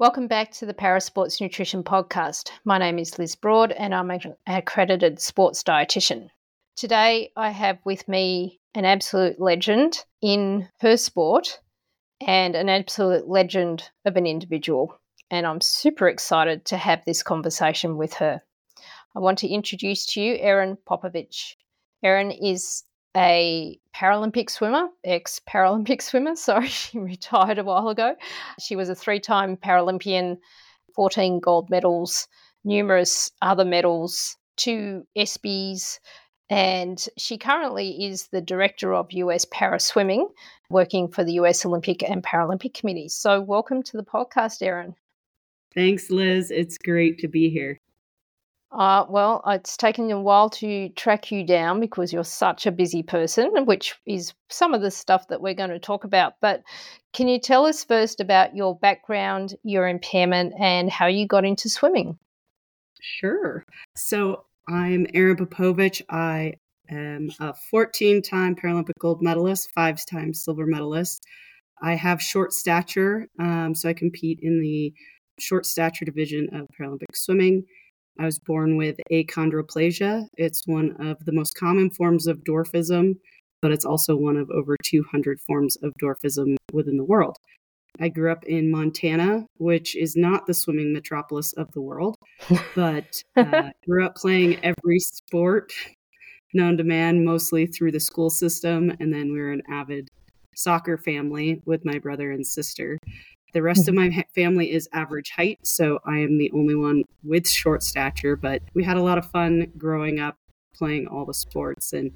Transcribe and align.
Welcome 0.00 0.28
back 0.28 0.52
to 0.52 0.64
the 0.64 0.72
Parasports 0.72 1.42
Nutrition 1.42 1.84
Podcast. 1.84 2.52
My 2.64 2.78
name 2.78 2.98
is 2.98 3.18
Liz 3.18 3.36
Broad 3.36 3.70
and 3.72 3.94
I'm 3.94 4.10
an 4.10 4.34
accredited 4.46 5.20
sports 5.20 5.62
dietitian. 5.62 6.30
Today 6.74 7.32
I 7.36 7.50
have 7.50 7.80
with 7.84 8.08
me 8.08 8.60
an 8.74 8.86
absolute 8.86 9.38
legend 9.38 10.02
in 10.22 10.70
her 10.80 10.96
sport 10.96 11.60
and 12.26 12.54
an 12.54 12.70
absolute 12.70 13.28
legend 13.28 13.90
of 14.06 14.16
an 14.16 14.26
individual. 14.26 14.98
And 15.30 15.46
I'm 15.46 15.60
super 15.60 16.08
excited 16.08 16.64
to 16.64 16.78
have 16.78 17.04
this 17.04 17.22
conversation 17.22 17.98
with 17.98 18.14
her. 18.14 18.40
I 19.14 19.18
want 19.18 19.40
to 19.40 19.48
introduce 19.48 20.06
to 20.14 20.22
you 20.22 20.38
Erin 20.40 20.78
Popovich. 20.88 21.56
Erin 22.02 22.30
is 22.30 22.84
a 23.16 23.78
Paralympic 23.94 24.50
swimmer, 24.50 24.88
ex 25.04 25.40
Paralympic 25.48 26.02
swimmer. 26.10 26.36
Sorry, 26.36 26.68
she 26.68 26.98
retired 26.98 27.58
a 27.58 27.64
while 27.64 27.88
ago. 27.88 28.14
She 28.60 28.76
was 28.76 28.88
a 28.88 28.94
three 28.94 29.20
time 29.20 29.56
Paralympian, 29.56 30.38
14 30.94 31.40
gold 31.40 31.70
medals, 31.70 32.28
numerous 32.64 33.30
other 33.42 33.64
medals, 33.64 34.36
two 34.56 35.06
ESPYs, 35.16 35.98
and 36.48 37.06
she 37.16 37.38
currently 37.38 38.06
is 38.06 38.28
the 38.28 38.40
director 38.40 38.92
of 38.94 39.12
US 39.12 39.46
Para 39.50 39.80
Swimming, 39.80 40.28
working 40.68 41.08
for 41.08 41.24
the 41.24 41.34
US 41.34 41.64
Olympic 41.64 42.02
and 42.02 42.22
Paralympic 42.22 42.74
Committee. 42.74 43.08
So, 43.08 43.40
welcome 43.40 43.82
to 43.84 43.96
the 43.96 44.02
podcast, 44.02 44.62
Erin. 44.62 44.94
Thanks, 45.74 46.10
Liz. 46.10 46.50
It's 46.50 46.76
great 46.78 47.18
to 47.20 47.28
be 47.28 47.48
here. 47.48 47.78
Uh, 48.72 49.04
well, 49.08 49.42
it's 49.48 49.76
taken 49.76 50.10
a 50.12 50.20
while 50.20 50.48
to 50.48 50.88
track 50.90 51.32
you 51.32 51.44
down 51.44 51.80
because 51.80 52.12
you're 52.12 52.22
such 52.22 52.66
a 52.66 52.72
busy 52.72 53.02
person, 53.02 53.50
which 53.66 53.96
is 54.06 54.32
some 54.48 54.74
of 54.74 54.80
the 54.80 54.92
stuff 54.92 55.26
that 55.28 55.40
we're 55.40 55.54
going 55.54 55.70
to 55.70 55.78
talk 55.80 56.04
about. 56.04 56.34
But 56.40 56.62
can 57.12 57.26
you 57.26 57.40
tell 57.40 57.66
us 57.66 57.82
first 57.82 58.20
about 58.20 58.54
your 58.54 58.78
background, 58.78 59.56
your 59.64 59.88
impairment, 59.88 60.54
and 60.58 60.88
how 60.88 61.08
you 61.08 61.26
got 61.26 61.44
into 61.44 61.68
swimming? 61.68 62.16
Sure. 63.00 63.64
So 63.96 64.44
I'm 64.68 65.06
Erin 65.14 65.36
Popovich. 65.36 66.02
I 66.08 66.54
am 66.88 67.30
a 67.40 67.54
14 67.70 68.22
time 68.22 68.54
Paralympic 68.54 68.92
gold 69.00 69.20
medalist, 69.20 69.70
five 69.74 69.98
time 70.06 70.32
silver 70.32 70.66
medalist. 70.66 71.24
I 71.82 71.94
have 71.94 72.22
short 72.22 72.52
stature, 72.52 73.26
um, 73.40 73.74
so 73.74 73.88
I 73.88 73.94
compete 73.94 74.38
in 74.42 74.60
the 74.60 74.92
short 75.40 75.66
stature 75.66 76.04
division 76.04 76.48
of 76.52 76.68
Paralympic 76.78 77.06
swimming. 77.14 77.64
I 78.18 78.24
was 78.24 78.38
born 78.38 78.76
with 78.76 78.96
achondroplasia. 79.10 80.26
It's 80.36 80.66
one 80.66 80.96
of 80.98 81.24
the 81.24 81.32
most 81.32 81.54
common 81.54 81.90
forms 81.90 82.26
of 82.26 82.44
dwarfism, 82.44 83.14
but 83.62 83.72
it's 83.72 83.84
also 83.84 84.16
one 84.16 84.36
of 84.36 84.50
over 84.50 84.76
200 84.82 85.40
forms 85.40 85.76
of 85.82 85.92
dwarfism 86.02 86.56
within 86.72 86.96
the 86.96 87.04
world. 87.04 87.36
I 87.98 88.08
grew 88.08 88.30
up 88.30 88.44
in 88.44 88.70
Montana, 88.70 89.46
which 89.58 89.96
is 89.96 90.16
not 90.16 90.46
the 90.46 90.54
swimming 90.54 90.92
metropolis 90.92 91.52
of 91.54 91.70
the 91.72 91.80
world, 91.80 92.14
but 92.74 93.22
uh, 93.36 93.70
grew 93.86 94.04
up 94.04 94.16
playing 94.16 94.58
every 94.64 95.00
sport 95.00 95.72
known 96.54 96.76
to 96.76 96.84
man, 96.84 97.24
mostly 97.24 97.66
through 97.66 97.92
the 97.92 98.00
school 98.00 98.30
system. 98.30 98.92
And 99.00 99.12
then 99.12 99.32
we 99.32 99.38
were 99.38 99.52
an 99.52 99.62
avid 99.68 100.08
soccer 100.54 100.98
family 100.98 101.62
with 101.64 101.84
my 101.84 101.98
brother 101.98 102.30
and 102.30 102.46
sister. 102.46 102.98
The 103.52 103.62
rest 103.62 103.88
of 103.88 103.94
mm-hmm. 103.94 104.16
my 104.16 104.24
family 104.34 104.72
is 104.72 104.88
average 104.92 105.30
height, 105.30 105.58
so 105.62 105.98
I 106.04 106.18
am 106.18 106.38
the 106.38 106.50
only 106.52 106.74
one 106.74 107.04
with 107.22 107.48
short 107.48 107.82
stature. 107.82 108.36
But 108.36 108.62
we 108.74 108.84
had 108.84 108.96
a 108.96 109.02
lot 109.02 109.18
of 109.18 109.30
fun 109.30 109.72
growing 109.76 110.20
up 110.20 110.36
playing 110.74 111.06
all 111.08 111.24
the 111.24 111.34
sports. 111.34 111.92
And 111.92 112.10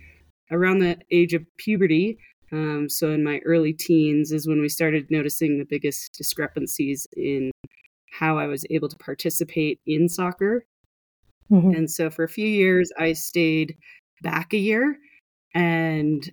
around 0.50 0.78
the 0.78 0.98
age 1.10 1.34
of 1.34 1.44
puberty, 1.58 2.18
um, 2.52 2.88
so 2.88 3.10
in 3.10 3.24
my 3.24 3.40
early 3.44 3.72
teens, 3.72 4.32
is 4.32 4.46
when 4.46 4.60
we 4.60 4.68
started 4.68 5.10
noticing 5.10 5.58
the 5.58 5.66
biggest 5.68 6.14
discrepancies 6.16 7.06
in 7.16 7.50
how 8.12 8.38
I 8.38 8.46
was 8.46 8.64
able 8.70 8.88
to 8.88 8.96
participate 8.96 9.80
in 9.86 10.08
soccer. 10.08 10.64
Mm-hmm. 11.50 11.70
And 11.70 11.90
so 11.90 12.10
for 12.10 12.22
a 12.22 12.28
few 12.28 12.46
years, 12.46 12.90
I 12.98 13.12
stayed 13.12 13.76
back 14.22 14.52
a 14.54 14.58
year 14.58 14.96
and 15.54 16.30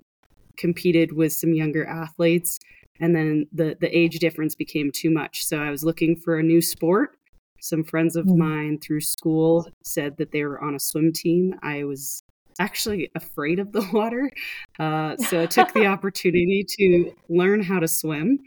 competed 0.58 1.12
with 1.14 1.34
some 1.34 1.54
younger 1.54 1.86
athletes 1.86 2.60
and 3.02 3.16
then 3.16 3.48
the 3.52 3.76
the 3.82 3.98
age 3.98 4.20
difference 4.20 4.56
became 4.56 4.92
too 4.94 5.10
much. 5.10 5.44
So 5.46 5.58
i 5.58 5.70
was 5.70 5.84
looking 5.84 6.16
for 6.16 6.38
a 6.38 6.44
new 6.44 6.62
sport. 6.62 7.18
Some 7.60 7.84
friends 7.84 8.16
of 8.16 8.26
mm. 8.26 8.38
mine 8.38 8.80
through 8.80 9.02
school 9.02 9.68
said 9.84 10.18
that 10.18 10.32
they 10.32 10.44
were 10.46 10.64
on 10.64 10.76
a 10.76 10.80
swim 10.80 11.12
team. 11.12 11.56
I 11.62 11.84
was 11.84 12.24
actually 12.60 13.12
afraid 13.16 13.60
of 13.60 13.72
the 13.72 13.88
water. 13.94 14.32
Uh, 14.80 15.18
so 15.18 15.42
i 15.42 15.46
took 15.48 15.74
the 15.74 15.88
opportunity 15.96 16.64
to 16.78 17.12
learn 17.28 17.62
how 17.64 17.80
to 17.80 17.88
swim 17.88 18.40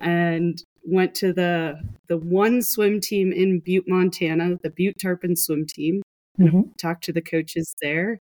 and 0.00 0.62
went 0.84 1.14
to 1.16 1.32
the 1.32 1.74
the 2.08 2.16
one 2.16 2.62
swim 2.62 3.00
team 3.00 3.32
in 3.32 3.58
butte 3.58 3.88
montana 3.88 4.56
the 4.62 4.70
butte 4.70 4.98
tarpon 4.98 5.34
swim 5.36 5.66
team. 5.66 6.02
Mm-hmm. 6.38 6.60
talked 6.78 7.02
to 7.04 7.14
the 7.14 7.22
coaches 7.22 7.74
there 7.80 8.20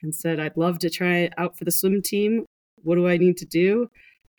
and 0.00 0.14
said 0.14 0.38
i'd 0.38 0.56
love 0.56 0.78
to 0.78 0.88
try 0.88 1.28
out 1.36 1.58
for 1.58 1.64
the 1.64 1.72
swim 1.72 2.00
team. 2.00 2.46
What 2.84 2.94
do 2.94 3.06
i 3.06 3.18
need 3.18 3.36
to 3.38 3.44
do 3.44 3.90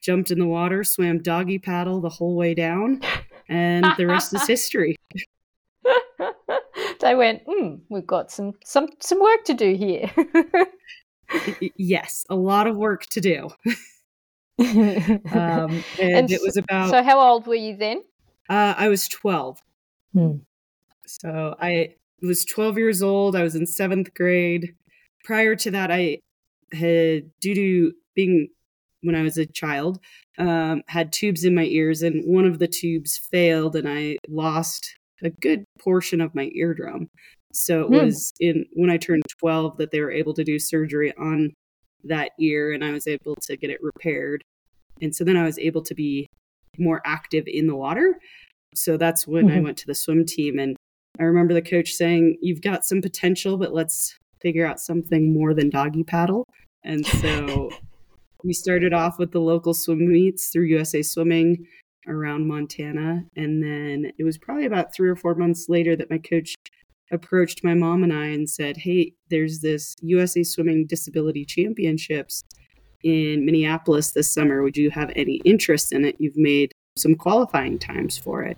jumped 0.02 0.32
in 0.32 0.40
the 0.40 0.48
water, 0.48 0.84
swam 0.84 1.22
doggy 1.22 1.60
paddle 1.60 2.02
the 2.02 2.10
whole 2.10 2.36
way 2.36 2.54
down, 2.54 3.02
and 3.50 3.86
the 3.98 4.06
rest 4.06 4.34
is 4.34 4.48
history. 4.48 4.96
they 7.00 7.16
went, 7.16 7.44
hmm, 7.48 7.76
we've 7.90 8.08
got 8.08 8.32
some 8.32 8.54
some 8.64 8.88
some 9.00 9.20
work 9.20 9.44
to 9.46 9.54
do 9.54 9.76
here. 9.76 10.12
yes, 11.78 12.26
a 12.30 12.36
lot 12.36 12.68
of 12.68 12.76
work 12.76 13.06
to 13.08 13.22
do. 13.22 13.50
um, 14.60 14.74
and, 15.30 15.84
and, 16.00 16.32
it 16.32 16.42
was 16.42 16.58
about. 16.58 16.90
So, 16.90 17.04
how 17.04 17.20
old 17.20 17.46
were 17.46 17.56
you 17.56 17.78
then? 17.78 18.04
Uh, 18.50 18.74
I 18.78 18.90
was 18.90 19.08
twelve. 19.08 19.62
Hmm. 20.14 20.38
So 21.06 21.56
I 21.60 21.96
was 22.22 22.44
twelve 22.44 22.78
years 22.78 23.04
old. 23.04 23.36
I 23.36 23.44
was 23.44 23.56
in 23.56 23.66
seventh 23.66 24.14
grade. 24.14 24.74
Prior 25.24 25.56
to 25.58 25.72
that, 25.72 25.92
I 25.92 26.20
had 26.72 27.30
due 27.40 27.56
to 27.56 27.92
being 28.16 28.50
when 29.02 29.16
I 29.16 29.22
was 29.22 29.38
a 29.38 29.46
child, 29.46 30.00
um, 30.38 30.82
had 30.88 31.14
tubes 31.14 31.44
in 31.44 31.56
my 31.56 31.66
ears, 31.66 32.02
and 32.02 32.24
one 32.26 32.46
of 32.46 32.60
the 32.60 32.68
tubes 32.68 33.18
failed, 33.18 33.76
and 33.76 33.88
I 33.88 34.18
lost 34.28 34.96
a 35.24 35.30
good 35.30 35.64
portion 35.80 36.22
of 36.22 36.36
my 36.36 36.50
eardrum. 36.54 37.10
So 37.54 37.82
it 37.82 37.92
mm. 37.92 38.04
was 38.06 38.34
in 38.40 38.66
when 38.74 38.90
I 38.90 38.98
turned 38.98 39.24
12 39.40 39.78
that 39.78 39.92
they 39.92 40.00
were 40.00 40.12
able 40.12 40.34
to 40.36 40.44
do 40.44 40.60
surgery 40.60 41.14
on 41.18 41.54
that 42.04 42.32
ear, 42.40 42.74
and 42.74 42.84
I 42.84 42.92
was 42.92 43.08
able 43.08 43.36
to 43.42 43.58
get 43.58 43.70
it 43.70 43.80
repaired. 43.82 44.42
And 45.02 45.16
so 45.16 45.24
then 45.24 45.38
I 45.38 45.44
was 45.44 45.60
able 45.60 45.82
to 45.84 45.96
be 45.96 46.28
more 46.78 47.02
active 47.06 47.46
in 47.48 47.68
the 47.68 47.76
water. 47.76 48.16
So 48.76 48.98
that's 48.98 49.28
when 49.28 49.48
mm-hmm. 49.48 49.58
I 49.58 49.62
went 49.62 49.78
to 49.78 49.88
the 49.88 49.96
swim 49.96 50.26
team. 50.26 50.60
And 50.60 50.76
I 51.20 51.24
remember 51.24 51.54
the 51.54 51.62
coach 51.62 51.92
saying, 51.92 52.38
You've 52.42 52.62
got 52.62 52.86
some 52.86 53.02
potential, 53.02 53.58
but 53.58 53.74
let's 53.74 54.16
figure 54.42 54.66
out 54.66 54.80
something 54.80 55.34
more 55.34 55.54
than 55.54 55.70
doggy 55.70 56.04
paddle. 56.04 56.46
And 56.84 57.06
so 57.06 57.72
we 58.44 58.54
started 58.54 58.94
off 58.94 59.20
with 59.20 59.32
the 59.32 59.40
local 59.40 59.74
swim 59.74 60.12
meets 60.12 60.50
through 60.50 60.66
USA 60.66 61.02
Swimming 61.02 61.68
around 62.08 62.48
Montana. 62.48 63.26
And 63.36 63.62
then 63.62 64.12
it 64.18 64.24
was 64.24 64.38
probably 64.38 64.66
about 64.66 64.94
three 64.94 65.10
or 65.10 65.16
four 65.16 65.36
months 65.36 65.68
later 65.68 65.96
that 65.96 66.10
my 66.10 66.18
coach 66.18 66.56
approached 67.12 67.64
my 67.64 67.74
mom 67.74 68.04
and 68.04 68.14
I 68.14 68.28
and 68.28 68.50
said, 68.50 68.78
Hey, 68.78 69.14
there's 69.30 69.60
this 69.62 69.96
USA 70.02 70.44
Swimming 70.44 70.86
Disability 70.88 71.46
Championships 71.46 72.44
in 73.04 73.46
Minneapolis 73.46 74.12
this 74.12 74.34
summer. 74.34 74.64
Would 74.64 74.78
you 74.78 74.90
have 74.92 75.12
any 75.16 75.36
interest 75.46 75.94
in 75.94 76.06
it? 76.06 76.16
You've 76.20 76.38
made 76.38 76.72
some 76.98 77.16
qualifying 77.16 77.80
times 77.80 78.18
for 78.18 78.44
it. 78.44 78.58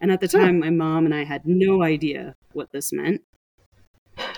And 0.00 0.10
at 0.10 0.20
the 0.20 0.28
time, 0.28 0.58
my 0.58 0.70
mom 0.70 1.04
and 1.04 1.14
I 1.14 1.24
had 1.24 1.46
no 1.46 1.82
idea 1.82 2.34
what 2.52 2.72
this 2.72 2.92
meant. 2.92 3.22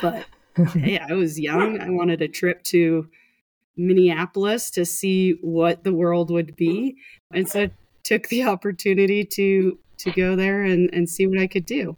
But 0.02 0.26
hey, 0.74 0.98
I 0.98 1.14
was 1.14 1.40
young. 1.40 1.80
I 1.80 1.88
wanted 1.90 2.20
a 2.20 2.28
trip 2.28 2.62
to 2.64 3.08
Minneapolis 3.76 4.70
to 4.70 4.84
see 4.84 5.32
what 5.40 5.84
the 5.84 5.92
world 5.92 6.30
would 6.30 6.56
be. 6.56 6.96
And 7.32 7.48
so 7.48 7.62
I 7.62 7.70
took 8.04 8.28
the 8.28 8.44
opportunity 8.44 9.24
to 9.24 9.78
to 9.98 10.10
go 10.10 10.36
there 10.36 10.62
and, 10.62 10.90
and 10.92 11.08
see 11.08 11.26
what 11.26 11.38
I 11.38 11.46
could 11.46 11.66
do. 11.66 11.96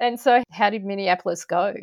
And 0.00 0.18
so 0.18 0.42
how 0.50 0.70
did 0.70 0.84
Minneapolis 0.84 1.44
go? 1.44 1.74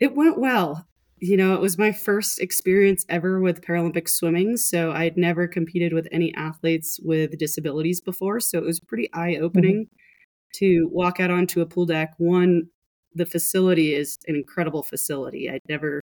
It 0.00 0.14
went 0.14 0.38
well. 0.38 0.86
You 1.20 1.36
know, 1.36 1.54
it 1.54 1.60
was 1.60 1.76
my 1.76 1.90
first 1.90 2.40
experience 2.40 3.04
ever 3.08 3.40
with 3.40 3.60
Paralympic 3.60 4.08
swimming. 4.08 4.56
So 4.56 4.92
I'd 4.92 5.16
never 5.16 5.48
competed 5.48 5.92
with 5.92 6.06
any 6.12 6.32
athletes 6.34 7.00
with 7.02 7.36
disabilities 7.38 8.00
before. 8.00 8.38
So 8.38 8.58
it 8.58 8.64
was 8.64 8.78
pretty 8.78 9.12
eye 9.12 9.36
opening 9.40 9.86
mm-hmm. 9.86 10.64
to 10.64 10.88
walk 10.92 11.18
out 11.18 11.32
onto 11.32 11.60
a 11.60 11.66
pool 11.66 11.86
deck. 11.86 12.14
One, 12.18 12.68
the 13.14 13.26
facility 13.26 13.94
is 13.94 14.18
an 14.28 14.36
incredible 14.36 14.84
facility. 14.84 15.50
I'd 15.50 15.62
never 15.68 16.00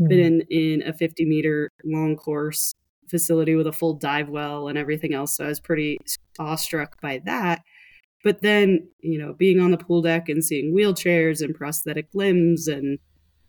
mm-hmm. 0.00 0.08
been 0.08 0.44
in, 0.50 0.80
in 0.82 0.88
a 0.88 0.92
50 0.92 1.24
meter 1.24 1.70
long 1.84 2.16
course 2.16 2.74
facility 3.08 3.54
with 3.54 3.66
a 3.66 3.72
full 3.72 3.94
dive 3.94 4.28
well 4.28 4.68
and 4.68 4.76
everything 4.76 5.14
else. 5.14 5.36
So 5.36 5.44
I 5.44 5.48
was 5.48 5.60
pretty 5.60 5.98
awestruck 6.38 7.00
by 7.00 7.20
that. 7.24 7.62
But 8.24 8.42
then, 8.42 8.88
you 9.00 9.18
know, 9.18 9.32
being 9.32 9.60
on 9.60 9.70
the 9.70 9.78
pool 9.78 10.02
deck 10.02 10.28
and 10.28 10.44
seeing 10.44 10.74
wheelchairs 10.74 11.40
and 11.40 11.54
prosthetic 11.54 12.08
limbs 12.14 12.66
and 12.66 12.98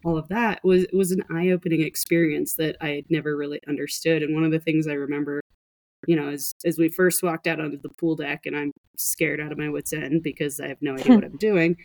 all 0.05 0.17
of 0.17 0.27
that 0.29 0.63
was 0.63 0.85
was 0.93 1.11
an 1.11 1.23
eye-opening 1.31 1.81
experience 1.81 2.55
that 2.55 2.77
I 2.79 2.89
had 2.89 3.05
never 3.09 3.35
really 3.35 3.59
understood. 3.67 4.21
And 4.21 4.35
one 4.35 4.43
of 4.43 4.51
the 4.51 4.59
things 4.59 4.87
I 4.87 4.93
remember 4.93 5.41
you 6.05 6.15
know, 6.15 6.29
as 6.29 6.53
as 6.65 6.77
we 6.77 6.89
first 6.89 7.23
walked 7.23 7.47
out 7.47 7.59
onto 7.59 7.79
the 7.79 7.89
pool 7.89 8.15
deck 8.15 8.45
and 8.45 8.55
I'm 8.55 8.71
scared 8.97 9.39
out 9.39 9.51
of 9.51 9.57
my 9.57 9.69
wits 9.69 9.93
end 9.93 10.23
because 10.23 10.59
I 10.59 10.67
have 10.67 10.81
no 10.81 10.93
idea 10.93 11.15
what 11.15 11.23
I'm 11.25 11.37
doing. 11.37 11.75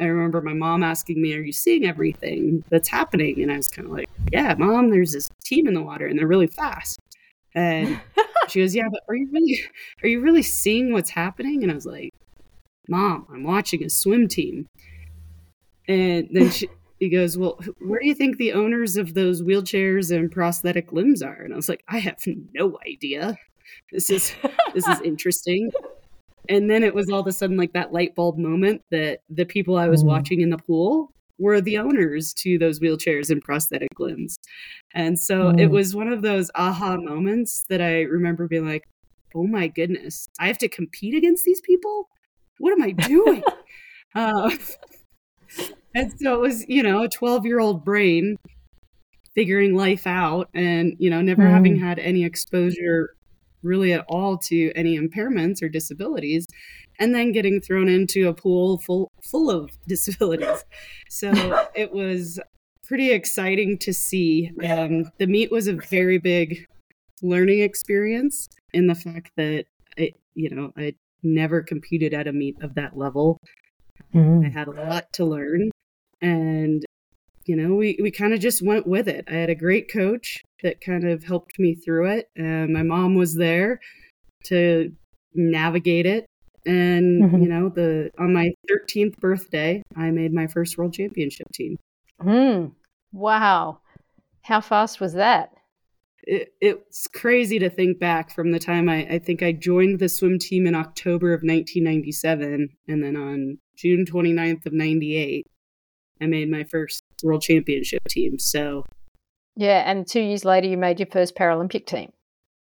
I 0.00 0.04
remember 0.04 0.40
my 0.40 0.54
mom 0.54 0.82
asking 0.82 1.20
me, 1.20 1.34
"Are 1.34 1.40
you 1.40 1.52
seeing 1.52 1.84
everything 1.84 2.64
that's 2.70 2.88
happening?" 2.88 3.42
And 3.42 3.52
I 3.52 3.56
was 3.56 3.68
kind 3.68 3.86
of 3.86 3.92
like, 3.92 4.08
"Yeah, 4.32 4.54
mom, 4.58 4.90
there's 4.90 5.12
this 5.12 5.28
team 5.44 5.66
in 5.66 5.74
the 5.74 5.82
water 5.82 6.06
and 6.06 6.18
they're 6.18 6.26
really 6.26 6.46
fast." 6.46 6.98
And 7.54 8.00
she 8.48 8.60
goes, 8.60 8.74
"Yeah, 8.74 8.88
but 8.90 9.02
are 9.08 9.14
you 9.14 9.28
really 9.32 9.60
are 10.02 10.08
you 10.08 10.20
really 10.20 10.42
seeing 10.42 10.92
what's 10.92 11.10
happening?" 11.10 11.62
And 11.62 11.72
I 11.72 11.74
was 11.74 11.86
like, 11.86 12.10
"Mom, 12.88 13.26
I'm 13.32 13.44
watching 13.44 13.84
a 13.84 13.90
swim 13.90 14.28
team." 14.28 14.66
And 15.88 16.28
then 16.32 16.50
she 16.50 16.68
he 17.02 17.08
goes, 17.08 17.36
Well, 17.36 17.58
where 17.80 17.98
do 17.98 18.06
you 18.06 18.14
think 18.14 18.36
the 18.36 18.52
owners 18.52 18.96
of 18.96 19.14
those 19.14 19.42
wheelchairs 19.42 20.16
and 20.16 20.30
prosthetic 20.30 20.92
limbs 20.92 21.20
are? 21.20 21.42
And 21.42 21.52
I 21.52 21.56
was 21.56 21.68
like, 21.68 21.82
I 21.88 21.98
have 21.98 22.22
no 22.54 22.78
idea. 22.86 23.36
This 23.90 24.08
is 24.08 24.32
this 24.72 24.86
is 24.86 25.00
interesting. 25.04 25.72
And 26.48 26.70
then 26.70 26.82
it 26.82 26.94
was 26.94 27.08
all 27.08 27.20
of 27.20 27.26
a 27.26 27.32
sudden 27.32 27.56
like 27.56 27.72
that 27.72 27.92
light 27.92 28.14
bulb 28.14 28.38
moment 28.38 28.82
that 28.90 29.20
the 29.30 29.44
people 29.44 29.76
I 29.76 29.88
was 29.88 30.02
mm. 30.02 30.08
watching 30.08 30.40
in 30.40 30.50
the 30.50 30.58
pool 30.58 31.12
were 31.38 31.60
the 31.60 31.78
owners 31.78 32.32
to 32.34 32.58
those 32.58 32.80
wheelchairs 32.80 33.30
and 33.30 33.42
prosthetic 33.42 33.98
limbs. 33.98 34.36
And 34.94 35.18
so 35.18 35.52
mm. 35.52 35.60
it 35.60 35.68
was 35.68 35.94
one 35.94 36.08
of 36.08 36.22
those 36.22 36.50
aha 36.54 36.96
moments 36.96 37.64
that 37.68 37.80
I 37.80 38.02
remember 38.02 38.48
being 38.48 38.66
like, 38.66 38.84
oh 39.34 39.46
my 39.46 39.68
goodness, 39.68 40.28
I 40.38 40.46
have 40.46 40.58
to 40.58 40.68
compete 40.68 41.14
against 41.14 41.44
these 41.44 41.60
people? 41.60 42.08
What 42.58 42.72
am 42.72 42.82
I 42.82 42.90
doing? 42.90 43.42
uh, 44.14 44.50
and 45.94 46.12
so 46.20 46.34
it 46.34 46.40
was, 46.40 46.68
you 46.68 46.82
know, 46.82 47.02
a 47.02 47.08
12 47.08 47.46
year 47.46 47.60
old 47.60 47.84
brain 47.84 48.36
figuring 49.34 49.74
life 49.74 50.06
out 50.06 50.48
and, 50.54 50.94
you 50.98 51.08
know, 51.08 51.22
never 51.22 51.42
mm. 51.42 51.50
having 51.50 51.76
had 51.76 51.98
any 51.98 52.24
exposure 52.24 53.14
really 53.62 53.92
at 53.92 54.04
all 54.08 54.38
to 54.38 54.72
any 54.74 54.98
impairments 54.98 55.62
or 55.62 55.68
disabilities 55.68 56.46
and 56.98 57.14
then 57.14 57.32
getting 57.32 57.60
thrown 57.60 57.88
into 57.88 58.28
a 58.28 58.34
pool 58.34 58.78
full 58.78 59.10
full 59.22 59.50
of 59.50 59.70
disabilities. 59.88 60.64
So 61.08 61.32
it 61.74 61.92
was 61.92 62.40
pretty 62.84 63.10
exciting 63.10 63.78
to 63.78 63.92
see 63.92 64.50
um, 64.68 65.10
the 65.18 65.26
meet 65.26 65.50
was 65.50 65.66
a 65.66 65.74
very 65.74 66.18
big 66.18 66.66
learning 67.22 67.60
experience 67.60 68.48
in 68.72 68.88
the 68.88 68.94
fact 68.94 69.30
that 69.36 69.64
I, 69.98 70.12
you 70.34 70.50
know 70.50 70.72
i 70.76 70.94
never 71.22 71.62
competed 71.62 72.12
at 72.12 72.26
a 72.26 72.32
meet 72.32 72.60
of 72.62 72.74
that 72.74 72.96
level. 72.96 73.38
Mm-hmm. 74.12 74.46
i 74.46 74.48
had 74.50 74.66
a 74.66 74.72
lot 74.72 75.12
to 75.14 75.24
learn 75.24 75.70
and 76.20 76.84
you 77.44 77.56
know 77.56 77.74
we, 77.74 77.98
we 78.02 78.10
kind 78.10 78.32
of 78.32 78.40
just 78.40 78.64
went 78.64 78.86
with 78.86 79.08
it. 79.08 79.24
I 79.28 79.34
had 79.34 79.50
a 79.50 79.54
great 79.54 79.90
coach 79.90 80.42
that 80.62 80.80
kind 80.80 81.08
of 81.08 81.24
helped 81.24 81.58
me 81.58 81.74
through 81.74 82.06
it 82.06 82.28
and 82.36 82.72
my 82.72 82.82
mom 82.82 83.14
was 83.14 83.36
there 83.36 83.80
to 84.44 84.92
navigate 85.34 86.06
it 86.06 86.26
and 86.66 87.24
mm-hmm. 87.24 87.42
you 87.42 87.48
know 87.48 87.68
the 87.68 88.10
on 88.18 88.32
my 88.32 88.50
13th 88.70 89.16
birthday 89.18 89.82
i 89.96 90.10
made 90.10 90.32
my 90.32 90.46
first 90.46 90.76
world 90.78 90.92
championship 90.92 91.46
team 91.52 91.76
mm. 92.20 92.70
wow 93.12 93.78
how 94.42 94.60
fast 94.60 95.00
was 95.00 95.14
that 95.14 95.50
it, 96.24 96.52
it's 96.60 97.08
crazy 97.08 97.58
to 97.58 97.68
think 97.68 97.98
back 97.98 98.32
from 98.32 98.52
the 98.52 98.60
time 98.60 98.88
I, 98.88 99.04
I 99.06 99.18
think 99.18 99.42
I 99.42 99.50
joined 99.50 99.98
the 99.98 100.08
swim 100.08 100.38
team 100.38 100.68
in 100.68 100.74
October 100.76 101.32
of 101.32 101.38
1997 101.38 102.68
and 102.86 103.02
then 103.02 103.16
on 103.16 103.58
June 103.76 104.04
29th 104.04 104.64
of 104.66 104.72
98 104.72 105.44
I 106.22 106.26
made 106.26 106.48
my 106.48 106.62
first 106.62 107.02
world 107.24 107.42
championship 107.42 108.02
team. 108.08 108.38
So, 108.38 108.84
yeah, 109.56 109.90
and 109.90 110.06
two 110.06 110.20
years 110.20 110.44
later, 110.44 110.66
you 110.66 110.76
made 110.76 111.00
your 111.00 111.08
first 111.10 111.34
Paralympic 111.36 111.86
team. 111.86 112.12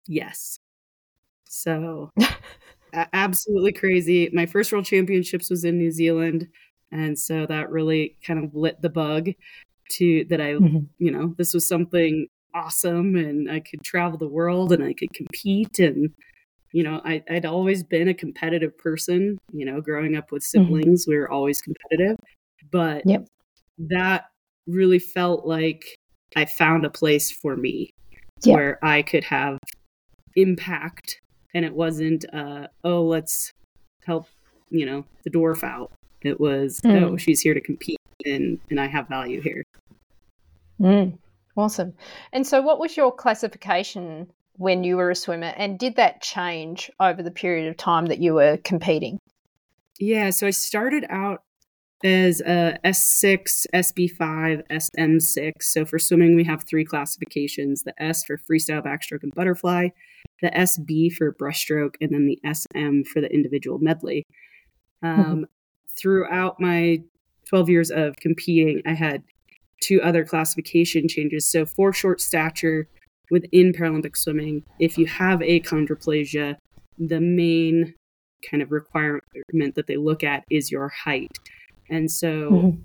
Yes. 0.06 0.58
So, 1.44 2.12
absolutely 3.12 3.72
crazy. 3.72 4.30
My 4.32 4.46
first 4.46 4.72
world 4.72 4.84
championships 4.84 5.50
was 5.50 5.64
in 5.64 5.78
New 5.78 5.90
Zealand, 5.90 6.48
and 6.90 7.18
so 7.18 7.46
that 7.46 7.70
really 7.70 8.16
kind 8.26 8.44
of 8.44 8.54
lit 8.54 8.80
the 8.82 8.90
bug 8.90 9.30
to 9.92 10.24
that 10.30 10.40
I, 10.40 10.52
mm-hmm. 10.54 10.78
you 10.98 11.10
know, 11.10 11.34
this 11.36 11.54
was 11.54 11.66
something 11.66 12.28
awesome, 12.54 13.16
and 13.16 13.50
I 13.50 13.60
could 13.60 13.82
travel 13.82 14.18
the 14.18 14.28
world 14.28 14.72
and 14.72 14.82
I 14.82 14.92
could 14.92 15.12
compete 15.12 15.78
and 15.78 16.10
you 16.72 16.82
know, 16.82 17.00
I, 17.04 17.22
would 17.30 17.46
always 17.46 17.84
been 17.84 18.08
a 18.08 18.14
competitive 18.14 18.76
person. 18.76 19.38
You 19.52 19.64
know, 19.64 19.80
growing 19.80 20.16
up 20.16 20.32
with 20.32 20.42
mm-hmm. 20.42 20.64
siblings, 20.64 21.02
mm-hmm. 21.02 21.10
we 21.12 21.18
were 21.18 21.30
always 21.30 21.60
competitive. 21.60 22.16
But 22.72 23.02
yep 23.06 23.28
that 23.78 24.26
really 24.66 24.98
felt 24.98 25.46
like 25.46 25.84
I 26.36 26.44
found 26.44 26.84
a 26.84 26.90
place 26.90 27.30
for 27.30 27.56
me 27.56 27.90
yeah. 28.42 28.54
where 28.54 28.84
I 28.84 29.02
could 29.02 29.24
have 29.24 29.58
impact 30.36 31.20
and 31.54 31.64
it 31.64 31.72
wasn't 31.72 32.24
uh 32.34 32.66
oh 32.82 33.02
let's 33.02 33.52
help 34.04 34.26
you 34.70 34.84
know 34.84 35.04
the 35.22 35.30
dwarf 35.30 35.62
out 35.62 35.92
it 36.22 36.40
was 36.40 36.80
mm. 36.84 37.02
oh 37.02 37.16
she's 37.16 37.40
here 37.40 37.54
to 37.54 37.60
compete 37.60 37.98
and 38.24 38.58
and 38.70 38.80
i 38.80 38.86
have 38.86 39.08
value 39.08 39.40
here 39.40 39.62
mm. 40.80 41.16
awesome 41.56 41.94
and 42.32 42.46
so 42.46 42.60
what 42.60 42.80
was 42.80 42.96
your 42.96 43.12
classification 43.12 44.28
when 44.56 44.84
you 44.84 44.96
were 44.96 45.10
a 45.10 45.14
swimmer 45.14 45.52
and 45.56 45.78
did 45.78 45.96
that 45.96 46.20
change 46.20 46.90
over 47.00 47.22
the 47.22 47.30
period 47.30 47.68
of 47.68 47.76
time 47.76 48.06
that 48.06 48.18
you 48.18 48.34
were 48.34 48.56
competing 48.58 49.18
yeah 50.00 50.30
so 50.30 50.46
i 50.46 50.50
started 50.50 51.06
out 51.08 51.42
is 52.04 52.42
a 52.42 52.78
S6, 52.84 53.66
SB5, 53.74 54.62
SM6. 54.70 55.52
So 55.60 55.86
for 55.86 55.98
swimming, 55.98 56.36
we 56.36 56.44
have 56.44 56.62
three 56.64 56.84
classifications 56.84 57.82
the 57.82 58.00
S 58.00 58.24
for 58.24 58.36
freestyle, 58.36 58.84
backstroke, 58.84 59.22
and 59.22 59.34
butterfly, 59.34 59.88
the 60.42 60.50
SB 60.50 61.12
for 61.14 61.32
breaststroke, 61.32 61.94
and 62.02 62.12
then 62.12 62.26
the 62.26 62.38
SM 62.44 63.02
for 63.10 63.22
the 63.22 63.32
individual 63.32 63.78
medley. 63.78 64.24
Um, 65.02 65.24
mm-hmm. 65.24 65.42
Throughout 65.98 66.60
my 66.60 67.02
12 67.48 67.70
years 67.70 67.90
of 67.90 68.16
competing, 68.16 68.82
I 68.84 68.92
had 68.92 69.22
two 69.82 70.02
other 70.02 70.24
classification 70.24 71.08
changes. 71.08 71.50
So 71.50 71.64
for 71.64 71.92
short 71.92 72.20
stature 72.20 72.86
within 73.30 73.72
Paralympic 73.72 74.16
swimming, 74.16 74.62
if 74.78 74.98
you 74.98 75.06
have 75.06 75.40
achondroplasia, 75.40 76.56
the 76.98 77.20
main 77.20 77.94
kind 78.50 78.62
of 78.62 78.72
requirement 78.72 79.22
that 79.74 79.86
they 79.86 79.96
look 79.96 80.22
at 80.22 80.44
is 80.50 80.70
your 80.70 80.88
height. 80.88 81.30
And 81.90 82.10
so 82.10 82.50
mm-hmm. 82.50 82.80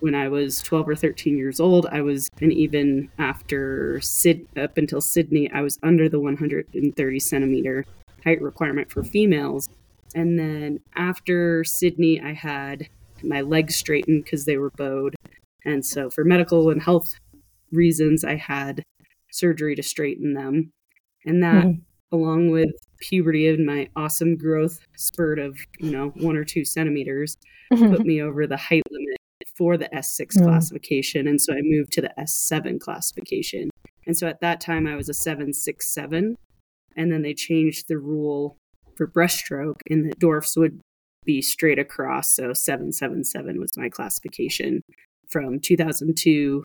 when 0.00 0.14
I 0.14 0.28
was 0.28 0.60
12 0.62 0.88
or 0.88 0.96
13 0.96 1.36
years 1.36 1.60
old, 1.60 1.86
I 1.86 2.00
was, 2.00 2.28
and 2.40 2.52
even 2.52 3.10
after 3.18 4.00
Sid, 4.00 4.46
up 4.56 4.78
until 4.78 5.00
Sydney, 5.00 5.50
I 5.50 5.62
was 5.62 5.78
under 5.82 6.08
the 6.08 6.20
130 6.20 7.20
centimeter 7.20 7.84
height 8.24 8.40
requirement 8.42 8.90
for 8.90 9.02
females. 9.02 9.68
And 10.14 10.38
then 10.38 10.80
after 10.94 11.62
Sydney, 11.64 12.20
I 12.20 12.32
had 12.32 12.88
my 13.22 13.40
legs 13.40 13.76
straightened 13.76 14.24
because 14.24 14.44
they 14.44 14.56
were 14.56 14.70
bowed. 14.70 15.14
And 15.64 15.84
so 15.84 16.10
for 16.10 16.24
medical 16.24 16.70
and 16.70 16.82
health 16.82 17.14
reasons, 17.72 18.24
I 18.24 18.36
had 18.36 18.82
surgery 19.30 19.74
to 19.74 19.82
straighten 19.82 20.34
them. 20.34 20.72
And 21.24 21.42
that, 21.42 21.64
mm-hmm. 21.64 22.14
along 22.14 22.50
with 22.50 22.70
puberty 22.98 23.48
and 23.48 23.66
my 23.66 23.88
awesome 23.96 24.36
growth 24.36 24.78
spurt 24.96 25.38
of, 25.38 25.58
you 25.78 25.90
know, 25.90 26.08
one 26.16 26.36
or 26.36 26.44
two 26.44 26.64
centimeters, 26.64 27.36
mm-hmm. 27.72 27.94
put 27.94 28.06
me 28.06 28.20
over 28.20 28.46
the 28.46 28.56
height 28.56 28.82
limit 28.90 29.16
for 29.56 29.76
the 29.76 29.88
S6 29.94 30.36
mm. 30.36 30.44
classification. 30.44 31.26
And 31.26 31.40
so 31.40 31.54
I 31.54 31.60
moved 31.62 31.92
to 31.92 32.02
the 32.02 32.12
S7 32.18 32.78
classification. 32.78 33.70
And 34.06 34.16
so 34.16 34.26
at 34.26 34.40
that 34.40 34.60
time, 34.60 34.86
I 34.86 34.96
was 34.96 35.08
a 35.08 35.14
767. 35.14 36.36
And 36.96 37.12
then 37.12 37.22
they 37.22 37.34
changed 37.34 37.88
the 37.88 37.98
rule 37.98 38.56
for 38.96 39.06
breaststroke, 39.06 39.80
and 39.90 40.10
the 40.10 40.14
dwarfs 40.16 40.56
would 40.56 40.80
be 41.24 41.42
straight 41.42 41.78
across. 41.78 42.34
So 42.34 42.52
777 42.52 43.60
was 43.60 43.76
my 43.76 43.88
classification 43.88 44.82
from 45.28 45.58
2002 45.60 46.62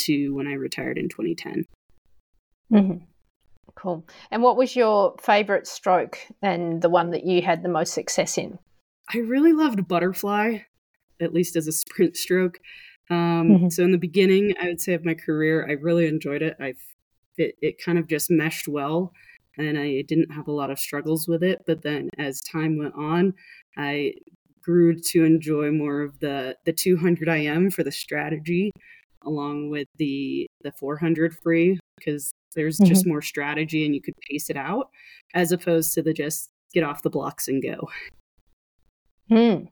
to 0.00 0.34
when 0.34 0.46
I 0.46 0.54
retired 0.54 0.98
in 0.98 1.08
2010. 1.08 1.64
Mm-hmm. 2.72 3.04
Cool. 3.74 4.04
And 4.30 4.42
what 4.42 4.56
was 4.56 4.76
your 4.76 5.14
favorite 5.20 5.66
stroke 5.66 6.18
and 6.42 6.82
the 6.82 6.90
one 6.90 7.10
that 7.10 7.24
you 7.24 7.42
had 7.42 7.62
the 7.62 7.68
most 7.68 7.94
success 7.94 8.38
in? 8.38 8.58
I 9.12 9.18
really 9.18 9.52
loved 9.52 9.88
butterfly, 9.88 10.58
at 11.20 11.32
least 11.32 11.56
as 11.56 11.66
a 11.66 11.72
sprint 11.72 12.16
stroke. 12.16 12.60
Um, 13.10 13.48
mm-hmm. 13.48 13.68
So 13.68 13.82
in 13.82 13.92
the 13.92 13.98
beginning, 13.98 14.54
I 14.60 14.66
would 14.66 14.80
say 14.80 14.94
of 14.94 15.04
my 15.04 15.14
career, 15.14 15.66
I 15.68 15.72
really 15.72 16.06
enjoyed 16.06 16.42
it. 16.42 16.56
I 16.60 16.74
it, 17.36 17.54
it 17.60 17.82
kind 17.82 17.98
of 17.98 18.08
just 18.08 18.30
meshed 18.30 18.68
well, 18.68 19.12
and 19.56 19.78
I 19.78 20.02
didn't 20.02 20.32
have 20.32 20.48
a 20.48 20.52
lot 20.52 20.70
of 20.70 20.78
struggles 20.78 21.26
with 21.26 21.42
it. 21.42 21.62
But 21.66 21.82
then 21.82 22.10
as 22.18 22.40
time 22.40 22.78
went 22.78 22.94
on, 22.94 23.34
I 23.76 24.14
grew 24.62 24.94
to 24.94 25.24
enjoy 25.24 25.70
more 25.70 26.02
of 26.02 26.20
the 26.20 26.56
the 26.64 26.72
200 26.72 27.28
IM 27.28 27.70
for 27.70 27.82
the 27.82 27.92
strategy, 27.92 28.70
along 29.24 29.70
with 29.70 29.88
the 29.96 30.46
the 30.62 30.72
400 30.72 31.34
free 31.42 31.78
because 31.98 32.32
there's 32.54 32.78
mm-hmm. 32.78 32.88
just 32.88 33.06
more 33.06 33.22
strategy 33.22 33.84
and 33.84 33.94
you 33.94 34.00
could 34.00 34.14
pace 34.28 34.50
it 34.50 34.56
out 34.56 34.90
as 35.34 35.52
opposed 35.52 35.92
to 35.94 36.02
the 36.02 36.12
just 36.12 36.50
get 36.72 36.84
off 36.84 37.02
the 37.02 37.10
blocks 37.10 37.48
and 37.48 37.62
go. 37.62 37.88
Hmm. 39.28 39.64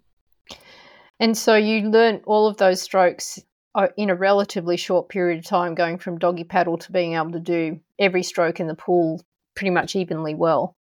And 1.19 1.37
so 1.37 1.55
you 1.55 1.89
learn 1.89 2.23
all 2.25 2.47
of 2.47 2.57
those 2.57 2.81
strokes 2.81 3.39
uh, 3.75 3.89
in 3.97 4.11
a 4.11 4.15
relatively 4.15 4.77
short 4.77 5.09
period 5.09 5.39
of 5.39 5.45
time, 5.45 5.75
going 5.75 5.99
from 5.99 6.19
doggy 6.19 6.45
paddle 6.45 6.79
to 6.79 6.93
being 6.93 7.15
able 7.15 7.33
to 7.33 7.41
do 7.41 7.81
every 7.99 8.23
stroke 8.23 8.59
in 8.59 8.67
the 8.67 8.75
pool 8.75 9.21
pretty 9.55 9.71
much 9.71 9.95
evenly 9.95 10.35
well. 10.35 10.75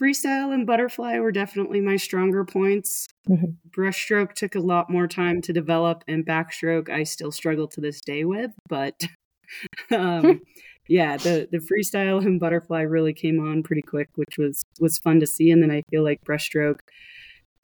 Freestyle 0.00 0.54
and 0.54 0.66
butterfly 0.66 1.18
were 1.18 1.32
definitely 1.32 1.80
my 1.80 1.96
stronger 1.96 2.44
points. 2.44 3.08
Mm-hmm. 3.28 3.52
Breaststroke 3.70 4.34
took 4.34 4.54
a 4.54 4.60
lot 4.60 4.90
more 4.90 5.08
time 5.08 5.40
to 5.42 5.52
develop, 5.52 6.04
and 6.06 6.24
backstroke 6.24 6.88
I 6.88 7.02
still 7.02 7.32
struggle 7.32 7.66
to 7.68 7.80
this 7.80 8.00
day 8.00 8.24
with. 8.24 8.52
But 8.68 9.02
um, 9.90 10.40
yeah, 10.88 11.16
the 11.16 11.48
the 11.50 11.58
freestyle 11.58 12.24
and 12.24 12.40
butterfly 12.40 12.82
really 12.82 13.12
came 13.12 13.40
on 13.40 13.62
pretty 13.62 13.82
quick, 13.82 14.08
which 14.14 14.38
was 14.38 14.64
was 14.80 14.98
fun 14.98 15.20
to 15.20 15.26
see. 15.26 15.50
And 15.50 15.62
then 15.62 15.70
I 15.70 15.82
feel 15.90 16.04
like 16.04 16.24
breaststroke 16.24 16.80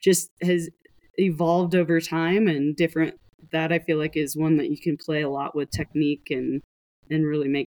just 0.02 0.30
has 0.42 0.68
evolved 1.16 1.74
over 1.74 2.00
time 2.00 2.48
and 2.48 2.76
different. 2.76 3.14
That 3.52 3.72
I 3.72 3.80
feel 3.80 3.98
like 3.98 4.16
is 4.16 4.36
one 4.36 4.56
that 4.56 4.70
you 4.70 4.78
can 4.78 4.96
play 4.96 5.22
a 5.22 5.28
lot 5.30 5.54
with 5.54 5.70
technique 5.70 6.28
and 6.30 6.62
and 7.10 7.26
really 7.26 7.48
make 7.48 7.66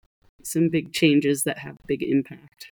some 0.43 0.69
big 0.69 0.93
changes 0.93 1.43
that 1.43 1.57
have 1.59 1.75
big 1.87 2.03
impact. 2.03 2.71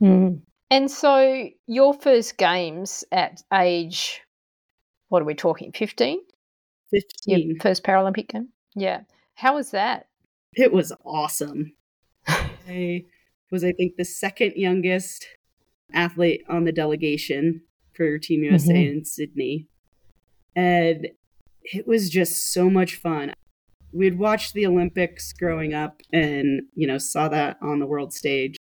Mm. 0.00 0.40
And 0.70 0.90
so 0.90 1.48
your 1.66 1.94
first 1.94 2.36
games 2.36 3.04
at 3.12 3.42
age, 3.52 4.22
what 5.08 5.22
are 5.22 5.26
we 5.26 5.34
talking, 5.34 5.72
15? 5.72 6.18
15. 6.90 7.48
Your 7.48 7.56
first 7.60 7.84
Paralympic 7.84 8.28
game? 8.28 8.48
Yeah. 8.74 9.00
How 9.34 9.54
was 9.54 9.70
that? 9.72 10.06
It 10.54 10.72
was 10.72 10.92
awesome. 11.04 11.72
I 12.68 13.04
was, 13.50 13.64
I 13.64 13.72
think, 13.72 13.96
the 13.96 14.04
second 14.04 14.54
youngest 14.56 15.26
athlete 15.92 16.42
on 16.48 16.64
the 16.64 16.72
delegation 16.72 17.62
for 17.94 18.18
Team 18.18 18.42
USA 18.44 18.72
mm-hmm. 18.72 18.98
in 18.98 19.04
Sydney. 19.04 19.68
And 20.56 21.08
it 21.62 21.86
was 21.86 22.10
just 22.10 22.52
so 22.52 22.68
much 22.68 22.96
fun. 22.96 23.32
We'd 23.92 24.18
watched 24.18 24.54
the 24.54 24.66
Olympics 24.66 25.32
growing 25.32 25.72
up 25.72 26.00
and, 26.12 26.62
you 26.74 26.86
know, 26.86 26.98
saw 26.98 27.28
that 27.28 27.58
on 27.62 27.78
the 27.78 27.86
world 27.86 28.12
stage 28.12 28.56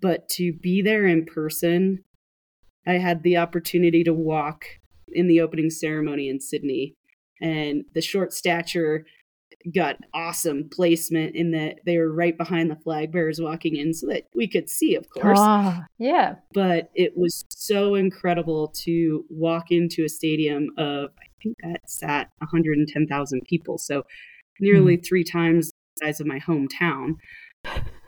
but 0.00 0.28
to 0.30 0.52
be 0.52 0.82
there 0.82 1.06
in 1.06 1.24
person, 1.24 2.04
I 2.86 2.94
had 2.94 3.22
the 3.22 3.36
opportunity 3.36 4.04
to 4.04 4.12
walk 4.12 4.64
in 5.08 5.26
the 5.26 5.40
opening 5.40 5.70
ceremony 5.70 6.28
in 6.28 6.40
Sydney, 6.40 6.94
and 7.40 7.84
the 7.94 8.00
short 8.00 8.32
stature 8.32 9.04
got 9.74 9.96
awesome 10.14 10.68
placement 10.70 11.34
in 11.34 11.50
that 11.50 11.80
they 11.84 11.98
were 11.98 12.12
right 12.12 12.38
behind 12.38 12.70
the 12.70 12.76
flag 12.76 13.10
bearers 13.10 13.40
walking 13.40 13.76
in 13.76 13.92
so 13.92 14.06
that 14.06 14.24
we 14.34 14.46
could 14.46 14.70
see 14.70 14.94
of 14.94 15.08
course. 15.10 15.38
Ah, 15.40 15.84
yeah. 15.98 16.36
But 16.54 16.90
it 16.94 17.16
was 17.16 17.44
so 17.48 17.94
incredible 17.94 18.68
to 18.84 19.24
walk 19.28 19.70
into 19.70 20.04
a 20.04 20.08
stadium 20.08 20.68
of 20.78 21.10
i 21.20 21.26
think 21.42 21.56
that 21.62 21.88
sat 21.88 22.30
110000 22.40 23.42
people 23.48 23.78
so 23.78 24.04
nearly 24.60 24.96
mm. 24.96 25.06
three 25.06 25.24
times 25.24 25.70
the 25.70 26.06
size 26.06 26.20
of 26.20 26.26
my 26.26 26.40
hometown. 26.40 27.14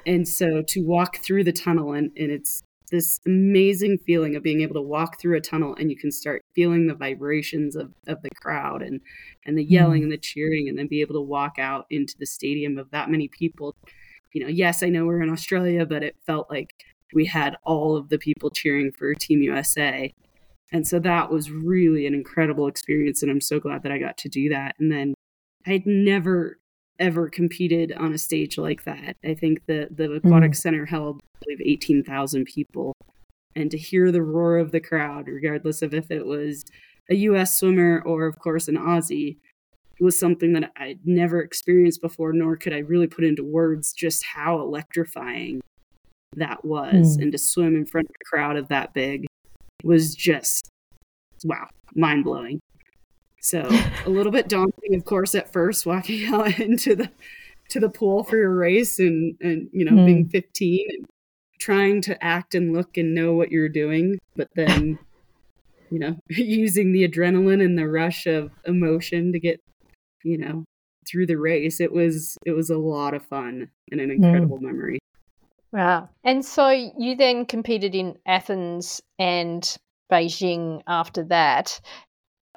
And 0.07 0.27
so 0.27 0.63
to 0.69 0.81
walk 0.81 1.19
through 1.19 1.45
the 1.45 1.53
tunnel 1.53 1.93
and, 1.93 2.11
and 2.17 2.31
it's 2.31 2.63
this 2.91 3.21
amazing 3.27 3.99
feeling 3.99 4.37
of 4.37 4.43
being 4.43 4.61
able 4.61 4.75
to 4.75 4.83
walk 4.83 5.21
through 5.21 5.37
a 5.37 5.41
tunnel 5.41 5.75
and 5.79 5.91
you 5.91 5.97
can 5.97 6.11
start 6.11 6.45
feeling 6.55 6.87
the 6.87 6.95
vibrations 6.95 7.77
of, 7.77 7.93
of 8.07 8.21
the 8.23 8.31
crowd 8.41 8.83
and 8.83 9.01
and 9.47 9.57
the 9.57 9.65
yelling 9.65 10.01
mm. 10.01 10.05
and 10.05 10.13
the 10.13 10.19
cheering 10.19 10.69
and 10.69 10.79
then 10.79 10.87
be 10.87 11.01
able 11.01 11.15
to 11.15 11.21
walk 11.21 11.59
out 11.59 11.87
into 11.91 12.15
the 12.19 12.27
stadium 12.27 12.79
of 12.79 12.91
that 12.91 13.11
many 13.11 13.29
people. 13.29 13.75
You 14.33 14.43
know 14.43 14.49
yes 14.49 14.85
i 14.85 14.89
know 14.89 15.07
we're 15.07 15.23
in 15.23 15.31
australia 15.31 15.85
but 15.85 16.05
it 16.05 16.15
felt 16.25 16.49
like 16.51 16.73
we 17.13 17.25
had 17.25 17.57
all 17.65 17.97
of 17.97 18.11
the 18.11 18.19
people 18.19 18.49
cheering 18.49 18.93
for 18.93 19.13
team 19.13 19.43
usa 19.43 20.15
and 20.71 20.87
so 20.87 21.01
that 21.01 21.33
was 21.33 21.51
really 21.51 22.07
an 22.07 22.15
incredible 22.15 22.69
experience 22.69 23.23
and 23.23 23.31
i'm 23.33 23.41
so 23.41 23.59
glad 23.59 23.83
that 23.83 23.91
i 23.91 23.99
got 23.99 24.17
to 24.19 24.29
do 24.29 24.49
that. 24.51 24.77
And 24.79 24.93
then 24.93 25.15
i'd 25.67 25.85
never 25.85 26.60
ever 27.01 27.29
competed 27.29 27.93
on 27.93 28.13
a 28.13 28.19
stage 28.19 28.59
like 28.59 28.85
that. 28.85 29.17
I 29.25 29.35
think 29.35 29.65
the 29.67 29.89
the 29.91 30.13
aquatic 30.13 30.53
mm. 30.53 30.57
center 30.57 30.87
held 30.87 31.21
I 31.37 31.45
believe 31.45 31.61
18,000 31.65 32.45
people 32.45 32.93
and 33.57 33.71
to 33.71 33.79
hear 33.79 34.13
the 34.13 34.23
roar 34.23 34.59
of 34.59 34.71
the 34.71 34.81
crowd 34.81 35.27
regardless 35.27 35.83
of 35.83 35.95
if 35.95 36.11
it 36.11 36.27
was 36.27 36.63
a 37.09 37.15
US 37.15 37.59
swimmer 37.59 38.03
or 38.05 38.27
of 38.27 38.39
course 38.39 38.69
an 38.69 38.77
Aussie 38.77 39.39
was 40.01 40.19
something 40.19 40.53
that 40.53 40.71
I'd 40.77 41.01
never 41.05 41.41
experienced 41.41 42.01
before 42.01 42.33
nor 42.33 42.57
could 42.57 42.75
I 42.75 42.79
really 42.79 43.07
put 43.07 43.25
into 43.25 43.43
words 43.43 43.93
just 43.93 44.25
how 44.25 44.61
electrifying 44.61 45.61
that 46.37 46.65
was 46.65 47.17
mm. 47.17 47.23
and 47.23 47.33
to 47.33 47.39
swim 47.39 47.75
in 47.75 47.87
front 47.87 48.09
of 48.09 48.15
a 48.21 48.25
crowd 48.25 48.57
of 48.57 48.69
that 48.69 48.95
big 48.95 49.27
was 49.83 50.15
just 50.15 50.69
wow, 51.45 51.69
mind-blowing. 51.95 52.61
So 53.41 53.67
a 54.05 54.11
little 54.11 54.33
bit 54.33 54.49
daunting, 54.49 54.95
of 54.95 55.05
course, 55.05 55.35
at 55.35 55.53
first 55.53 55.87
walking 55.87 56.27
out 56.35 56.59
into 56.59 56.95
the 56.95 57.11
to 57.71 57.81
the 57.81 57.89
pool 57.89 58.25
for 58.25 58.37
your 58.37 58.55
race 58.55 58.99
and 58.99 59.37
and 59.41 59.69
you 59.73 59.85
know 59.85 59.93
mm. 59.93 60.07
being 60.07 60.29
15 60.29 60.87
and 60.91 61.07
trying 61.59 62.01
to 62.03 62.25
act 62.25 62.55
and 62.55 62.73
look 62.73 62.97
and 62.97 63.15
know 63.15 63.35
what 63.35 63.51
you're 63.51 63.69
doing, 63.69 64.19
but 64.37 64.49
then 64.55 64.99
you 65.91 65.99
know 65.99 66.17
using 66.29 66.93
the 66.93 67.09
adrenaline 67.09 67.65
and 67.65 67.79
the 67.79 67.89
rush 67.89 68.27
of 68.27 68.51
emotion 68.67 69.33
to 69.33 69.41
get 69.41 69.61
you 70.23 70.39
know 70.39 70.65
through 71.11 71.27
the 71.27 71.37
race. 71.39 71.81
It 71.81 71.93
was 71.93 72.37
it 72.45 72.53
was 72.53 72.71
a 72.71 72.79
lot 72.79 73.15
of 73.15 73.25
fun 73.25 73.71
and 73.91 74.01
an 74.01 74.11
incredible 74.11 74.59
mm. 74.59 74.63
memory. 74.63 74.99
Wow. 75.73 76.09
And 76.25 76.45
so 76.45 76.69
you 76.71 77.17
then 77.17 77.47
competed 77.47 77.95
in 77.95 78.19
Athens 78.27 79.01
and 79.19 79.77
Beijing 80.11 80.83
after 80.89 81.23
that. 81.25 81.81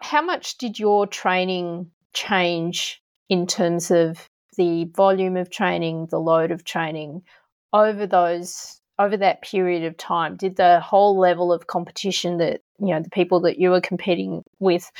How 0.03 0.21
much 0.21 0.57
did 0.57 0.77
your 0.77 1.07
training 1.07 1.89
change 2.13 3.01
in 3.29 3.47
terms 3.47 3.89
of 3.89 4.29
the 4.57 4.85
volume 4.95 5.37
of 5.37 5.49
training, 5.49 6.07
the 6.11 6.19
load 6.19 6.51
of 6.51 6.63
training 6.63 7.23
over 7.71 8.05
those 8.05 8.81
over 8.99 9.17
that 9.17 9.41
period 9.41 9.83
of 9.85 9.97
time? 9.97 10.35
Did 10.35 10.57
the 10.57 10.81
whole 10.81 11.17
level 11.17 11.53
of 11.53 11.67
competition 11.67 12.37
that 12.37 12.61
you 12.79 12.93
know 12.93 13.01
the 13.01 13.09
people 13.09 13.39
that 13.41 13.57
you 13.57 13.69
were 13.69 13.81
competing 13.81 14.43
with 14.59 14.91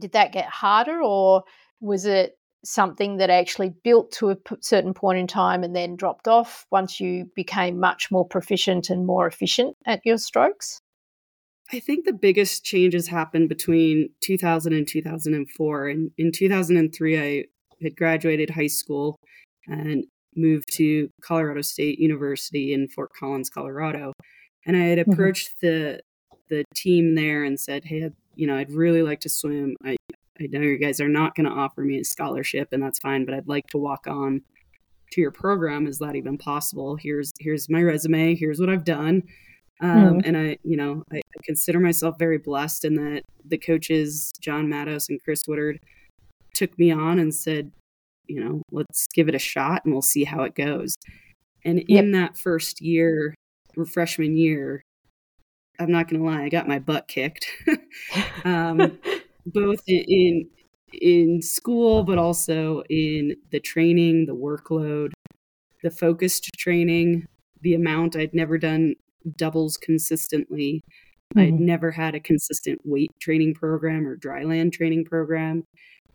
did 0.00 0.12
that 0.12 0.32
get 0.32 0.46
harder 0.46 1.00
or 1.02 1.44
was 1.80 2.04
it 2.04 2.36
something 2.64 3.18
that 3.18 3.30
actually 3.30 3.72
built 3.84 4.10
to 4.12 4.30
a 4.30 4.36
certain 4.60 4.92
point 4.92 5.18
in 5.18 5.26
time 5.26 5.62
and 5.62 5.74
then 5.76 5.96
dropped 5.96 6.26
off 6.26 6.66
once 6.70 7.00
you 7.00 7.30
became 7.36 7.78
much 7.78 8.10
more 8.10 8.26
proficient 8.26 8.90
and 8.90 9.06
more 9.06 9.26
efficient 9.26 9.76
at 9.86 10.00
your 10.04 10.18
strokes? 10.18 10.80
I 11.72 11.78
think 11.78 12.04
the 12.04 12.12
biggest 12.12 12.64
changes 12.64 13.08
happened 13.08 13.48
between 13.48 14.10
2000 14.22 14.72
and 14.72 14.86
2004. 14.86 15.88
And 15.88 16.10
in 16.18 16.32
2003, 16.32 17.18
I 17.18 17.44
had 17.82 17.96
graduated 17.96 18.50
high 18.50 18.66
school 18.66 19.16
and 19.66 20.04
moved 20.36 20.72
to 20.74 21.08
Colorado 21.22 21.62
State 21.62 21.98
University 21.98 22.72
in 22.72 22.88
Fort 22.88 23.10
Collins, 23.18 23.50
Colorado. 23.50 24.12
And 24.66 24.76
I 24.76 24.80
had 24.80 24.98
mm-hmm. 24.98 25.12
approached 25.12 25.54
mm-hmm. 25.62 25.66
the 25.66 26.00
the 26.48 26.64
team 26.74 27.14
there 27.14 27.44
and 27.44 27.60
said, 27.60 27.84
"Hey, 27.84 28.10
you 28.34 28.46
know, 28.46 28.56
I'd 28.56 28.72
really 28.72 29.02
like 29.02 29.20
to 29.20 29.28
swim. 29.28 29.76
I 29.84 29.96
I 30.40 30.46
know 30.50 30.60
you 30.60 30.78
guys 30.78 31.00
are 31.00 31.08
not 31.08 31.36
going 31.36 31.46
to 31.46 31.52
offer 31.52 31.82
me 31.82 32.00
a 32.00 32.04
scholarship, 32.04 32.68
and 32.72 32.82
that's 32.82 32.98
fine, 32.98 33.24
but 33.24 33.34
I'd 33.34 33.48
like 33.48 33.68
to 33.68 33.78
walk 33.78 34.06
on 34.08 34.42
to 35.12 35.20
your 35.20 35.30
program. 35.30 35.86
Is 35.86 35.98
that 35.98 36.16
even 36.16 36.38
possible? 36.38 36.96
Here's 36.96 37.30
here's 37.38 37.68
my 37.70 37.82
resume. 37.82 38.34
Here's 38.34 38.58
what 38.60 38.68
I've 38.68 38.84
done." 38.84 39.22
Um, 39.82 40.18
mm. 40.18 40.22
And 40.24 40.36
I, 40.36 40.58
you 40.62 40.76
know, 40.76 41.02
I, 41.10 41.16
I, 41.16 41.40
consider 41.42 41.80
myself 41.80 42.16
very 42.18 42.36
blessed 42.36 42.84
in 42.84 42.94
that 42.96 43.22
the 43.44 43.56
coaches, 43.56 44.30
John 44.40 44.68
Matos 44.68 45.08
and 45.08 45.22
Chris 45.22 45.44
Woodard, 45.48 45.78
took 46.54 46.78
me 46.78 46.90
on 46.90 47.18
and 47.18 47.34
said, 47.34 47.72
you 48.26 48.44
know, 48.44 48.62
let's 48.70 49.06
give 49.14 49.28
it 49.28 49.34
a 49.34 49.38
shot 49.38 49.82
and 49.84 49.94
we'll 49.94 50.02
see 50.02 50.24
how 50.24 50.42
it 50.42 50.54
goes. 50.54 50.96
And 51.64 51.82
yep. 51.88 52.04
in 52.04 52.12
that 52.12 52.36
first 52.36 52.80
year, 52.80 53.34
freshman 53.92 54.36
year, 54.36 54.82
I'm 55.78 55.90
not 55.90 56.08
going 56.08 56.20
to 56.20 56.26
lie, 56.26 56.44
I 56.44 56.48
got 56.50 56.68
my 56.68 56.78
butt 56.78 57.08
kicked, 57.08 57.46
um, 58.44 58.98
both 59.46 59.82
in 59.86 60.48
in 60.92 61.40
school, 61.40 62.02
but 62.02 62.18
also 62.18 62.82
in 62.90 63.36
the 63.50 63.60
training, 63.60 64.26
the 64.26 64.34
workload, 64.34 65.12
the 65.82 65.90
focused 65.90 66.50
training, 66.58 67.26
the 67.62 67.74
amount 67.74 68.16
I'd 68.16 68.34
never 68.34 68.58
done 68.58 68.94
doubles 69.36 69.76
consistently. 69.76 70.82
Mm-hmm. 71.34 71.40
I'd 71.40 71.60
never 71.60 71.90
had 71.90 72.14
a 72.14 72.20
consistent 72.20 72.80
weight 72.84 73.12
training 73.20 73.54
program 73.54 74.06
or 74.06 74.16
dryland 74.16 74.72
training 74.72 75.04
program. 75.04 75.64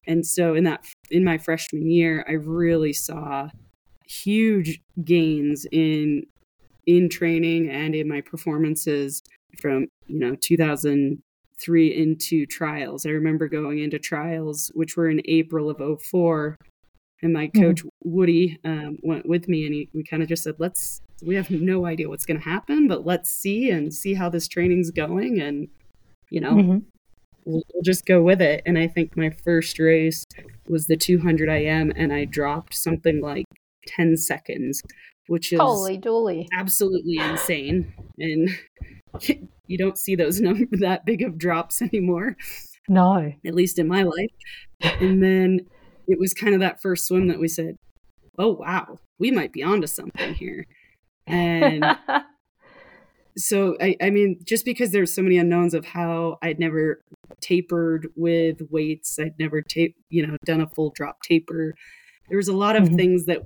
And 0.07 0.25
so 0.25 0.53
in 0.55 0.63
that 0.65 0.85
in 1.09 1.23
my 1.23 1.37
freshman 1.37 1.89
year, 1.89 2.25
I 2.27 2.33
really 2.33 2.93
saw 2.93 3.49
huge 4.07 4.81
gains 5.03 5.65
in 5.71 6.23
in 6.85 7.09
training 7.09 7.69
and 7.69 7.95
in 7.95 8.07
my 8.07 8.21
performances 8.21 9.23
from, 9.59 9.87
you 10.05 10.19
know, 10.19 10.35
2003 10.35 11.87
into 11.95 12.45
trials. 12.45 13.05
I 13.05 13.09
remember 13.09 13.47
going 13.47 13.79
into 13.79 13.97
trials 13.97 14.71
which 14.75 14.95
were 14.95 15.09
in 15.09 15.21
April 15.25 15.69
of 15.69 15.81
04 16.03 16.57
and 17.23 17.33
my 17.33 17.47
mm-hmm. 17.47 17.61
coach 17.61 17.79
mm-hmm. 17.79 17.89
Woody 18.03 18.59
um, 18.63 18.97
went 19.01 19.27
with 19.27 19.47
me 19.47 19.65
and 19.65 19.73
he, 19.73 19.89
we 19.93 20.03
kind 20.03 20.21
of 20.21 20.29
just 20.29 20.43
said 20.43 20.55
let's 20.59 21.01
we 21.23 21.35
have 21.35 21.49
no 21.49 21.85
idea 21.85 22.09
what's 22.09 22.25
going 22.25 22.39
to 22.39 22.43
happen, 22.43 22.87
but 22.87 23.05
let's 23.05 23.29
see 23.29 23.69
and 23.69 23.93
see 23.93 24.13
how 24.13 24.29
this 24.29 24.47
training's 24.47 24.91
going. 24.91 25.39
And, 25.39 25.67
you 26.29 26.41
know, 26.41 26.53
mm-hmm. 26.53 26.77
we'll, 27.45 27.63
we'll, 27.73 27.83
just 27.83 28.05
go 28.05 28.21
with 28.21 28.41
it. 28.41 28.61
And 28.65 28.77
I 28.77 28.87
think 28.87 29.15
my 29.15 29.29
first 29.29 29.79
race 29.79 30.25
was 30.67 30.87
the 30.87 30.97
200 30.97 31.49
IM, 31.49 31.93
and 31.95 32.11
I 32.11 32.25
dropped 32.25 32.73
something 32.73 33.21
like 33.21 33.45
10 33.87 34.17
seconds 34.17 34.81
which 35.27 35.51
is 35.51 35.59
holy 35.59 35.97
dooly, 35.97 36.47
absolutely 36.53 37.17
insane. 37.17 37.93
And 38.19 38.49
you 39.67 39.77
don't 39.77 39.97
see 39.97 40.15
those 40.15 40.39
number 40.41 40.65
that 40.77 41.05
big 41.05 41.21
of 41.21 41.37
drops 41.37 41.81
anymore. 41.81 42.35
No, 42.87 43.33
at 43.45 43.55
least 43.55 43.79
in 43.79 43.87
my 43.87 44.03
life. 44.03 44.29
And 44.81 45.23
then 45.23 45.61
it 46.07 46.19
was 46.19 46.33
kind 46.33 46.53
of 46.53 46.59
that 46.59 46.81
first 46.81 47.07
swim 47.07 47.27
that 47.27 47.39
we 47.39 47.47
said, 47.47 47.75
"Oh 48.37 48.53
wow, 48.53 48.99
we 49.19 49.31
might 49.31 49.53
be 49.53 49.63
onto 49.63 49.87
something 49.87 50.35
here." 50.35 50.65
And 51.27 51.83
so 53.37 53.75
I, 53.81 53.95
I 54.01 54.09
mean, 54.09 54.39
just 54.43 54.65
because 54.65 54.91
there's 54.91 55.13
so 55.13 55.21
many 55.21 55.37
unknowns 55.37 55.73
of 55.73 55.85
how 55.85 56.37
I'd 56.41 56.59
never 56.59 57.03
tapered 57.41 58.07
with 58.15 58.61
weights, 58.69 59.17
I'd 59.19 59.37
never 59.39 59.61
tape, 59.61 59.95
you 60.09 60.25
know, 60.25 60.37
done 60.45 60.61
a 60.61 60.67
full 60.67 60.91
drop 60.95 61.21
taper. 61.21 61.75
There 62.29 62.37
was 62.37 62.47
a 62.47 62.55
lot 62.55 62.75
of 62.75 62.83
mm-hmm. 62.83 62.95
things 62.95 63.25
that 63.25 63.43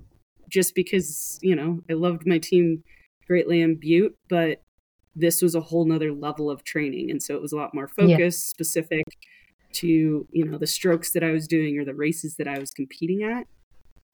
just 0.49 0.75
because, 0.75 1.39
you 1.41 1.55
know, 1.55 1.81
I 1.89 1.93
loved 1.93 2.25
my 2.25 2.37
team 2.37 2.83
greatly 3.27 3.61
in 3.61 3.75
Butte, 3.75 4.17
but 4.29 4.63
this 5.15 5.41
was 5.41 5.55
a 5.55 5.61
whole 5.61 5.85
nother 5.85 6.13
level 6.13 6.49
of 6.49 6.63
training. 6.63 7.11
And 7.11 7.21
so 7.21 7.35
it 7.35 7.41
was 7.41 7.51
a 7.51 7.57
lot 7.57 7.73
more 7.73 7.87
focused, 7.87 8.19
yeah. 8.19 8.29
specific 8.29 9.05
to, 9.73 10.27
you 10.31 10.45
know, 10.45 10.57
the 10.57 10.67
strokes 10.67 11.11
that 11.11 11.23
I 11.23 11.31
was 11.31 11.47
doing 11.47 11.77
or 11.77 11.85
the 11.85 11.93
races 11.93 12.35
that 12.37 12.47
I 12.47 12.57
was 12.57 12.71
competing 12.71 13.23
at. 13.23 13.45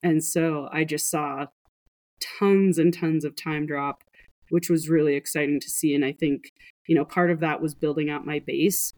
And 0.02 0.22
so 0.22 0.68
I 0.72 0.84
just 0.84 1.10
saw 1.10 1.46
tons 2.20 2.78
and 2.78 2.92
tons 2.92 3.24
of 3.24 3.36
time 3.36 3.66
drop, 3.66 4.02
which 4.50 4.70
was 4.70 4.88
really 4.88 5.14
exciting 5.14 5.60
to 5.60 5.68
see. 5.68 5.94
And 5.94 6.04
I 6.04 6.12
think, 6.12 6.52
you 6.86 6.94
know, 6.94 7.04
part 7.04 7.30
of 7.30 7.40
that 7.40 7.60
was 7.60 7.74
building 7.74 8.10
out 8.10 8.26
my 8.26 8.38
base 8.38 8.92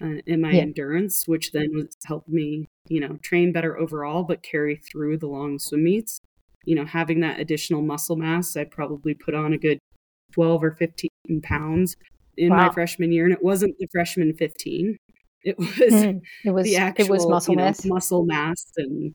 uh, 0.00 0.20
and 0.26 0.42
my 0.42 0.52
yeah. 0.52 0.62
endurance, 0.62 1.24
which 1.26 1.52
then 1.52 1.70
was 1.74 1.96
helped 2.06 2.28
me, 2.28 2.66
you 2.88 3.00
know, 3.00 3.18
train 3.22 3.52
better 3.52 3.78
overall, 3.78 4.22
but 4.24 4.42
carry 4.42 4.76
through 4.76 5.18
the 5.18 5.26
long 5.26 5.58
swim 5.58 5.84
meets. 5.84 6.20
You 6.64 6.76
know, 6.76 6.84
having 6.84 7.20
that 7.20 7.40
additional 7.40 7.82
muscle 7.82 8.16
mass, 8.16 8.56
I 8.56 8.64
probably 8.64 9.14
put 9.14 9.34
on 9.34 9.52
a 9.52 9.58
good 9.58 9.78
12 10.32 10.64
or 10.64 10.70
15 10.72 11.10
pounds 11.42 11.96
in 12.36 12.50
wow. 12.50 12.68
my 12.68 12.72
freshman 12.72 13.12
year. 13.12 13.24
And 13.24 13.34
it 13.34 13.42
wasn't 13.42 13.76
the 13.78 13.88
freshman 13.92 14.34
15. 14.34 14.96
It 15.44 15.58
was, 15.58 15.68
mm, 15.68 16.20
it 16.44 16.50
was 16.52 16.64
the 16.64 16.76
actual 16.76 17.06
it 17.06 17.10
was 17.10 17.26
muscle 17.26 17.52
you 17.52 17.58
know, 17.58 17.64
mass. 17.64 17.84
muscle 17.84 18.24
mass 18.24 18.64
and 18.76 19.12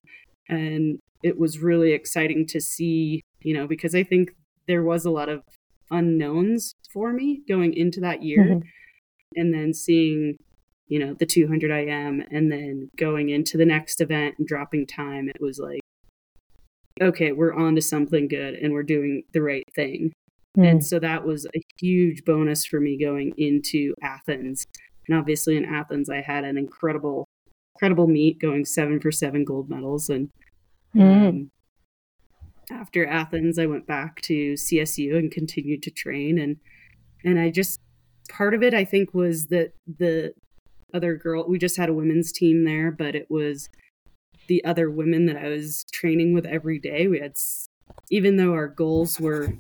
and 0.50 1.00
it 1.24 1.38
was 1.38 1.60
really 1.60 1.94
exciting 1.94 2.46
to 2.48 2.62
see, 2.62 3.22
you 3.42 3.54
know, 3.54 3.68
because 3.68 3.96
I 3.96 4.04
think 4.04 4.32
there 4.68 4.84
was 4.84 5.06
a 5.06 5.12
lot 5.12 5.30
of 5.30 5.44
unknowns 5.92 6.74
for 6.92 7.14
me 7.14 7.42
going 7.48 7.74
into 7.74 8.00
that 8.02 8.24
year. 8.24 8.44
Mm-hmm. 8.44 8.68
And 9.36 9.54
then 9.54 9.74
seeing, 9.74 10.38
you 10.88 11.00
know, 11.00 11.14
the 11.14 11.26
200 11.26 11.70
IM 11.72 12.24
and 12.32 12.52
then 12.52 12.90
going 12.98 13.30
into 13.30 13.58
the 13.58 13.66
next 13.66 14.02
event 14.02 14.36
and 14.38 14.48
dropping 14.48 14.88
time, 14.88 15.30
it 15.30 15.42
was 15.42 15.60
like, 15.60 15.82
okay, 17.02 17.32
we're 17.32 17.54
on 17.54 17.76
to 17.76 17.82
something 17.82 18.28
good 18.28 18.56
and 18.56 18.74
we're 18.74 18.84
doing 18.84 19.24
the 19.34 19.42
right 19.42 19.64
thing. 19.76 20.12
Mm. 20.58 20.72
And 20.72 20.86
so 20.86 21.00
that 21.00 21.26
was 21.26 21.46
a 21.56 21.62
huge 21.80 22.26
bonus 22.26 22.66
for 22.66 22.80
me 22.80 22.98
going 22.98 23.34
into 23.38 23.94
Athens. 24.02 24.66
And 25.08 25.18
obviously 25.18 25.56
in 25.56 25.66
Athens, 25.66 26.10
I 26.10 26.22
had 26.22 26.44
an 26.44 26.58
incredible, 26.58 27.28
incredible 27.76 28.08
meet 28.08 28.40
going 28.40 28.66
seven 28.66 29.00
for 29.00 29.12
seven 29.12 29.46
gold 29.46 29.70
medals. 29.70 30.10
And 30.10 30.30
mm. 30.96 31.28
um, 31.30 31.52
after 32.72 33.06
Athens, 33.06 33.58
I 33.58 33.66
went 33.66 33.88
back 33.88 34.22
to 34.24 34.54
CSU 34.54 35.18
and 35.18 35.32
continued 35.32 35.84
to 35.84 35.92
train. 35.92 36.38
And, 36.38 36.58
and 37.24 37.40
I 37.40 37.50
just, 37.50 37.80
part 38.30 38.54
of 38.54 38.64
it, 38.64 38.74
I 38.74 38.86
think, 38.86 39.14
was 39.14 39.48
that 39.48 39.74
the 39.88 40.34
other 40.94 41.16
girl, 41.16 41.46
we 41.48 41.58
just 41.58 41.78
had 41.78 41.90
a 41.90 41.94
women's 41.94 42.32
team 42.32 42.66
there, 42.66 42.92
but 42.92 43.16
it 43.16 43.28
was 43.30 43.70
the 44.48 44.64
other 44.64 44.90
women 44.90 45.26
that 45.26 45.38
I 45.38 45.50
was 45.50 45.86
training 45.94 46.34
with 46.34 46.46
every 46.46 46.80
day. 46.80 47.08
We 47.08 47.20
had, 47.20 47.34
even 48.10 48.38
though 48.38 48.54
our 48.54 48.68
goals 48.68 49.20
were 49.20 49.54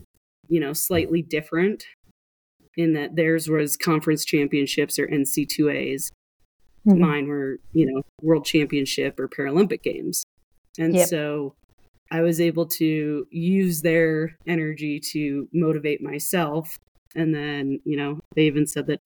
you 0.48 0.60
know, 0.60 0.74
slightly 0.74 1.22
different 1.22 1.86
in 2.76 2.94
that 2.94 3.16
theirs 3.16 3.50
was 3.50 3.76
conference 3.76 4.24
championships 4.24 5.00
or 5.00 5.08
NC2As. 5.08 6.12
Mm-hmm. 6.88 7.00
Mine 7.00 7.28
were, 7.28 7.60
you 7.74 7.86
know, 7.86 8.02
world 8.22 8.46
championship 8.46 9.20
or 9.20 9.28
Paralympic 9.28 9.84
games. 9.84 10.24
And 10.80 10.96
yep. 10.96 11.08
so 11.08 11.56
I 12.12 12.22
was 12.22 12.40
able 12.40 12.66
to 12.66 13.28
use 13.32 13.82
their 13.82 14.38
energy 14.48 15.00
to 15.12 15.48
motivate 15.54 16.02
myself. 16.02 16.78
And 17.16 17.34
then, 17.34 17.80
you 17.84 17.98
know, 17.98 18.20
they 18.36 18.44
even 18.44 18.66
said 18.66 18.88
that 18.88 19.02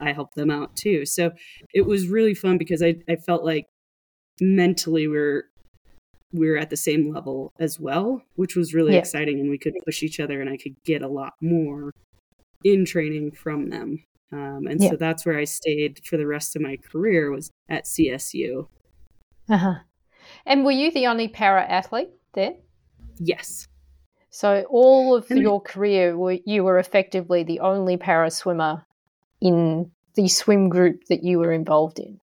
I 0.00 0.12
helped 0.12 0.34
them 0.34 0.50
out 0.50 0.76
too. 0.76 1.06
So 1.06 1.32
it 1.72 1.86
was 1.86 2.08
really 2.08 2.34
fun 2.34 2.58
because 2.58 2.82
I, 2.82 2.96
I 3.08 3.16
felt 3.16 3.44
like 3.44 3.66
mentally 4.40 5.06
we 5.06 5.16
we're 5.16 5.44
we 6.32 6.50
were 6.50 6.58
at 6.58 6.68
the 6.68 6.76
same 6.76 7.12
level 7.14 7.52
as 7.60 7.78
well, 7.78 8.20
which 8.34 8.56
was 8.56 8.74
really 8.74 8.94
yeah. 8.94 8.98
exciting. 8.98 9.38
And 9.38 9.50
we 9.50 9.58
could 9.58 9.74
push 9.84 10.02
each 10.02 10.18
other, 10.18 10.40
and 10.40 10.50
I 10.50 10.56
could 10.56 10.74
get 10.84 11.00
a 11.00 11.08
lot 11.08 11.34
more 11.40 11.92
in 12.64 12.84
training 12.84 13.30
from 13.30 13.70
them. 13.70 14.04
Um, 14.32 14.66
and 14.68 14.82
yeah. 14.82 14.90
so 14.90 14.96
that's 14.96 15.24
where 15.24 15.38
I 15.38 15.44
stayed 15.44 16.00
for 16.04 16.16
the 16.16 16.26
rest 16.26 16.56
of 16.56 16.62
my 16.62 16.76
career 16.76 17.30
was 17.30 17.50
at 17.68 17.84
CSU. 17.84 18.66
Uh 19.48 19.56
huh. 19.56 19.74
And 20.44 20.64
were 20.64 20.72
you 20.72 20.90
the 20.90 21.06
only 21.06 21.28
para 21.28 21.64
athlete 21.64 22.10
there? 22.34 22.54
Yes. 23.18 23.68
So 24.30 24.64
all 24.68 25.14
of 25.14 25.30
your 25.30 25.60
career, 25.60 26.16
you 26.44 26.64
were 26.64 26.78
effectively 26.78 27.44
the 27.44 27.60
only 27.60 27.96
para 27.96 28.30
swimmer 28.30 28.84
in 29.40 29.90
the 30.14 30.28
swim 30.28 30.68
group 30.68 31.04
that 31.08 31.22
you 31.22 31.38
were 31.38 31.52
involved 31.52 31.98
in. 31.98 32.20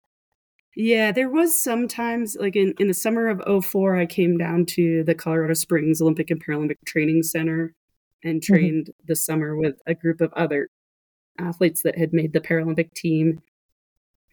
Yeah, 0.77 1.11
there 1.11 1.31
was 1.31 1.59
sometimes 1.59 2.37
like 2.39 2.55
in, 2.55 2.75
in 2.79 2.89
the 2.89 2.95
summer 2.95 3.29
of 3.29 3.65
04, 3.65 3.97
I 3.97 4.05
came 4.05 4.37
down 4.37 4.67
to 4.67 5.03
the 5.05 5.15
Colorado 5.15 5.55
Springs 5.55 6.03
Olympic 6.03 6.31
and 6.31 6.45
Paralympic 6.45 6.77
Training 6.85 7.23
Center 7.23 7.73
and 8.23 8.43
mm-hmm. 8.43 8.55
trained 8.55 8.87
mm-hmm. 8.87 9.07
the 9.09 9.17
summer 9.17 9.57
with 9.57 9.81
a 9.87 9.95
group 9.95 10.21
of 10.21 10.33
other 10.35 10.69
athletes 11.39 11.83
that 11.83 11.99
had 11.99 12.13
made 12.13 12.35
the 12.35 12.41
Paralympic 12.41 12.93
team. 12.93 13.41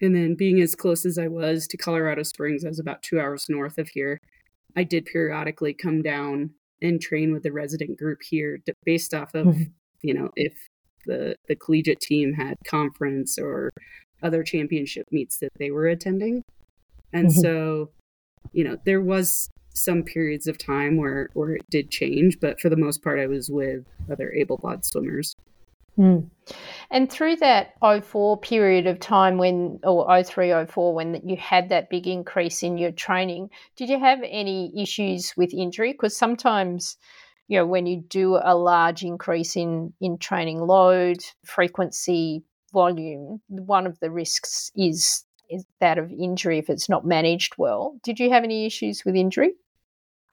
And 0.02 0.14
then 0.14 0.36
being 0.36 0.60
as 0.60 0.76
close 0.76 1.06
as 1.06 1.18
I 1.18 1.30
was 1.30 1.66
to 1.68 1.78
Colorado 1.78 2.24
Springs, 2.24 2.66
I 2.66 2.68
was 2.68 2.80
about 2.80 3.04
two 3.04 3.22
hours 3.22 3.48
north 3.48 3.78
of 3.78 3.88
here. 3.90 4.20
I 4.76 4.84
did 4.84 5.06
periodically 5.06 5.74
come 5.74 6.02
down 6.02 6.52
and 6.82 7.02
train 7.02 7.32
with 7.34 7.44
the 7.44 7.52
resident 7.52 7.98
group 7.98 8.20
here 8.28 8.60
based 8.86 9.14
off 9.14 9.34
of, 9.34 9.48
mm-hmm. 9.48 9.64
you 10.02 10.14
know, 10.14 10.30
if 10.36 10.54
the 11.06 11.36
the 11.48 11.56
collegiate 11.56 12.00
team 12.00 12.34
had 12.34 12.58
conference 12.66 13.38
or 13.38 13.72
other 14.22 14.44
championship 14.44 15.06
meets 15.12 15.38
that 15.40 15.52
they 15.60 15.72
were 15.72 15.88
attending. 15.88 16.44
And 17.12 17.28
mm-hmm. 17.28 17.42
so, 17.42 17.90
you 18.52 18.64
know, 18.64 18.78
there 18.86 19.02
was 19.02 19.50
some 19.76 20.04
periods 20.04 20.48
of 20.48 20.58
time 20.58 20.98
where 20.98 21.30
where 21.34 21.56
it 21.56 21.66
did 21.70 21.90
change, 21.90 22.40
but 22.40 22.60
for 22.60 22.70
the 22.70 22.78
most 22.78 23.04
part 23.04 23.20
I 23.20 23.28
was 23.28 23.50
with 23.50 23.86
other 24.12 24.32
able-bodied 24.32 24.86
swimmers. 24.86 25.36
Mm. 25.98 26.30
And 26.90 27.12
through 27.12 27.38
that 27.38 27.74
04 27.82 28.38
period 28.40 28.88
of 28.88 29.00
time 29.00 29.38
when, 29.38 29.80
or 29.84 30.24
03, 30.24 30.66
04, 30.66 30.94
when 30.94 31.22
you 31.28 31.38
had 31.38 31.70
that 31.70 31.90
big 31.90 32.08
increase 32.08 32.64
in 32.64 32.78
your 32.78 32.92
training, 32.92 33.50
did 33.76 33.90
you 33.90 34.00
have 34.00 34.20
any 34.26 34.74
issues 34.82 35.34
with 35.38 35.54
injury? 35.54 35.92
Because 35.92 36.16
sometimes, 36.16 36.98
you 37.48 37.58
know, 37.58 37.66
when 37.66 37.86
you 37.86 38.02
do 38.02 38.40
a 38.44 38.56
large 38.56 39.04
increase 39.04 39.56
in, 39.56 39.94
in 40.02 40.18
training 40.18 40.60
load, 40.60 41.24
frequency, 41.46 42.44
volume, 42.74 43.42
one 43.48 43.86
of 43.86 44.00
the 44.00 44.12
risks 44.12 44.72
is, 44.76 45.24
is 45.50 45.64
that 45.80 45.98
of 45.98 46.12
injury 46.12 46.58
if 46.58 46.70
it's 46.70 46.90
not 46.90 47.06
managed 47.06 47.54
well. 47.58 47.98
Did 48.04 48.20
you 48.20 48.32
have 48.32 48.44
any 48.44 48.66
issues 48.66 49.06
with 49.06 49.16
injury? 49.16 49.54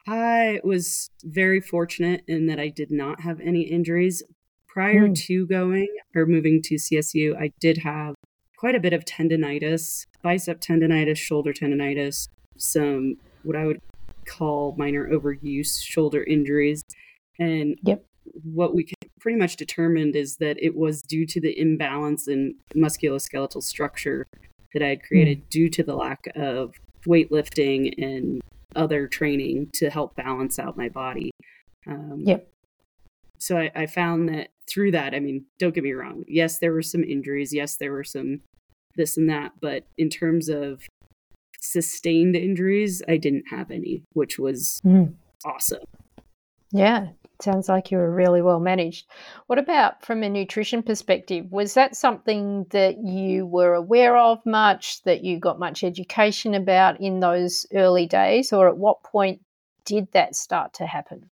I 0.08 0.60
was 0.64 1.10
very 1.22 1.60
fortunate 1.60 2.22
in 2.26 2.46
that 2.46 2.58
I 2.58 2.68
did 2.68 2.90
not 2.90 3.20
have 3.20 3.38
any 3.40 3.62
injuries. 3.62 4.22
Prior 4.72 5.08
mm. 5.08 5.18
to 5.26 5.46
going 5.46 5.88
or 6.14 6.26
moving 6.26 6.62
to 6.62 6.76
CSU, 6.76 7.36
I 7.36 7.52
did 7.60 7.78
have 7.78 8.14
quite 8.56 8.74
a 8.74 8.80
bit 8.80 8.92
of 8.92 9.04
tendonitis, 9.04 10.06
bicep 10.22 10.60
tendonitis, 10.60 11.16
shoulder 11.16 11.52
tendonitis, 11.52 12.28
some 12.56 13.16
what 13.42 13.56
I 13.56 13.66
would 13.66 13.80
call 14.26 14.74
minor 14.76 15.08
overuse 15.08 15.82
shoulder 15.82 16.22
injuries. 16.22 16.82
And 17.38 17.78
yep 17.82 18.04
what 18.44 18.74
we 18.74 18.86
pretty 19.18 19.38
much 19.38 19.56
determined 19.56 20.16
is 20.16 20.36
that 20.36 20.56
it 20.62 20.76
was 20.76 21.02
due 21.02 21.26
to 21.26 21.40
the 21.40 21.58
imbalance 21.58 22.28
in 22.28 22.54
musculoskeletal 22.74 23.62
structure 23.62 24.26
that 24.72 24.82
I 24.82 24.88
had 24.88 25.02
created 25.02 25.44
mm. 25.44 25.50
due 25.50 25.68
to 25.70 25.82
the 25.82 25.94
lack 25.94 26.28
of 26.36 26.74
weightlifting 27.06 27.92
and 27.98 28.40
other 28.76 29.08
training 29.08 29.70
to 29.74 29.90
help 29.90 30.14
balance 30.14 30.58
out 30.58 30.76
my 30.76 30.88
body. 30.88 31.32
Um, 31.86 32.22
yep. 32.24 32.48
So 33.38 33.58
I, 33.58 33.70
I 33.74 33.86
found 33.86 34.28
that 34.28 34.48
through 34.72 34.92
that, 34.92 35.14
I 35.14 35.20
mean, 35.20 35.44
don't 35.58 35.74
get 35.74 35.84
me 35.84 35.92
wrong. 35.92 36.24
Yes, 36.28 36.58
there 36.58 36.72
were 36.72 36.82
some 36.82 37.04
injuries. 37.04 37.52
Yes, 37.52 37.76
there 37.76 37.92
were 37.92 38.04
some 38.04 38.40
this 38.96 39.16
and 39.16 39.28
that. 39.28 39.52
But 39.60 39.84
in 39.98 40.08
terms 40.08 40.48
of 40.48 40.82
sustained 41.60 42.36
injuries, 42.36 43.02
I 43.08 43.16
didn't 43.16 43.44
have 43.50 43.70
any, 43.70 44.04
which 44.12 44.38
was 44.38 44.80
mm. 44.84 45.12
awesome. 45.44 45.82
Yeah, 46.72 47.08
sounds 47.42 47.68
like 47.68 47.90
you 47.90 47.98
were 47.98 48.14
really 48.14 48.42
well 48.42 48.60
managed. 48.60 49.06
What 49.48 49.58
about 49.58 50.04
from 50.04 50.22
a 50.22 50.28
nutrition 50.28 50.82
perspective? 50.82 51.46
Was 51.50 51.74
that 51.74 51.96
something 51.96 52.66
that 52.70 52.98
you 52.98 53.46
were 53.46 53.74
aware 53.74 54.16
of 54.16 54.38
much, 54.46 55.02
that 55.02 55.24
you 55.24 55.40
got 55.40 55.58
much 55.58 55.82
education 55.82 56.54
about 56.54 57.00
in 57.00 57.20
those 57.20 57.66
early 57.74 58.06
days, 58.06 58.52
or 58.52 58.68
at 58.68 58.76
what 58.76 59.02
point 59.02 59.40
did 59.84 60.06
that 60.12 60.36
start 60.36 60.74
to 60.74 60.86
happen? 60.86 61.28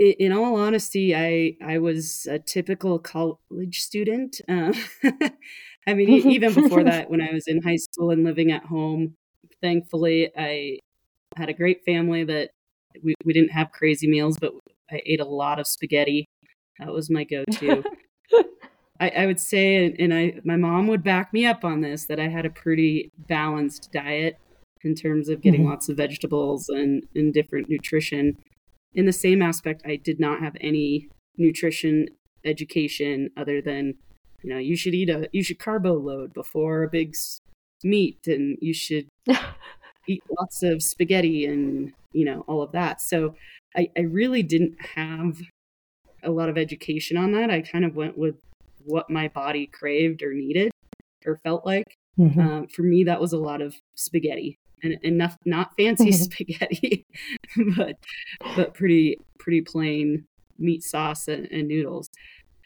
In 0.00 0.32
all 0.32 0.56
honesty, 0.56 1.14
I 1.14 1.56
I 1.62 1.78
was 1.78 2.26
a 2.30 2.38
typical 2.38 2.98
college 2.98 3.80
student. 3.80 4.40
Uh, 4.48 4.72
I 5.86 5.94
mean, 5.94 6.08
even 6.30 6.54
before 6.54 6.84
that, 6.84 7.10
when 7.10 7.20
I 7.20 7.32
was 7.32 7.46
in 7.46 7.62
high 7.62 7.76
school 7.76 8.10
and 8.10 8.24
living 8.24 8.50
at 8.50 8.64
home, 8.64 9.14
thankfully, 9.62 10.30
I 10.36 10.78
had 11.36 11.48
a 11.48 11.54
great 11.54 11.84
family 11.84 12.24
that 12.24 12.50
we, 13.04 13.14
we 13.24 13.32
didn't 13.32 13.52
have 13.52 13.70
crazy 13.72 14.08
meals, 14.08 14.36
but 14.40 14.52
I 14.90 15.00
ate 15.06 15.20
a 15.20 15.24
lot 15.24 15.60
of 15.60 15.66
spaghetti. 15.66 16.26
That 16.78 16.92
was 16.92 17.10
my 17.10 17.24
go-to. 17.24 17.84
I, 19.00 19.10
I, 19.10 19.26
would 19.26 19.38
say, 19.38 19.94
and, 19.98 20.12
I 20.12 20.40
my 20.44 20.56
mom 20.56 20.88
would 20.88 21.04
back 21.04 21.32
me 21.32 21.46
up 21.46 21.64
on 21.64 21.82
this, 21.82 22.06
that 22.06 22.18
I 22.18 22.28
had 22.28 22.46
a 22.46 22.50
pretty 22.50 23.10
balanced 23.16 23.90
diet 23.92 24.38
in 24.82 24.94
terms 24.94 25.28
of 25.28 25.42
getting 25.42 25.60
mm-hmm. 25.60 25.70
lots 25.70 25.88
of 25.88 25.96
vegetables 25.96 26.68
and, 26.68 27.04
and 27.14 27.32
different 27.32 27.68
nutrition. 27.68 28.36
In 28.94 29.06
the 29.06 29.12
same 29.12 29.42
aspect, 29.42 29.82
I 29.84 29.96
did 29.96 30.18
not 30.18 30.40
have 30.40 30.56
any 30.60 31.08
nutrition 31.36 32.08
education 32.44 33.30
other 33.36 33.60
than, 33.60 33.94
you 34.42 34.50
know, 34.50 34.58
you 34.58 34.76
should 34.76 34.94
eat 34.94 35.10
a, 35.10 35.28
you 35.32 35.42
should 35.42 35.58
carbo 35.58 35.94
load 35.94 36.32
before 36.32 36.82
a 36.82 36.88
big 36.88 37.14
meat 37.84 38.18
and 38.26 38.58
you 38.60 38.74
should 38.74 39.06
eat 40.08 40.22
lots 40.38 40.62
of 40.62 40.82
spaghetti 40.82 41.46
and, 41.46 41.92
you 42.12 42.24
know, 42.24 42.44
all 42.48 42.62
of 42.62 42.72
that. 42.72 43.00
So 43.00 43.34
I, 43.76 43.90
I 43.96 44.00
really 44.00 44.42
didn't 44.42 44.76
have 44.94 45.40
a 46.22 46.30
lot 46.30 46.48
of 46.48 46.58
education 46.58 47.16
on 47.16 47.32
that. 47.32 47.50
I 47.50 47.60
kind 47.62 47.84
of 47.84 47.94
went 47.94 48.18
with 48.18 48.36
what 48.84 49.10
my 49.10 49.28
body 49.28 49.66
craved 49.66 50.22
or 50.22 50.32
needed 50.32 50.72
or 51.24 51.40
felt 51.44 51.64
like. 51.64 51.96
Mm-hmm. 52.18 52.40
Um, 52.40 52.66
for 52.66 52.82
me, 52.82 53.04
that 53.04 53.20
was 53.20 53.32
a 53.32 53.38
lot 53.38 53.62
of 53.62 53.76
spaghetti 53.94 54.58
and, 54.82 54.98
and 55.02 55.18
not, 55.44 55.70
fancy 55.76 56.10
mm-hmm. 56.10 56.22
spaghetti, 56.32 57.06
but 57.76 57.96
but 58.56 58.74
pretty 58.74 59.18
pretty 59.38 59.60
plain 59.60 60.24
meat 60.58 60.82
sauce 60.82 61.28
and, 61.28 61.46
and 61.46 61.68
noodles. 61.68 62.08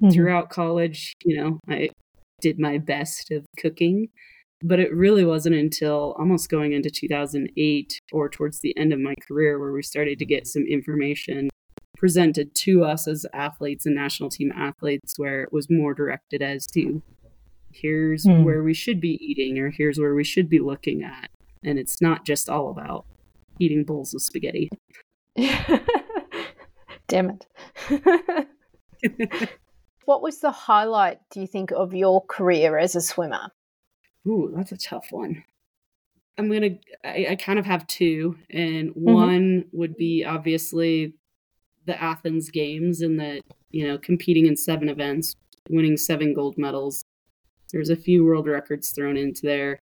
Mm-hmm. 0.02 0.10
Throughout 0.10 0.50
college, 0.50 1.14
you 1.24 1.36
know, 1.36 1.60
I 1.68 1.90
did 2.40 2.58
my 2.58 2.78
best 2.78 3.30
of 3.30 3.46
cooking, 3.58 4.08
but 4.62 4.80
it 4.80 4.92
really 4.92 5.24
wasn't 5.24 5.54
until 5.54 6.16
almost 6.18 6.48
going 6.48 6.72
into 6.72 6.90
2008 6.90 8.00
or 8.12 8.28
towards 8.28 8.60
the 8.60 8.76
end 8.76 8.92
of 8.92 8.98
my 8.98 9.14
career 9.28 9.58
where 9.58 9.72
we 9.72 9.82
started 9.82 10.18
to 10.18 10.26
get 10.26 10.46
some 10.46 10.64
information 10.68 11.48
presented 11.96 12.54
to 12.54 12.84
us 12.84 13.06
as 13.06 13.24
athletes 13.32 13.86
and 13.86 13.94
national 13.94 14.28
team 14.28 14.52
athletes 14.54 15.14
where 15.16 15.42
it 15.42 15.52
was 15.52 15.70
more 15.70 15.94
directed 15.94 16.42
as 16.42 16.66
to 16.66 17.02
here's 17.72 18.24
mm. 18.24 18.44
where 18.44 18.62
we 18.62 18.74
should 18.74 19.00
be 19.00 19.18
eating 19.24 19.58
or 19.58 19.70
here's 19.70 19.98
where 19.98 20.14
we 20.14 20.24
should 20.24 20.48
be 20.48 20.60
looking 20.60 21.02
at 21.02 21.28
and 21.64 21.78
it's 21.78 22.00
not 22.00 22.24
just 22.24 22.48
all 22.48 22.70
about 22.70 23.06
eating 23.58 23.84
bowls 23.84 24.14
of 24.14 24.22
spaghetti. 24.22 24.70
Damn 27.08 27.38
it. 27.90 28.48
what 30.04 30.22
was 30.22 30.40
the 30.40 30.50
highlight, 30.50 31.18
do 31.30 31.40
you 31.40 31.46
think, 31.46 31.70
of 31.72 31.94
your 31.94 32.24
career 32.26 32.78
as 32.78 32.94
a 32.94 33.00
swimmer? 33.00 33.50
Ooh, 34.26 34.52
that's 34.56 34.72
a 34.72 34.76
tough 34.76 35.08
one. 35.10 35.44
I'm 36.36 36.50
gonna. 36.50 36.78
I, 37.04 37.26
I 37.30 37.36
kind 37.36 37.58
of 37.58 37.66
have 37.66 37.86
two, 37.86 38.36
and 38.50 38.90
mm-hmm. 38.90 39.12
one 39.12 39.64
would 39.72 39.96
be 39.96 40.24
obviously 40.24 41.14
the 41.86 42.00
Athens 42.02 42.50
Games, 42.50 43.02
and 43.02 43.20
that 43.20 43.42
you 43.70 43.86
know 43.86 43.98
competing 43.98 44.46
in 44.46 44.56
seven 44.56 44.88
events, 44.88 45.36
winning 45.68 45.96
seven 45.96 46.34
gold 46.34 46.58
medals. 46.58 47.04
There's 47.72 47.90
a 47.90 47.96
few 47.96 48.24
world 48.24 48.48
records 48.48 48.90
thrown 48.90 49.16
into 49.16 49.42
there 49.42 49.80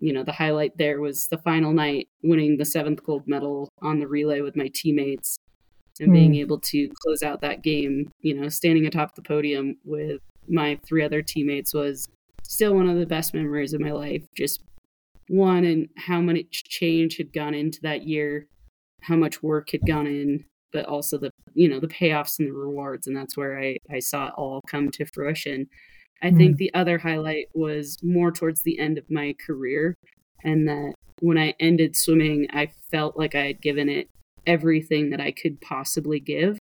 you 0.00 0.12
know, 0.12 0.22
the 0.22 0.32
highlight 0.32 0.76
there 0.78 1.00
was 1.00 1.28
the 1.28 1.38
final 1.38 1.72
night 1.72 2.08
winning 2.22 2.56
the 2.56 2.64
seventh 2.64 3.02
gold 3.02 3.24
medal 3.26 3.68
on 3.82 3.98
the 3.98 4.06
relay 4.06 4.40
with 4.40 4.56
my 4.56 4.70
teammates 4.72 5.38
and 6.00 6.10
mm. 6.10 6.14
being 6.14 6.32
hmm. 6.32 6.40
able 6.40 6.60
to 6.60 6.88
close 7.02 7.22
out 7.22 7.40
that 7.40 7.62
game, 7.62 8.10
you 8.20 8.34
know, 8.34 8.48
standing 8.48 8.86
atop 8.86 9.14
the 9.14 9.22
podium 9.22 9.76
with 9.84 10.20
my 10.48 10.78
three 10.86 11.04
other 11.04 11.22
teammates 11.22 11.74
was 11.74 12.08
still 12.42 12.74
one 12.74 12.88
of 12.88 12.98
the 12.98 13.06
best 13.06 13.34
memories 13.34 13.72
of 13.72 13.80
my 13.80 13.92
life. 13.92 14.24
Just 14.36 14.62
one, 15.28 15.64
and 15.64 15.88
how 15.96 16.20
much 16.20 16.64
change 16.64 17.16
had 17.16 17.32
gone 17.32 17.54
into 17.54 17.80
that 17.82 18.06
year, 18.06 18.46
how 19.02 19.16
much 19.16 19.42
work 19.42 19.70
had 19.70 19.86
gone 19.86 20.06
in, 20.06 20.44
but 20.72 20.86
also 20.86 21.18
the, 21.18 21.30
you 21.54 21.68
know, 21.68 21.80
the 21.80 21.88
payoffs 21.88 22.38
and 22.38 22.48
the 22.48 22.52
rewards. 22.52 23.06
And 23.06 23.16
that's 23.16 23.36
where 23.36 23.58
I, 23.58 23.76
I 23.90 23.98
saw 23.98 24.28
it 24.28 24.34
all 24.36 24.62
come 24.68 24.90
to 24.92 25.06
fruition. 25.12 25.66
I 26.22 26.30
think 26.30 26.56
mm. 26.56 26.58
the 26.58 26.74
other 26.74 26.98
highlight 26.98 27.46
was 27.54 27.98
more 28.02 28.32
towards 28.32 28.62
the 28.62 28.78
end 28.78 28.98
of 28.98 29.10
my 29.10 29.34
career, 29.44 29.94
and 30.42 30.68
that 30.68 30.94
when 31.20 31.38
I 31.38 31.54
ended 31.60 31.96
swimming, 31.96 32.48
I 32.52 32.70
felt 32.90 33.16
like 33.16 33.34
I 33.34 33.46
had 33.46 33.60
given 33.60 33.88
it 33.88 34.08
everything 34.46 35.10
that 35.10 35.20
I 35.20 35.30
could 35.30 35.60
possibly 35.60 36.20
give. 36.20 36.58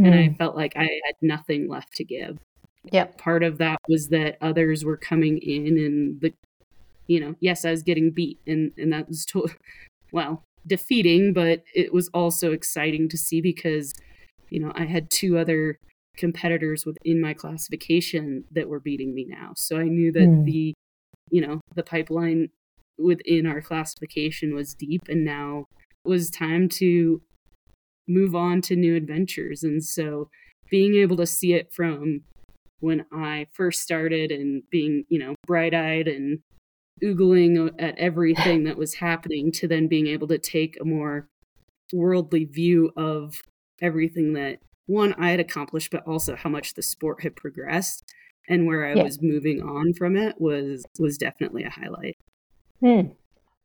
Mm. 0.00 0.06
And 0.06 0.14
I 0.14 0.28
mm. 0.28 0.38
felt 0.38 0.56
like 0.56 0.76
I 0.76 0.82
had 1.04 1.14
nothing 1.20 1.68
left 1.68 1.94
to 1.96 2.04
give. 2.04 2.38
Yeah. 2.90 3.04
Part 3.18 3.42
of 3.42 3.58
that 3.58 3.78
was 3.88 4.08
that 4.08 4.38
others 4.40 4.84
were 4.84 4.96
coming 4.96 5.38
in 5.38 5.78
and 5.78 6.20
the 6.20 6.32
you 7.06 7.18
know, 7.18 7.34
yes, 7.40 7.64
I 7.64 7.72
was 7.72 7.82
getting 7.82 8.10
beat 8.10 8.38
and 8.46 8.72
and 8.78 8.92
that 8.92 9.08
was 9.08 9.24
to- 9.26 9.48
well, 10.12 10.42
defeating, 10.66 11.32
but 11.32 11.64
it 11.74 11.92
was 11.92 12.08
also 12.14 12.52
exciting 12.52 13.08
to 13.08 13.18
see 13.18 13.40
because 13.40 13.92
you 14.48 14.58
know, 14.58 14.72
I 14.74 14.84
had 14.84 15.10
two 15.10 15.38
other 15.38 15.78
competitors 16.20 16.84
within 16.84 17.20
my 17.20 17.34
classification 17.34 18.44
that 18.52 18.68
were 18.68 18.78
beating 18.78 19.14
me 19.14 19.26
now. 19.26 19.52
So 19.56 19.78
I 19.78 19.84
knew 19.84 20.12
that 20.12 20.28
mm. 20.28 20.44
the, 20.44 20.74
you 21.30 21.40
know, 21.40 21.60
the 21.74 21.82
pipeline 21.82 22.50
within 22.98 23.46
our 23.46 23.62
classification 23.62 24.54
was 24.54 24.74
deep 24.74 25.02
and 25.08 25.24
now 25.24 25.64
it 26.04 26.08
was 26.08 26.30
time 26.30 26.68
to 26.68 27.22
move 28.06 28.34
on 28.34 28.60
to 28.60 28.76
new 28.76 28.94
adventures. 28.94 29.62
And 29.62 29.82
so 29.82 30.28
being 30.70 30.94
able 30.96 31.16
to 31.16 31.26
see 31.26 31.54
it 31.54 31.72
from 31.72 32.20
when 32.80 33.06
I 33.12 33.46
first 33.52 33.80
started 33.80 34.30
and 34.30 34.62
being, 34.70 35.04
you 35.08 35.18
know, 35.18 35.34
bright 35.46 35.74
eyed 35.74 36.06
and 36.06 36.40
oogling 37.02 37.70
at 37.78 37.98
everything 37.98 38.64
that 38.64 38.76
was 38.76 38.94
happening 38.94 39.50
to 39.52 39.66
then 39.66 39.88
being 39.88 40.06
able 40.06 40.28
to 40.28 40.38
take 40.38 40.76
a 40.80 40.84
more 40.84 41.28
worldly 41.92 42.44
view 42.44 42.90
of 42.96 43.40
everything 43.80 44.34
that 44.34 44.58
one 44.90 45.14
I 45.14 45.30
had 45.30 45.40
accomplished, 45.40 45.90
but 45.90 46.06
also 46.06 46.36
how 46.36 46.50
much 46.50 46.74
the 46.74 46.82
sport 46.82 47.22
had 47.22 47.36
progressed 47.36 48.04
and 48.48 48.66
where 48.66 48.84
I 48.84 48.94
yeah. 48.94 49.04
was 49.04 49.22
moving 49.22 49.62
on 49.62 49.92
from 49.94 50.16
it 50.16 50.40
was 50.40 50.84
was 50.98 51.16
definitely 51.16 51.64
a 51.64 51.70
highlight. 51.70 52.16
Hmm. 52.80 53.12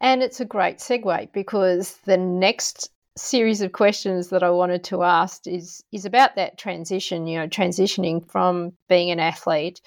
And 0.02 0.22
it's 0.22 0.40
a 0.40 0.46
great 0.46 0.78
segue 0.78 1.32
because 1.34 1.98
the 2.06 2.18
next 2.18 2.92
series 3.18 3.62
of 3.62 3.72
questions 3.72 4.28
that 4.30 4.44
I 4.44 4.50
wanted 4.50 4.84
to 4.86 5.04
ask 5.04 5.48
is 5.48 5.84
is 5.92 6.06
about 6.06 6.36
that 6.36 6.58
transition, 6.58 7.28
you 7.28 7.40
know, 7.40 7.48
transitioning 7.48 8.30
from 8.30 8.74
being 8.88 9.10
an 9.10 9.20
athlete. 9.20 9.82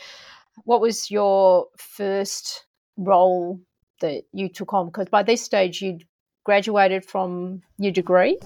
What 0.64 0.81
was 0.81 1.11
your 1.11 1.66
first 1.77 2.64
role 2.96 3.61
that 4.01 4.24
you 4.33 4.48
took 4.48 4.74
on? 4.74 4.87
Because 4.87 5.09
by 5.09 5.22
this 5.22 5.42
stage 5.42 5.81
you'd 5.83 6.05
graduated 6.44 7.05
from 7.05 7.62
your 7.79 7.92
degree. 7.92 8.38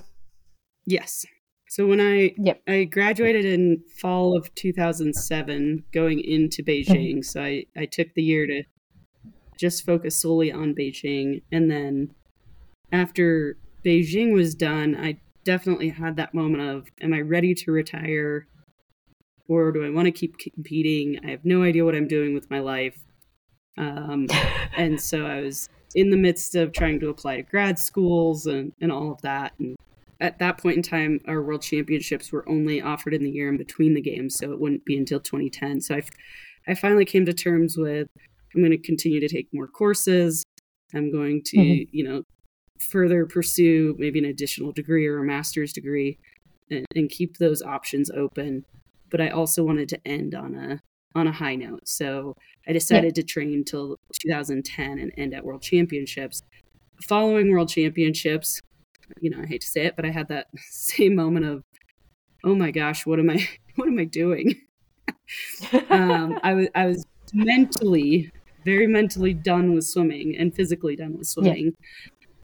Yes. 0.85 1.25
So 1.73 1.87
when 1.87 2.03
I 2.03 2.35
yep. 2.37 2.61
I 2.69 2.85
graduated 2.85 3.47
in 3.47 3.83
fall 3.99 4.37
of 4.37 4.55
2007 4.57 5.85
going 5.91 6.21
into 6.21 6.63
Beijing. 6.63 7.15
Mm-hmm. 7.15 7.23
So 7.23 7.43
I 7.43 7.65
I 7.75 7.87
took 7.87 8.13
the 8.13 8.23
year 8.23 8.47
to 8.47 8.65
just 9.57 9.87
focus 9.87 10.21
solely 10.21 10.53
on 10.53 10.75
Beijing 10.75 11.41
and 11.51 11.71
then 11.71 12.11
after 12.93 13.57
Beijing 13.83 14.35
was 14.35 14.55
done, 14.55 14.95
I 14.95 15.19
definitely 15.45 15.89
had 15.89 16.17
that 16.17 16.35
moment 16.35 16.63
of 16.63 16.89
am 17.01 17.15
I 17.15 17.23
ready 17.23 17.55
to 17.55 17.73
retire 17.73 18.47
or 19.49 19.73
do 19.73 19.83
I 19.83 19.89
want 19.89 20.05
to 20.05 20.13
keep 20.13 20.37
competing? 20.37 21.21
I 21.25 21.31
have 21.31 21.47
no 21.47 21.63
idea 21.63 21.87
what 21.87 21.95
I'm 21.95 22.07
doing 22.07 22.35
with 22.35 22.51
my 22.51 22.61
life. 22.61 22.99
Um, 23.79 24.27
and 24.77 25.01
so 25.01 25.25
I 25.25 25.41
was 25.41 25.71
in 25.95 26.11
the 26.11 26.19
midst 26.19 26.55
of 26.55 26.73
trying 26.73 27.01
to 27.01 27.09
apply 27.09 27.37
to 27.37 27.43
grad 27.43 27.79
schools 27.79 28.45
and, 28.45 28.75
and 28.83 28.93
all 28.93 29.11
of 29.11 29.23
that. 29.23 29.55
And 29.59 29.75
at 30.23 30.39
that 30.39 30.57
point 30.59 30.77
in 30.77 30.83
time, 30.83 31.21
our 31.27 31.43
world 31.43 31.63
championships 31.63 32.31
were 32.31 32.49
only 32.49 32.81
offered 32.81 33.13
in 33.13 33.25
the 33.25 33.31
year 33.31 33.49
in 33.49 33.57
between 33.57 33.95
the 33.95 34.01
games, 34.01 34.37
so 34.37 34.53
it 34.53 34.61
wouldn't 34.61 34.85
be 34.85 34.97
until 34.97 35.19
2010. 35.19 35.81
So 35.81 35.97
I, 35.97 36.03
I 36.69 36.75
finally 36.75 37.05
came 37.05 37.27
to 37.27 37.35
terms 37.35 37.77
with 37.77 38.07
I'm 38.55 38.61
going 38.61 38.71
to 38.71 38.79
continue 38.79 39.21
to 39.21 39.29
take 39.29 39.49
more 39.53 39.67
courses. 39.67 40.45
I'm 40.95 41.11
going 41.11 41.43
to, 41.47 41.57
mm-hmm. 41.57 41.97
you 41.97 42.05
know, 42.05 42.23
further 42.79 43.27
pursue 43.27 43.97
maybe 43.99 44.19
an 44.19 44.25
additional 44.27 44.73
degree 44.73 45.07
or 45.07 45.19
a 45.19 45.25
master's 45.25 45.73
degree 45.73 46.19
and, 46.71 46.87
and 46.95 47.11
keep 47.11 47.39
those 47.39 47.63
options 47.63 48.11
open. 48.11 48.65
But 49.11 49.21
I 49.21 49.31
also 49.31 49.65
wanted 49.65 49.89
to 49.91 50.07
end 50.07 50.35
on 50.35 50.55
a 50.55 50.81
on 51.15 51.27
a 51.27 51.33
high 51.33 51.57
note. 51.57 51.87
So 51.87 52.37
I 52.67 52.73
decided 52.73 53.17
yeah. 53.17 53.23
to 53.23 53.27
train 53.27 53.53
until 53.53 53.99
2010 54.23 54.99
and 54.99 55.13
end 55.19 55.35
at 55.35 55.45
World 55.45 55.63
Championships. 55.63 56.43
Following 57.03 57.51
World 57.51 57.69
Championships, 57.69 58.61
you 59.23 59.31
know, 59.31 59.39
I 59.41 59.47
hate 59.47 59.61
to 59.61 59.69
say 59.69 59.87
it, 59.87 59.95
but 59.97 60.05
I 60.05 60.11
had 60.11 60.29
that 60.29 60.49
same 60.57 61.15
moment 61.15 61.47
of, 61.47 61.63
oh 62.45 62.55
my 62.55 62.71
gosh, 62.71 63.07
what 63.07 63.19
am 63.19 63.31
I, 63.31 63.49
what 63.77 63.89
am 63.89 63.99
I 63.99 64.05
doing? 64.05 64.61
um, 65.91 66.39
I 66.43 66.53
was, 66.55 66.69
I 66.75 66.87
was 66.87 67.07
mentally, 67.33 68.31
very 68.65 68.87
mentally 68.87 69.33
done 69.33 69.75
with 69.75 69.85
swimming 69.85 70.37
and 70.37 70.55
physically 70.55 70.97
done 70.97 71.17
with 71.17 71.29
swimming. 71.29 71.73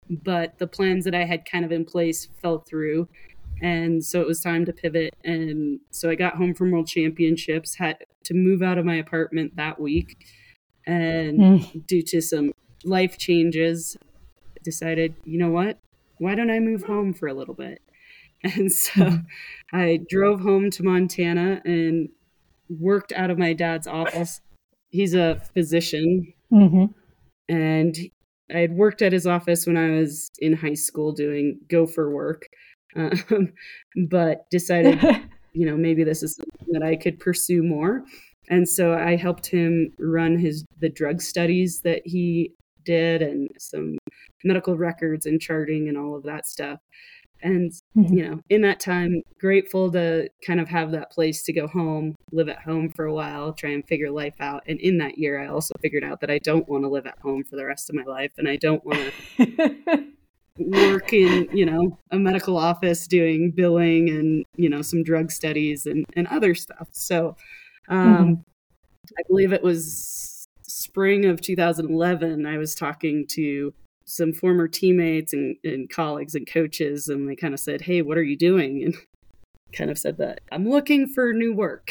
Yeah. 0.08 0.16
But 0.24 0.58
the 0.58 0.66
plans 0.66 1.04
that 1.04 1.14
I 1.14 1.24
had 1.24 1.44
kind 1.44 1.64
of 1.66 1.72
in 1.72 1.84
place 1.84 2.28
fell 2.40 2.60
through. 2.60 3.08
And 3.60 4.02
so 4.02 4.20
it 4.20 4.26
was 4.26 4.40
time 4.40 4.64
to 4.64 4.72
pivot. 4.72 5.14
And 5.24 5.80
so 5.90 6.08
I 6.08 6.14
got 6.14 6.36
home 6.36 6.54
from 6.54 6.70
World 6.70 6.86
Championships, 6.86 7.74
had 7.74 7.98
to 8.24 8.34
move 8.34 8.62
out 8.62 8.78
of 8.78 8.86
my 8.86 8.94
apartment 8.94 9.56
that 9.56 9.80
week. 9.80 10.24
And 10.86 11.38
mm. 11.38 11.86
due 11.86 12.02
to 12.02 12.22
some 12.22 12.52
life 12.84 13.18
changes, 13.18 13.98
decided, 14.62 15.14
you 15.24 15.38
know 15.38 15.50
what? 15.50 15.78
Why 16.18 16.34
don't 16.34 16.50
I 16.50 16.60
move 16.60 16.84
home 16.84 17.14
for 17.14 17.28
a 17.28 17.34
little 17.34 17.54
bit? 17.54 17.82
And 18.44 18.70
so 18.70 19.00
mm. 19.00 19.26
I 19.72 19.98
drove 20.08 20.42
home 20.42 20.70
to 20.70 20.84
Montana 20.84 21.60
and 21.64 22.08
worked 22.68 23.12
out 23.12 23.30
of 23.30 23.38
my 23.38 23.52
dad's 23.52 23.88
office. 23.88 24.40
He's 24.90 25.12
a 25.12 25.42
physician. 25.54 26.32
Mm-hmm. 26.52 26.84
And 27.48 27.96
I 28.54 28.58
had 28.58 28.72
worked 28.72 29.02
at 29.02 29.12
his 29.12 29.26
office 29.26 29.66
when 29.66 29.76
I 29.76 29.90
was 29.90 30.30
in 30.38 30.54
high 30.54 30.74
school 30.74 31.12
doing 31.12 31.58
gopher 31.68 32.10
work, 32.10 32.48
um, 32.96 33.52
but 34.08 34.48
decided, 34.50 35.00
you 35.52 35.66
know, 35.66 35.76
maybe 35.76 36.04
this 36.04 36.22
is 36.22 36.36
something 36.36 36.72
that 36.72 36.82
I 36.82 36.96
could 36.96 37.18
pursue 37.18 37.62
more. 37.62 38.04
And 38.48 38.68
so 38.68 38.94
I 38.94 39.16
helped 39.16 39.46
him 39.46 39.92
run 39.98 40.38
his 40.38 40.64
the 40.80 40.88
drug 40.88 41.20
studies 41.20 41.82
that 41.82 42.02
he 42.04 42.52
did 42.88 43.22
and 43.22 43.50
some 43.58 43.98
medical 44.44 44.76
records 44.76 45.26
and 45.26 45.40
charting 45.40 45.88
and 45.88 45.98
all 45.98 46.16
of 46.16 46.22
that 46.22 46.46
stuff 46.46 46.80
and 47.42 47.72
mm-hmm. 47.96 48.12
you 48.12 48.28
know 48.28 48.40
in 48.48 48.62
that 48.62 48.80
time 48.80 49.22
grateful 49.38 49.90
to 49.92 50.28
kind 50.44 50.60
of 50.60 50.68
have 50.68 50.90
that 50.90 51.10
place 51.10 51.42
to 51.44 51.52
go 51.52 51.66
home 51.66 52.14
live 52.32 52.48
at 52.48 52.60
home 52.62 52.90
for 52.90 53.04
a 53.04 53.12
while 53.12 53.52
try 53.52 53.70
and 53.70 53.86
figure 53.86 54.10
life 54.10 54.34
out 54.40 54.62
and 54.66 54.80
in 54.80 54.98
that 54.98 55.18
year 55.18 55.40
i 55.40 55.46
also 55.46 55.72
figured 55.80 56.04
out 56.04 56.20
that 56.20 56.30
i 56.30 56.38
don't 56.38 56.68
want 56.68 56.82
to 56.82 56.88
live 56.88 57.06
at 57.06 57.18
home 57.20 57.44
for 57.44 57.56
the 57.56 57.64
rest 57.64 57.88
of 57.88 57.96
my 57.96 58.04
life 58.04 58.32
and 58.38 58.48
i 58.48 58.56
don't 58.56 58.84
want 58.84 59.12
to 59.36 60.04
work 60.58 61.12
in 61.12 61.48
you 61.52 61.64
know 61.64 61.96
a 62.10 62.18
medical 62.18 62.56
office 62.56 63.06
doing 63.06 63.52
billing 63.52 64.08
and 64.08 64.44
you 64.56 64.68
know 64.68 64.82
some 64.82 65.04
drug 65.04 65.30
studies 65.30 65.86
and, 65.86 66.04
and 66.16 66.26
other 66.28 66.54
stuff 66.54 66.88
so 66.90 67.36
um, 67.88 68.16
mm-hmm. 68.16 68.32
i 69.16 69.22
believe 69.28 69.52
it 69.52 69.62
was 69.62 70.37
spring 70.78 71.24
of 71.24 71.40
2011 71.40 72.46
i 72.46 72.56
was 72.56 72.74
talking 72.74 73.26
to 73.26 73.72
some 74.08 74.32
former 74.32 74.66
teammates 74.66 75.34
and, 75.34 75.56
and 75.62 75.90
colleagues 75.90 76.34
and 76.34 76.46
coaches, 76.50 77.08
and 77.08 77.28
they 77.28 77.36
kind 77.36 77.52
of 77.52 77.60
said, 77.60 77.82
Hey, 77.82 78.02
what 78.02 78.16
are 78.16 78.22
you 78.22 78.36
doing? 78.36 78.82
And 78.82 78.94
kind 79.72 79.90
of 79.90 79.98
said 79.98 80.16
that 80.16 80.40
I'm 80.50 80.68
looking 80.68 81.06
for 81.06 81.32
new 81.34 81.54
work. 81.54 81.90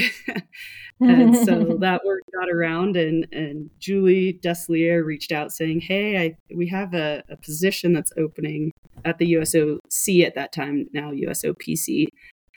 and 1.00 1.38
so 1.38 1.78
that 1.80 2.04
work 2.04 2.21
got 2.34 2.50
around 2.50 2.97
and, 2.97 3.28
and 3.32 3.69
Julie 3.80 4.39
Dussliere 4.43 5.06
reached 5.06 5.32
out 5.32 5.52
saying, 5.52 5.82
Hey, 5.82 6.17
I, 6.19 6.36
we 6.56 6.67
have 6.69 6.95
a, 6.95 7.23
a 7.30 7.38
position 7.38 7.93
that's 7.93 8.12
opening 8.17 8.71
at 9.06 9.19
the 9.19 9.34
USOC 9.34 10.26
at 10.26 10.34
that 10.34 10.52
time, 10.52 10.88
now 10.91 11.12
USOPC. 11.12 12.08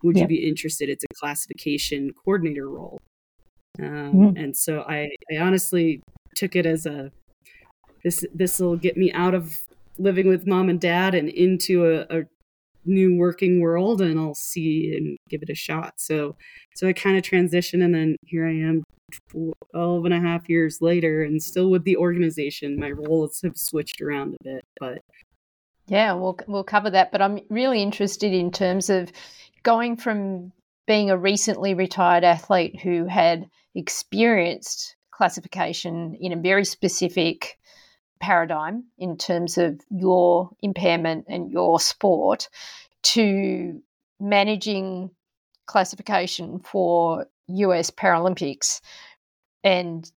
Would 0.02 0.16
yep. 0.16 0.30
you 0.30 0.38
be 0.38 0.48
interested? 0.48 0.88
It's 0.88 1.04
a 1.04 1.14
classification 1.14 2.12
coordinator 2.24 2.70
role. 2.70 2.98
Um, 3.78 4.12
mm. 4.14 4.42
And 4.42 4.56
so 4.56 4.80
I, 4.88 5.10
I 5.30 5.36
honestly 5.36 6.00
took 6.34 6.56
it 6.56 6.66
as 6.66 6.86
a 6.86 7.10
this 8.04 8.24
this 8.34 8.58
will 8.58 8.76
get 8.76 8.96
me 8.96 9.12
out 9.12 9.34
of 9.34 9.58
living 9.98 10.26
with 10.28 10.46
mom 10.46 10.68
and 10.68 10.80
dad 10.80 11.14
and 11.14 11.28
into 11.28 11.84
a, 11.86 12.20
a 12.20 12.22
new 12.84 13.16
working 13.16 13.60
world 13.60 14.00
and 14.00 14.18
I'll 14.18 14.34
see 14.34 14.94
and 14.96 15.18
give 15.28 15.42
it 15.42 15.50
a 15.50 15.54
shot. 15.54 15.94
So 15.96 16.36
so 16.74 16.88
I 16.88 16.92
kind 16.92 17.16
of 17.16 17.22
transition 17.22 17.82
and 17.82 17.94
then 17.94 18.16
here 18.24 18.46
I 18.46 18.52
am 18.52 18.82
12 19.72 20.04
and 20.04 20.14
a 20.14 20.20
half 20.20 20.48
years 20.48 20.78
later 20.80 21.22
and 21.22 21.42
still 21.42 21.70
with 21.70 21.84
the 21.84 21.96
organization. 21.96 22.78
My 22.78 22.90
roles 22.90 23.40
have 23.42 23.56
switched 23.56 24.00
around 24.00 24.34
a 24.34 24.44
bit, 24.44 24.64
but 24.78 25.02
yeah, 25.86 26.12
we'll 26.12 26.38
we'll 26.46 26.64
cover 26.64 26.90
that, 26.90 27.12
but 27.12 27.20
I'm 27.20 27.40
really 27.50 27.82
interested 27.82 28.32
in 28.32 28.50
terms 28.50 28.88
of 28.90 29.10
going 29.62 29.96
from 29.96 30.52
being 30.86 31.10
a 31.10 31.16
recently 31.16 31.74
retired 31.74 32.24
athlete 32.24 32.80
who 32.80 33.06
had 33.06 33.46
experienced 33.74 34.96
classification 35.20 36.16
in 36.18 36.32
a 36.32 36.36
very 36.36 36.64
specific 36.64 37.58
paradigm 38.20 38.84
in 38.96 39.18
terms 39.18 39.58
of 39.58 39.78
your 39.90 40.48
impairment 40.62 41.26
and 41.28 41.52
your 41.52 41.78
sport 41.78 42.48
to 43.02 43.82
managing 44.18 45.10
classification 45.66 46.58
for 46.60 47.26
US 47.48 47.90
Paralympics 47.90 48.80
and 49.62 50.10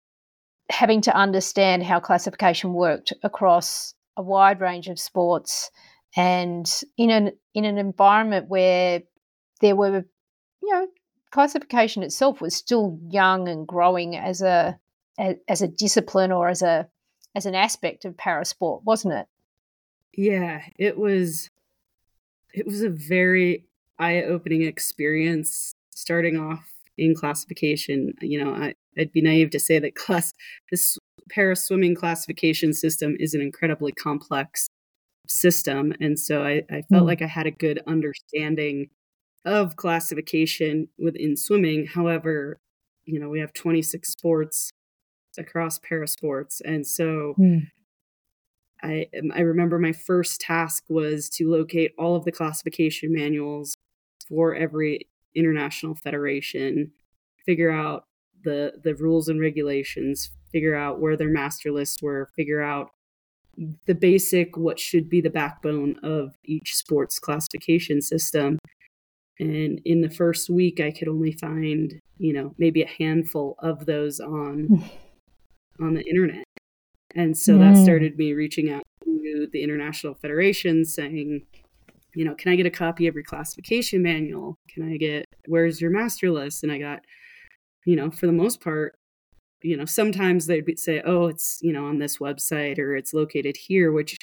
having 0.69 1.01
to 1.01 1.13
understand 1.13 1.83
how 1.83 1.99
classification 1.99 2.71
worked 2.73 3.11
across 3.23 3.95
a 4.15 4.21
wide 4.21 4.61
range 4.61 4.87
of 4.87 4.97
sports 4.97 5.69
and 6.15 6.79
in 6.97 7.09
an 7.09 7.33
in 7.53 7.65
an 7.65 7.77
environment 7.77 8.47
where 8.47 9.01
there 9.59 9.75
were 9.75 10.05
you 10.61 10.73
know 10.73 10.87
classification 11.31 12.03
itself 12.03 12.39
was 12.39 12.55
still 12.55 12.97
young 13.09 13.49
and 13.49 13.67
growing 13.67 14.15
as 14.15 14.41
a 14.41 14.79
as 15.17 15.61
a 15.61 15.67
discipline 15.67 16.31
or 16.31 16.49
as 16.49 16.61
a 16.61 16.87
as 17.35 17.45
an 17.45 17.55
aspect 17.55 18.05
of 18.05 18.15
parasport, 18.15 18.83
wasn't 18.83 19.13
it? 19.13 19.25
Yeah, 20.15 20.61
it 20.77 20.97
was 20.97 21.49
it 22.53 22.65
was 22.65 22.81
a 22.81 22.89
very 22.89 23.65
eye-opening 23.99 24.63
experience 24.63 25.73
starting 25.91 26.37
off 26.37 26.65
in 26.97 27.15
classification. 27.15 28.13
You 28.21 28.43
know, 28.43 28.53
I, 28.53 28.73
would 28.97 29.11
be 29.11 29.21
naive 29.21 29.49
to 29.51 29.59
say 29.59 29.79
that 29.79 29.95
class 29.95 30.33
this 30.71 30.97
para 31.29 31.55
swimming 31.55 31.95
classification 31.95 32.73
system 32.73 33.15
is 33.19 33.33
an 33.33 33.41
incredibly 33.41 33.91
complex 33.91 34.67
system, 35.27 35.93
and 35.99 36.19
so 36.19 36.43
I, 36.43 36.63
I 36.69 36.83
felt 36.91 37.03
mm. 37.03 37.07
like 37.07 37.21
I 37.21 37.27
had 37.27 37.47
a 37.47 37.51
good 37.51 37.81
understanding 37.87 38.89
of 39.45 39.75
classification 39.75 40.87
within 40.97 41.35
swimming. 41.35 41.87
However, 41.87 42.57
you 43.05 43.19
know, 43.19 43.29
we 43.29 43.39
have 43.39 43.53
26 43.53 44.09
sports 44.09 44.71
across 45.37 45.79
parasports. 45.79 46.61
And 46.63 46.85
so 46.85 47.35
mm. 47.39 47.67
I 48.81 49.07
I 49.33 49.41
remember 49.41 49.79
my 49.79 49.93
first 49.93 50.41
task 50.41 50.83
was 50.89 51.29
to 51.29 51.49
locate 51.49 51.93
all 51.97 52.15
of 52.15 52.25
the 52.25 52.31
classification 52.31 53.13
manuals 53.13 53.75
for 54.27 54.55
every 54.55 55.07
international 55.35 55.95
federation, 55.95 56.91
figure 57.45 57.71
out 57.71 58.05
the 58.43 58.73
the 58.83 58.95
rules 58.95 59.29
and 59.29 59.39
regulations, 59.39 60.31
figure 60.51 60.75
out 60.75 60.99
where 60.99 61.17
their 61.17 61.29
master 61.29 61.71
lists 61.71 62.01
were, 62.01 62.29
figure 62.35 62.61
out 62.61 62.91
the 63.85 63.95
basic 63.95 64.57
what 64.57 64.79
should 64.79 65.09
be 65.09 65.21
the 65.21 65.29
backbone 65.29 65.97
of 66.03 66.35
each 66.43 66.75
sports 66.75 67.19
classification 67.19 68.01
system. 68.01 68.57
And 69.39 69.79
in 69.85 70.01
the 70.01 70.09
first 70.09 70.49
week 70.49 70.79
I 70.79 70.91
could 70.91 71.07
only 71.07 71.33
find, 71.33 71.99
you 72.17 72.33
know, 72.33 72.53
maybe 72.57 72.81
a 72.81 72.87
handful 72.87 73.55
of 73.59 73.85
those 73.85 74.19
on 74.19 74.83
on 75.79 75.93
the 75.93 76.07
internet. 76.07 76.43
And 77.15 77.37
so 77.37 77.53
mm. 77.53 77.59
that 77.59 77.81
started 77.81 78.17
me 78.17 78.33
reaching 78.33 78.71
out 78.71 78.83
to 79.03 79.47
the 79.51 79.63
international 79.63 80.15
federation 80.15 80.85
saying, 80.85 81.45
you 82.15 82.25
know, 82.25 82.35
can 82.35 82.51
I 82.51 82.55
get 82.55 82.65
a 82.65 82.71
copy 82.71 83.07
of 83.07 83.15
your 83.15 83.23
classification 83.23 84.01
manual? 84.01 84.57
Can 84.69 84.91
I 84.91 84.97
get, 84.97 85.25
where's 85.47 85.81
your 85.81 85.91
master 85.91 86.31
list? 86.31 86.63
And 86.63 86.71
I 86.71 86.77
got, 86.77 86.99
you 87.85 87.95
know, 87.95 88.11
for 88.11 88.27
the 88.27 88.33
most 88.33 88.61
part, 88.61 88.95
you 89.61 89.77
know, 89.77 89.85
sometimes 89.85 90.45
they'd 90.45 90.77
say, 90.77 91.01
oh, 91.05 91.27
it's, 91.27 91.59
you 91.61 91.71
know, 91.71 91.85
on 91.85 91.99
this 91.99 92.17
website 92.17 92.77
or 92.77 92.95
it's 92.95 93.13
located 93.13 93.55
here, 93.57 93.91
which 93.91 94.17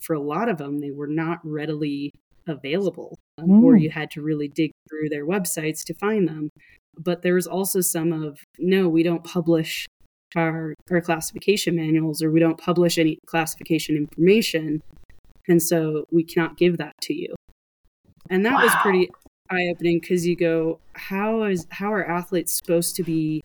for 0.00 0.14
a 0.14 0.20
lot 0.20 0.48
of 0.48 0.58
them, 0.58 0.80
they 0.80 0.90
were 0.90 1.08
not 1.08 1.40
readily 1.44 2.12
available 2.46 3.18
um, 3.38 3.48
mm. 3.48 3.62
or 3.62 3.76
you 3.76 3.90
had 3.90 4.10
to 4.12 4.22
really 4.22 4.48
dig 4.48 4.70
through 4.88 5.08
their 5.08 5.26
websites 5.26 5.84
to 5.84 5.94
find 5.94 6.28
them. 6.28 6.50
But 6.96 7.22
there 7.22 7.34
was 7.34 7.46
also 7.46 7.80
some 7.80 8.12
of, 8.12 8.38
no, 8.58 8.88
we 8.88 9.02
don't 9.02 9.24
publish 9.24 9.86
our, 10.36 10.74
our 10.90 11.00
classification 11.00 11.76
manuals 11.76 12.22
or 12.22 12.30
we 12.30 12.40
don't 12.40 12.58
publish 12.58 12.98
any 12.98 13.18
classification 13.26 13.96
information. 13.96 14.82
And 15.48 15.62
so 15.62 16.06
we 16.10 16.24
cannot 16.24 16.56
give 16.56 16.78
that 16.78 16.94
to 17.02 17.14
you. 17.14 17.34
And 18.30 18.44
that 18.46 18.54
wow. 18.54 18.62
was 18.62 18.74
pretty 18.82 19.10
eye 19.50 19.68
opening 19.70 20.00
because 20.00 20.26
you 20.26 20.36
go, 20.36 20.80
how 20.94 21.44
is 21.44 21.66
how 21.70 21.92
are 21.92 22.04
athletes 22.04 22.54
supposed 22.54 22.96
to 22.96 23.02
be 23.02 23.42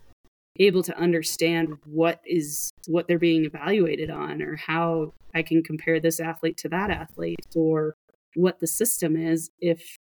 able 0.57 0.83
to 0.83 0.97
understand 0.97 1.77
what 1.85 2.21
is 2.25 2.71
what 2.87 3.07
they're 3.07 3.19
being 3.19 3.45
evaluated 3.45 4.09
on 4.09 4.41
or 4.41 4.55
how 4.55 5.13
I 5.33 5.41
can 5.41 5.63
compare 5.63 5.99
this 5.99 6.19
athlete 6.19 6.57
to 6.57 6.69
that 6.69 6.89
athlete 6.89 7.39
or 7.55 7.95
what 8.35 8.59
the 8.59 8.67
system 8.67 9.15
is 9.15 9.49
if 9.59 9.97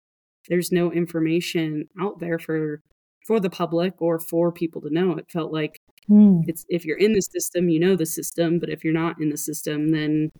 there's 0.48 0.70
no 0.70 0.92
information 0.92 1.88
out 2.00 2.18
there 2.18 2.38
for 2.38 2.80
for 3.26 3.40
the 3.40 3.50
public 3.50 3.94
or 4.00 4.18
for 4.18 4.52
people 4.52 4.80
to 4.82 4.90
know. 4.90 5.12
It 5.12 5.30
felt 5.30 5.52
like 5.52 5.78
mm. 6.08 6.42
it's 6.46 6.64
if 6.68 6.84
you're 6.84 6.98
in 6.98 7.12
the 7.12 7.20
system, 7.20 7.68
you 7.68 7.80
know 7.80 7.96
the 7.96 8.06
system, 8.06 8.58
but 8.58 8.68
if 8.68 8.84
you're 8.84 8.92
not 8.92 9.20
in 9.20 9.30
the 9.30 9.36
system, 9.36 9.90
then 9.90 10.30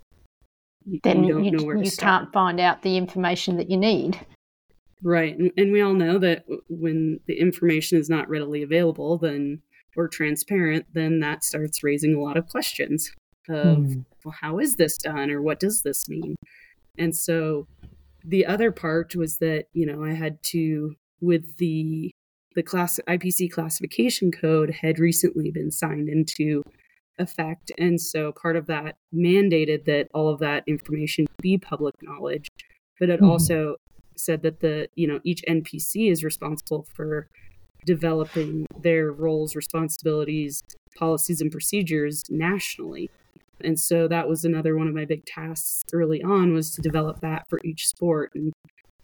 you, 0.85 1.01
then 1.03 1.25
you 1.25 1.33
don't 1.33 1.45
you, 1.45 1.83
you 1.83 1.91
can't 1.91 2.33
find 2.33 2.61
out 2.61 2.83
the 2.83 2.97
information 2.97 3.57
that 3.57 3.71
you 3.71 3.77
need. 3.77 4.19
Right, 5.03 5.37
and, 5.37 5.51
and 5.57 5.73
we 5.73 5.81
all 5.81 5.95
know 5.95 6.19
that 6.19 6.45
when 6.69 7.21
the 7.27 7.39
information 7.39 7.99
is 7.99 8.09
not 8.09 8.29
readily 8.29 8.63
available, 8.63 9.19
then 9.19 9.61
or 9.97 10.09
transparent, 10.09 10.87
then 10.93 11.21
that 11.21 11.45
starts 11.45 11.85
raising 11.85 12.15
a 12.15 12.21
lot 12.21 12.37
of 12.37 12.49
questions 12.49 13.13
of, 13.49 13.79
mm. 13.79 14.05
well, 14.25 14.35
how 14.41 14.59
is 14.59 14.77
this 14.77 14.99
done, 14.99 15.31
or 15.31 15.41
what 15.43 15.61
does 15.61 15.83
this 15.83 16.09
mean? 16.09 16.35
And 16.99 17.15
so 17.15 17.67
the 18.25 18.47
other 18.47 18.73
part 18.73 19.15
was 19.15 19.39
that, 19.39 19.67
you 19.73 19.87
know, 19.87 20.03
I 20.03 20.15
had 20.15 20.43
to, 20.45 20.95
with 21.21 21.59
the 21.59 22.11
the 22.55 22.63
class 22.63 23.01
IPC 23.09 23.51
classification 23.51 24.31
code 24.31 24.71
had 24.83 24.99
recently 24.99 25.51
been 25.51 25.71
signed 25.71 26.09
into 26.09 26.63
effect. 27.19 27.71
And 27.79 28.01
so 28.01 28.33
part 28.33 28.57
of 28.57 28.67
that 28.67 28.97
mandated 29.15 29.85
that 29.87 30.09
all 30.15 30.29
of 30.29 30.41
that 30.41 30.65
information 30.67 31.27
be 31.41 31.59
public 31.59 31.95
knowledge. 32.03 32.49
But 32.99 33.11
it 33.11 33.21
mm-hmm. 33.21 33.31
also 33.31 33.77
said 34.17 34.43
that 34.43 34.61
the, 34.61 34.89
you 34.95 35.07
know, 35.07 35.21
each 35.25 35.43
NPC 35.49 36.11
is 36.11 36.25
responsible 36.25 36.87
for 36.95 37.29
developing 37.87 38.67
their 38.81 39.13
roles, 39.13 39.55
responsibilities, 39.55 40.63
policies, 40.97 41.41
and 41.41 41.51
procedures 41.51 42.25
nationally. 42.31 43.11
And 43.63 43.79
so 43.79 44.09
that 44.09 44.29
was 44.29 44.45
another 44.45 44.77
one 44.77 44.89
of 44.89 44.95
my 44.95 45.05
big 45.05 45.25
tasks 45.25 45.83
early 45.93 46.23
on 46.23 46.55
was 46.55 46.73
to 46.73 46.83
develop 46.83 47.21
that 47.21 47.49
for 47.49 47.61
each 47.65 47.87
sport. 47.87 48.33
And 48.35 48.53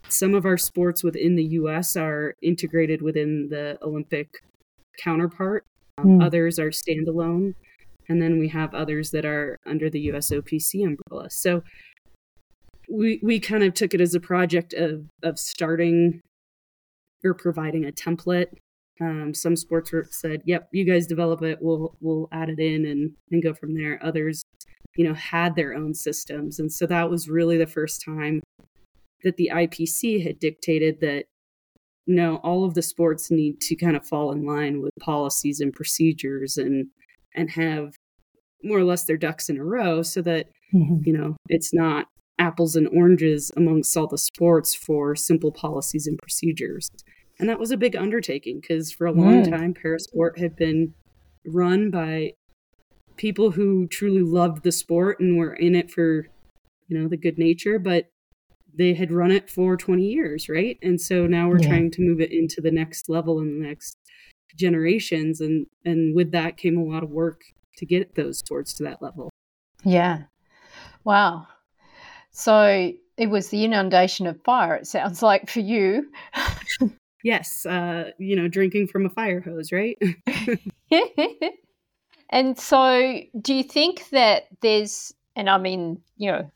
some 0.08 0.34
of 0.34 0.44
our 0.44 0.56
sports 0.56 1.04
within 1.04 1.36
the 1.36 1.44
US 1.44 1.96
are 1.96 2.34
integrated 2.42 3.02
within 3.02 3.48
the 3.50 3.78
Olympic 3.82 4.28
counterpart. 4.98 5.64
Um, 5.98 6.18
mm. 6.18 6.24
Others 6.24 6.58
are 6.58 6.70
standalone. 6.70 7.54
And 8.08 8.20
then 8.20 8.38
we 8.38 8.48
have 8.48 8.74
others 8.74 9.10
that 9.12 9.24
are 9.24 9.56
under 9.66 9.88
the 9.88 10.08
USOPC 10.08 10.84
umbrella. 10.84 11.30
So 11.30 11.62
we, 12.90 13.20
we 13.22 13.38
kind 13.38 13.62
of 13.62 13.74
took 13.74 13.94
it 13.94 14.00
as 14.00 14.14
a 14.14 14.20
project 14.20 14.74
of, 14.74 15.04
of 15.22 15.38
starting 15.38 16.20
or 17.24 17.34
providing 17.34 17.84
a 17.84 17.92
template. 17.92 18.46
Um, 19.00 19.32
some 19.32 19.56
sports 19.56 19.92
said, 20.10 20.42
"Yep, 20.44 20.68
you 20.72 20.84
guys 20.84 21.06
develop 21.06 21.40
it. 21.42 21.58
We'll 21.62 21.96
we'll 22.00 22.28
add 22.32 22.50
it 22.50 22.58
in 22.58 22.84
and 22.84 23.12
and 23.30 23.42
go 23.42 23.54
from 23.54 23.74
there." 23.74 23.98
Others, 24.04 24.42
you 24.94 25.04
know, 25.04 25.14
had 25.14 25.56
their 25.56 25.74
own 25.74 25.94
systems, 25.94 26.58
and 26.58 26.70
so 26.70 26.86
that 26.86 27.08
was 27.08 27.26
really 27.26 27.56
the 27.56 27.66
first 27.66 28.04
time 28.04 28.42
that 29.22 29.36
the 29.36 29.50
IPC 29.52 30.24
had 30.24 30.38
dictated 30.38 31.00
that 31.00 31.24
no, 32.06 32.36
all 32.36 32.64
of 32.64 32.74
the 32.74 32.82
sports 32.82 33.30
need 33.30 33.60
to 33.60 33.76
kind 33.76 33.96
of 33.96 34.06
fall 34.06 34.32
in 34.32 34.44
line 34.44 34.80
with 34.80 34.92
policies 35.00 35.60
and 35.60 35.72
procedures 35.72 36.56
and 36.56 36.88
and 37.34 37.50
have 37.50 37.94
more 38.64 38.78
or 38.78 38.84
less 38.84 39.04
their 39.04 39.16
ducks 39.16 39.48
in 39.48 39.56
a 39.56 39.64
row 39.64 40.02
so 40.02 40.20
that 40.22 40.48
mm-hmm. 40.74 40.96
you 41.04 41.12
know 41.12 41.36
it's 41.48 41.72
not 41.72 42.06
apples 42.38 42.74
and 42.74 42.88
oranges 42.88 43.52
amongst 43.56 43.96
all 43.96 44.06
the 44.06 44.18
sports 44.18 44.74
for 44.74 45.14
simple 45.14 45.52
policies 45.52 46.06
and 46.06 46.18
procedures. 46.18 46.90
And 47.38 47.48
that 47.48 47.58
was 47.58 47.70
a 47.70 47.76
big 47.76 47.94
undertaking 47.94 48.60
because 48.60 48.90
for 48.90 49.06
a 49.06 49.12
long 49.12 49.44
mm. 49.44 49.50
time 49.50 49.74
parasport 49.74 50.38
had 50.38 50.56
been 50.56 50.94
run 51.46 51.90
by 51.90 52.32
people 53.16 53.50
who 53.50 53.86
truly 53.86 54.22
loved 54.22 54.62
the 54.62 54.72
sport 54.72 55.20
and 55.20 55.36
were 55.36 55.54
in 55.54 55.74
it 55.74 55.90
for 55.90 56.26
you 56.88 56.98
know 56.98 57.08
the 57.08 57.16
good 57.16 57.38
nature 57.38 57.78
but 57.78 58.06
they 58.76 58.94
had 58.94 59.10
run 59.10 59.30
it 59.30 59.50
for 59.50 59.76
20 59.76 60.02
years, 60.02 60.48
right? 60.48 60.78
And 60.82 61.00
so 61.00 61.26
now 61.26 61.48
we're 61.48 61.60
yeah. 61.60 61.68
trying 61.68 61.90
to 61.92 62.02
move 62.02 62.20
it 62.20 62.32
into 62.32 62.60
the 62.60 62.70
next 62.70 63.08
level 63.08 63.38
and 63.38 63.62
the 63.62 63.68
next 63.68 63.96
generations 64.56 65.40
and 65.40 65.66
and 65.84 66.14
with 66.14 66.32
that 66.32 66.56
came 66.56 66.76
a 66.76 66.84
lot 66.84 67.04
of 67.04 67.10
work 67.10 67.40
to 67.76 67.86
get 67.86 68.14
those 68.14 68.38
sports 68.38 68.74
to 68.74 68.82
that 68.84 69.00
level. 69.00 69.30
Yeah. 69.84 70.24
Wow. 71.04 71.46
So 72.32 72.92
it 73.16 73.26
was 73.26 73.48
the 73.48 73.64
inundation 73.64 74.26
of 74.26 74.42
fire 74.42 74.76
it 74.76 74.86
sounds 74.86 75.22
like 75.22 75.48
for 75.48 75.60
you. 75.60 76.10
yes, 77.24 77.64
uh, 77.66 78.10
you 78.18 78.36
know, 78.36 78.48
drinking 78.48 78.88
from 78.88 79.06
a 79.06 79.10
fire 79.10 79.40
hose, 79.40 79.72
right? 79.72 79.98
and 82.30 82.58
so 82.58 83.20
do 83.40 83.54
you 83.54 83.62
think 83.62 84.08
that 84.10 84.44
there's 84.60 85.14
and 85.36 85.48
I 85.48 85.58
mean, 85.58 86.00
you 86.16 86.32
know, 86.32 86.50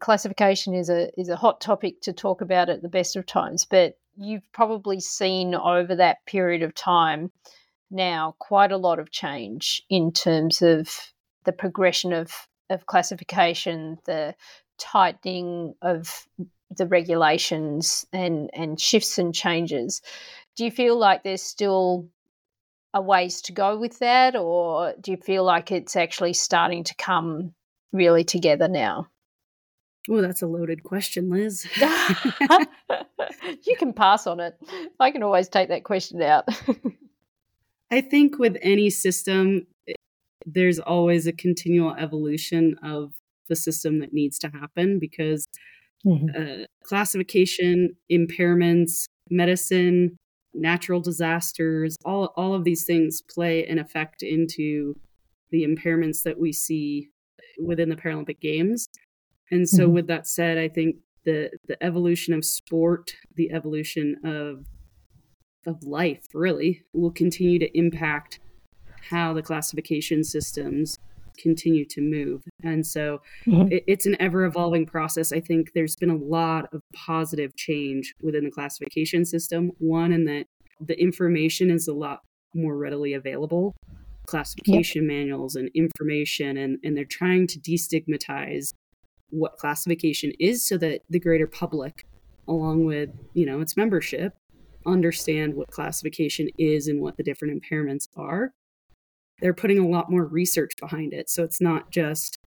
classification 0.00 0.74
is 0.74 0.88
a 0.88 1.08
is 1.20 1.28
a 1.28 1.36
hot 1.36 1.60
topic 1.60 2.00
to 2.02 2.12
talk 2.12 2.40
about 2.40 2.68
at 2.68 2.82
the 2.82 2.88
best 2.88 3.16
of 3.16 3.26
times, 3.26 3.64
but 3.64 3.96
you've 4.16 4.50
probably 4.52 5.00
seen 5.00 5.54
over 5.54 5.96
that 5.96 6.24
period 6.26 6.62
of 6.62 6.74
time 6.74 7.30
now 7.90 8.34
quite 8.38 8.72
a 8.72 8.76
lot 8.76 8.98
of 8.98 9.10
change 9.10 9.82
in 9.88 10.12
terms 10.12 10.62
of 10.62 10.90
the 11.44 11.52
progression 11.52 12.12
of 12.12 12.32
of 12.70 12.86
classification, 12.86 13.98
the 14.06 14.34
tightening 14.78 15.74
of 15.82 16.26
the 16.70 16.86
regulations 16.86 18.06
and 18.12 18.50
and 18.54 18.80
shifts 18.80 19.18
and 19.18 19.34
changes. 19.34 20.02
Do 20.56 20.64
you 20.64 20.70
feel 20.70 20.96
like 20.96 21.22
there's 21.22 21.42
still 21.42 22.08
a 22.94 23.00
ways 23.00 23.40
to 23.42 23.52
go 23.52 23.78
with 23.78 23.98
that 24.00 24.36
or 24.36 24.94
do 25.00 25.12
you 25.12 25.16
feel 25.16 25.44
like 25.44 25.72
it's 25.72 25.96
actually 25.96 26.34
starting 26.34 26.84
to 26.84 26.94
come 26.96 27.54
really 27.92 28.24
together 28.24 28.68
now? 28.68 29.06
Oh, 30.10 30.20
that's 30.20 30.42
a 30.42 30.46
loaded 30.46 30.82
question, 30.82 31.30
Liz. 31.30 31.66
you 33.64 33.76
can 33.76 33.92
pass 33.92 34.26
on 34.26 34.40
it. 34.40 34.58
I 34.98 35.10
can 35.12 35.22
always 35.22 35.48
take 35.48 35.68
that 35.68 35.84
question 35.84 36.20
out. 36.22 36.48
I 37.90 38.00
think 38.00 38.38
with 38.38 38.56
any 38.62 38.90
system, 38.90 39.66
eh, 39.88 39.92
there's 40.44 40.80
always 40.80 41.26
a 41.26 41.32
continual 41.32 41.94
evolution 41.94 42.76
of 42.82 43.12
the 43.48 43.54
system 43.54 44.00
that 44.00 44.12
needs 44.12 44.38
to 44.40 44.48
happen 44.48 44.98
because 44.98 45.46
mm-hmm. 46.04 46.26
uh, 46.36 46.64
classification, 46.84 47.94
impairments, 48.10 49.04
medicine, 49.30 50.16
natural 50.54 51.00
disasters, 51.00 51.96
all, 52.04 52.32
all 52.36 52.54
of 52.54 52.64
these 52.64 52.84
things 52.84 53.22
play 53.22 53.64
an 53.66 53.78
effect 53.78 54.22
into 54.22 54.94
the 55.50 55.64
impairments 55.64 56.22
that 56.24 56.38
we 56.38 56.52
see 56.52 57.08
within 57.62 57.88
the 57.88 57.96
Paralympic 57.96 58.40
Games. 58.40 58.88
And 59.52 59.68
so, 59.68 59.84
mm-hmm. 59.84 59.94
with 59.94 60.06
that 60.08 60.26
said, 60.26 60.58
I 60.58 60.68
think 60.68 60.96
the 61.24 61.50
the 61.68 61.80
evolution 61.84 62.34
of 62.34 62.44
sport, 62.44 63.12
the 63.36 63.52
evolution 63.52 64.16
of 64.24 64.64
of 65.66 65.84
life, 65.84 66.24
really, 66.34 66.82
will 66.92 67.12
continue 67.12 67.58
to 67.60 67.78
impact 67.78 68.40
how 69.10 69.34
the 69.34 69.42
classification 69.42 70.24
systems 70.24 70.98
continue 71.38 71.84
to 71.84 72.00
move. 72.00 72.42
And 72.64 72.86
so, 72.86 73.20
mm-hmm. 73.46 73.70
it, 73.70 73.84
it's 73.86 74.06
an 74.06 74.16
ever 74.18 74.46
evolving 74.46 74.86
process. 74.86 75.32
I 75.32 75.40
think 75.40 75.72
there's 75.74 75.96
been 75.96 76.10
a 76.10 76.16
lot 76.16 76.72
of 76.72 76.80
positive 76.94 77.54
change 77.54 78.14
within 78.22 78.44
the 78.44 78.50
classification 78.50 79.26
system. 79.26 79.70
One, 79.78 80.12
in 80.12 80.24
that 80.24 80.46
the 80.80 80.98
information 80.98 81.70
is 81.70 81.86
a 81.88 81.92
lot 81.94 82.20
more 82.54 82.76
readily 82.76 83.12
available 83.12 83.74
classification 84.26 85.02
yep. 85.02 85.08
manuals 85.08 85.56
and 85.56 85.68
information 85.74 86.56
and, 86.56 86.78
and 86.84 86.96
they're 86.96 87.04
trying 87.04 87.44
to 87.44 87.58
destigmatize 87.58 88.72
what 89.32 89.56
classification 89.56 90.32
is 90.38 90.66
so 90.66 90.78
that 90.78 91.02
the 91.10 91.18
greater 91.18 91.46
public 91.46 92.06
along 92.48 92.84
with 92.84 93.10
you 93.34 93.46
know 93.46 93.60
its 93.60 93.76
membership 93.76 94.34
understand 94.86 95.54
what 95.54 95.70
classification 95.70 96.48
is 96.58 96.88
and 96.88 97.00
what 97.00 97.16
the 97.16 97.22
different 97.22 97.60
impairments 97.60 98.08
are. 98.16 98.52
They're 99.40 99.54
putting 99.54 99.78
a 99.78 99.88
lot 99.88 100.10
more 100.10 100.24
research 100.24 100.72
behind 100.80 101.12
it. 101.12 101.30
So 101.30 101.42
it's 101.44 101.60
not 101.60 101.90
just 101.90 102.38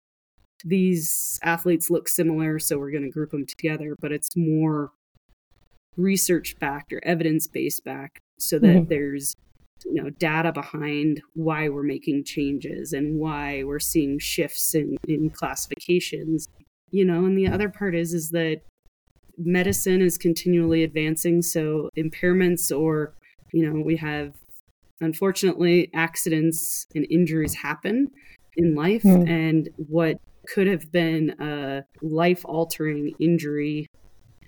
these 0.64 1.38
athletes 1.42 1.90
look 1.90 2.08
similar 2.08 2.58
so 2.58 2.78
we're 2.78 2.90
going 2.90 3.04
to 3.04 3.10
group 3.10 3.30
them 3.30 3.44
together 3.44 3.94
but 4.00 4.12
it's 4.12 4.30
more 4.34 4.92
research 5.96 6.56
backed 6.58 6.92
or 6.92 7.04
evidence 7.04 7.46
based 7.46 7.84
back 7.84 8.22
so 8.38 8.58
that 8.58 8.66
mm-hmm. 8.68 8.88
there's 8.88 9.34
you 9.84 10.02
know 10.02 10.08
data 10.10 10.52
behind 10.52 11.20
why 11.34 11.68
we're 11.68 11.82
making 11.82 12.24
changes 12.24 12.94
and 12.94 13.18
why 13.18 13.62
we're 13.64 13.78
seeing 13.78 14.18
shifts 14.18 14.74
in 14.74 14.96
in 15.06 15.28
classifications 15.28 16.48
you 16.94 17.04
know 17.04 17.24
and 17.24 17.36
the 17.36 17.48
other 17.48 17.68
part 17.68 17.94
is 17.94 18.14
is 18.14 18.30
that 18.30 18.60
medicine 19.36 20.00
is 20.00 20.16
continually 20.16 20.84
advancing 20.84 21.42
so 21.42 21.90
impairments 21.98 22.70
or 22.70 23.12
you 23.52 23.68
know 23.68 23.82
we 23.84 23.96
have 23.96 24.32
unfortunately 25.00 25.90
accidents 25.92 26.86
and 26.94 27.04
injuries 27.10 27.54
happen 27.54 28.08
in 28.56 28.76
life 28.76 29.02
mm. 29.02 29.28
and 29.28 29.68
what 29.76 30.18
could 30.46 30.68
have 30.68 30.92
been 30.92 31.34
a 31.40 31.82
life 32.00 32.44
altering 32.44 33.12
injury 33.18 33.88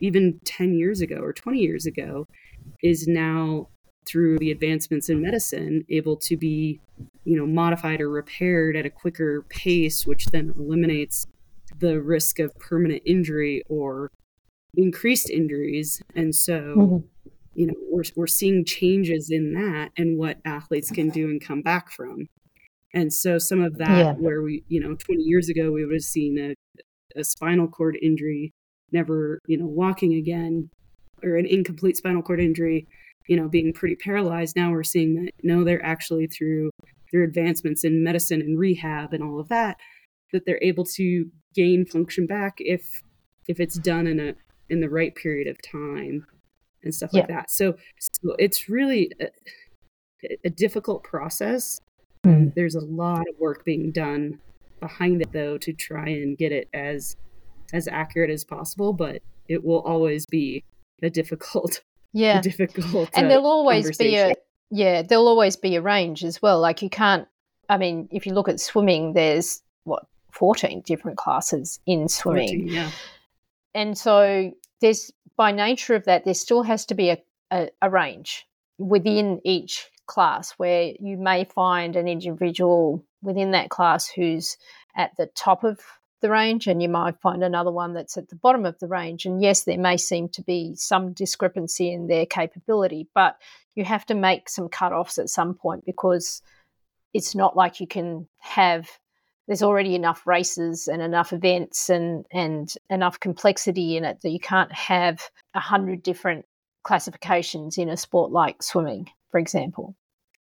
even 0.01 0.39
10 0.45 0.75
years 0.75 1.01
ago 1.01 1.16
or 1.16 1.33
20 1.33 1.59
years 1.59 1.85
ago 1.85 2.29
is 2.81 3.09
now 3.09 3.66
through 4.07 4.39
the 4.39 4.53
advancements 4.53 5.09
in 5.09 5.21
medicine 5.21 5.85
able 5.91 6.16
to 6.16 6.37
be 6.37 6.79
you 7.25 7.37
know 7.37 7.47
modified 7.47 8.01
or 8.01 8.09
repaired 8.09 8.77
at 8.77 8.87
a 8.87 8.91
quicker 8.91 9.45
pace 9.49 10.07
which 10.07 10.27
then 10.27 10.53
eliminates 10.57 11.27
the 11.79 12.01
risk 12.01 12.39
of 12.39 12.55
permanent 12.59 13.03
injury 13.07 13.62
or 13.68 14.11
increased 14.74 15.31
injuries. 15.31 16.03
And 16.14 16.35
so, 16.35 16.61
mm-hmm. 16.61 17.07
you 17.55 17.66
know, 17.66 17.74
we're, 17.91 18.05
we're 18.14 18.27
seeing 18.27 18.64
changes 18.64 19.31
in 19.31 19.55
that 19.55 19.91
and 19.97 20.18
what 20.18 20.39
athletes 20.45 20.91
can 20.91 21.09
do 21.11 21.27
and 21.27 21.41
come 21.41 21.62
back 21.62 21.91
from. 21.91 22.29
And 22.95 23.12
so, 23.12 23.39
some 23.39 23.61
of 23.61 23.79
that, 23.79 23.99
yeah. 23.99 24.12
where 24.12 24.43
we, 24.43 24.64
you 24.68 24.81
know, 24.81 24.95
20 24.95 25.22
years 25.22 25.49
ago, 25.49 25.70
we 25.70 25.85
would 25.85 25.95
have 25.95 26.03
seen 26.03 26.39
a, 26.39 26.55
a 27.18 27.24
spinal 27.24 27.68
cord 27.68 27.99
injury, 28.01 28.53
never, 28.93 29.39
you 29.47 29.59
know, 29.59 29.66
walking 29.66 30.14
again, 30.14 30.70
or 31.22 31.37
an 31.37 31.47
incomplete 31.47 31.97
spinal 31.97 32.22
cord 32.22 32.41
injury, 32.41 32.87
you 33.29 33.37
know, 33.37 33.49
being 33.49 33.72
pretty 33.72 33.97
paralyzed. 33.97 34.57
Now 34.57 34.70
we're 34.70 34.85
seeing 34.85 35.14
that, 35.16 35.33
no, 35.43 35.64
they're 35.64 35.85
actually 35.85 36.27
through 36.27 36.70
through 37.11 37.24
advancements 37.24 37.85
in 37.85 38.03
medicine 38.03 38.41
and 38.41 38.59
rehab 38.59 39.12
and 39.12 39.22
all 39.22 39.39
of 39.39 39.49
that, 39.49 39.77
that 40.33 40.45
they're 40.45 40.62
able 40.62 40.85
to 40.85 41.27
gain 41.57 41.87
function 41.87 42.27
back 42.27 42.55
if 42.59 43.03
if 43.49 43.59
it's 43.61 43.79
done 43.79 44.07
in 44.07 44.21
a 44.21 44.35
in 44.69 44.81
the 44.81 44.89
right 44.89 45.15
period 45.15 45.49
of 45.49 45.57
time 45.63 46.27
and 46.83 46.95
stuff 46.95 47.13
like 47.13 47.29
that. 47.29 47.51
So, 47.51 47.77
so 47.99 48.35
it's 48.39 48.69
really 48.69 49.13
a, 49.21 49.27
a 50.45 50.51
difficult 50.51 51.05
process. 51.05 51.81
Mm. 52.25 52.55
There's 52.55 52.75
a 52.75 52.85
lot 52.85 53.21
of 53.21 53.39
work 53.39 53.65
being 53.65 53.93
done 53.93 54.41
behind 54.81 55.23
it 55.23 55.33
though 55.33 55.59
to 55.59 55.73
try 55.73 56.09
and 56.09 56.37
get 56.37 56.53
it 56.53 56.69
as 56.75 57.17
as 57.73 57.89
accurate 57.89 58.31
as 58.31 58.45
possible, 58.45 58.93
but 58.93 59.23
it 59.49 59.65
will 59.65 59.81
always 59.81 60.27
be 60.27 60.65
a 61.03 61.11
difficult 61.11 61.83
yeah 62.13 62.39
a 62.39 62.43
difficult 62.43 63.11
and 63.15 63.31
there'll 63.31 63.47
always 63.47 63.97
be 63.99 64.17
a 64.17 64.35
yeah 64.71 65.03
there'll 65.03 65.29
always 65.29 65.57
be 65.57 65.77
a 65.77 65.83
range 65.83 66.25
as 66.25 66.41
well 66.41 66.61
like 66.61 66.81
you 66.81 66.89
can't 66.89 67.29
i 67.69 67.77
mean 67.77 68.09
if 68.11 68.25
you 68.25 68.33
look 68.33 68.49
at 68.49 68.59
swimming 68.59 69.13
there's 69.13 69.61
what 69.85 70.07
14 70.37 70.82
different 70.82 71.18
classes 71.18 71.80
in 71.87 72.09
swimming 72.09 72.49
14, 72.49 72.68
yeah 72.68 72.91
and 73.74 73.97
so 73.97 74.53
there's 74.80 75.12
by 75.37 75.53
nature 75.53 75.95
of 75.95 76.05
that 76.05 76.24
there 76.24 76.34
still 76.34 76.62
has 76.62 76.87
to 76.87 76.95
be 76.95 77.11
a, 77.11 77.18
a, 77.51 77.68
a 77.82 77.91
range 77.91 78.47
within 78.78 79.41
each 79.45 79.91
class 80.07 80.53
where 80.53 80.93
you 81.01 81.16
may 81.16 81.45
find 81.45 81.97
an 81.97 82.09
individual 82.09 83.05
within 83.22 83.51
that 83.51 83.70
class 83.70 84.09
who's 84.09 84.57
at 84.97 85.11
the 85.16 85.26
top 85.34 85.64
of 85.64 85.80
the 86.20 86.30
range 86.30 86.66
and 86.66 86.82
you 86.82 86.89
might 86.89 87.20
find 87.20 87.45
another 87.45 87.70
one 87.70 87.93
that's 87.93 88.16
at 88.16 88.28
the 88.28 88.37
bottom 88.37 88.64
of 88.64 88.78
the 88.78 88.89
range. 88.89 89.26
And 89.26 89.43
yes, 89.43 89.64
there 89.64 89.78
may 89.78 89.97
seem 89.97 90.28
to 90.30 90.43
be 90.43 90.74
some 90.74 91.12
discrepancy 91.12 91.93
in 91.93 92.07
their 92.07 92.24
capability, 92.24 93.09
but 93.14 93.37
you 93.74 93.84
have 93.84 94.07
to 94.07 94.14
make 94.14 94.49
some 94.49 94.68
cut-offs 94.68 95.18
at 95.18 95.28
some 95.28 95.55
point 95.55 95.84
because 95.84 96.41
it's 97.12 97.34
not 97.34 97.57
like 97.57 97.80
you 97.80 97.87
can 97.87 98.26
have 98.39 98.89
there's 99.47 99.63
already 99.63 99.95
enough 99.95 100.27
races 100.27 100.89
and 100.89 101.01
enough 101.01 101.33
events 101.33 101.89
and 101.89 102.25
and 102.33 102.75
enough 102.91 103.21
complexity 103.21 103.97
in 103.97 104.05
it 104.05 104.21
that 104.23 104.31
you 104.31 104.41
can't 104.41 104.73
have 104.73 105.23
a 105.55 105.61
hundred 105.61 106.03
different 106.03 106.45
classifications 106.83 107.79
in 107.79 107.89
a 107.89 107.97
sport 107.97 108.31
like 108.31 108.63
swimming, 108.63 109.07
for 109.31 109.39
example. 109.39 109.97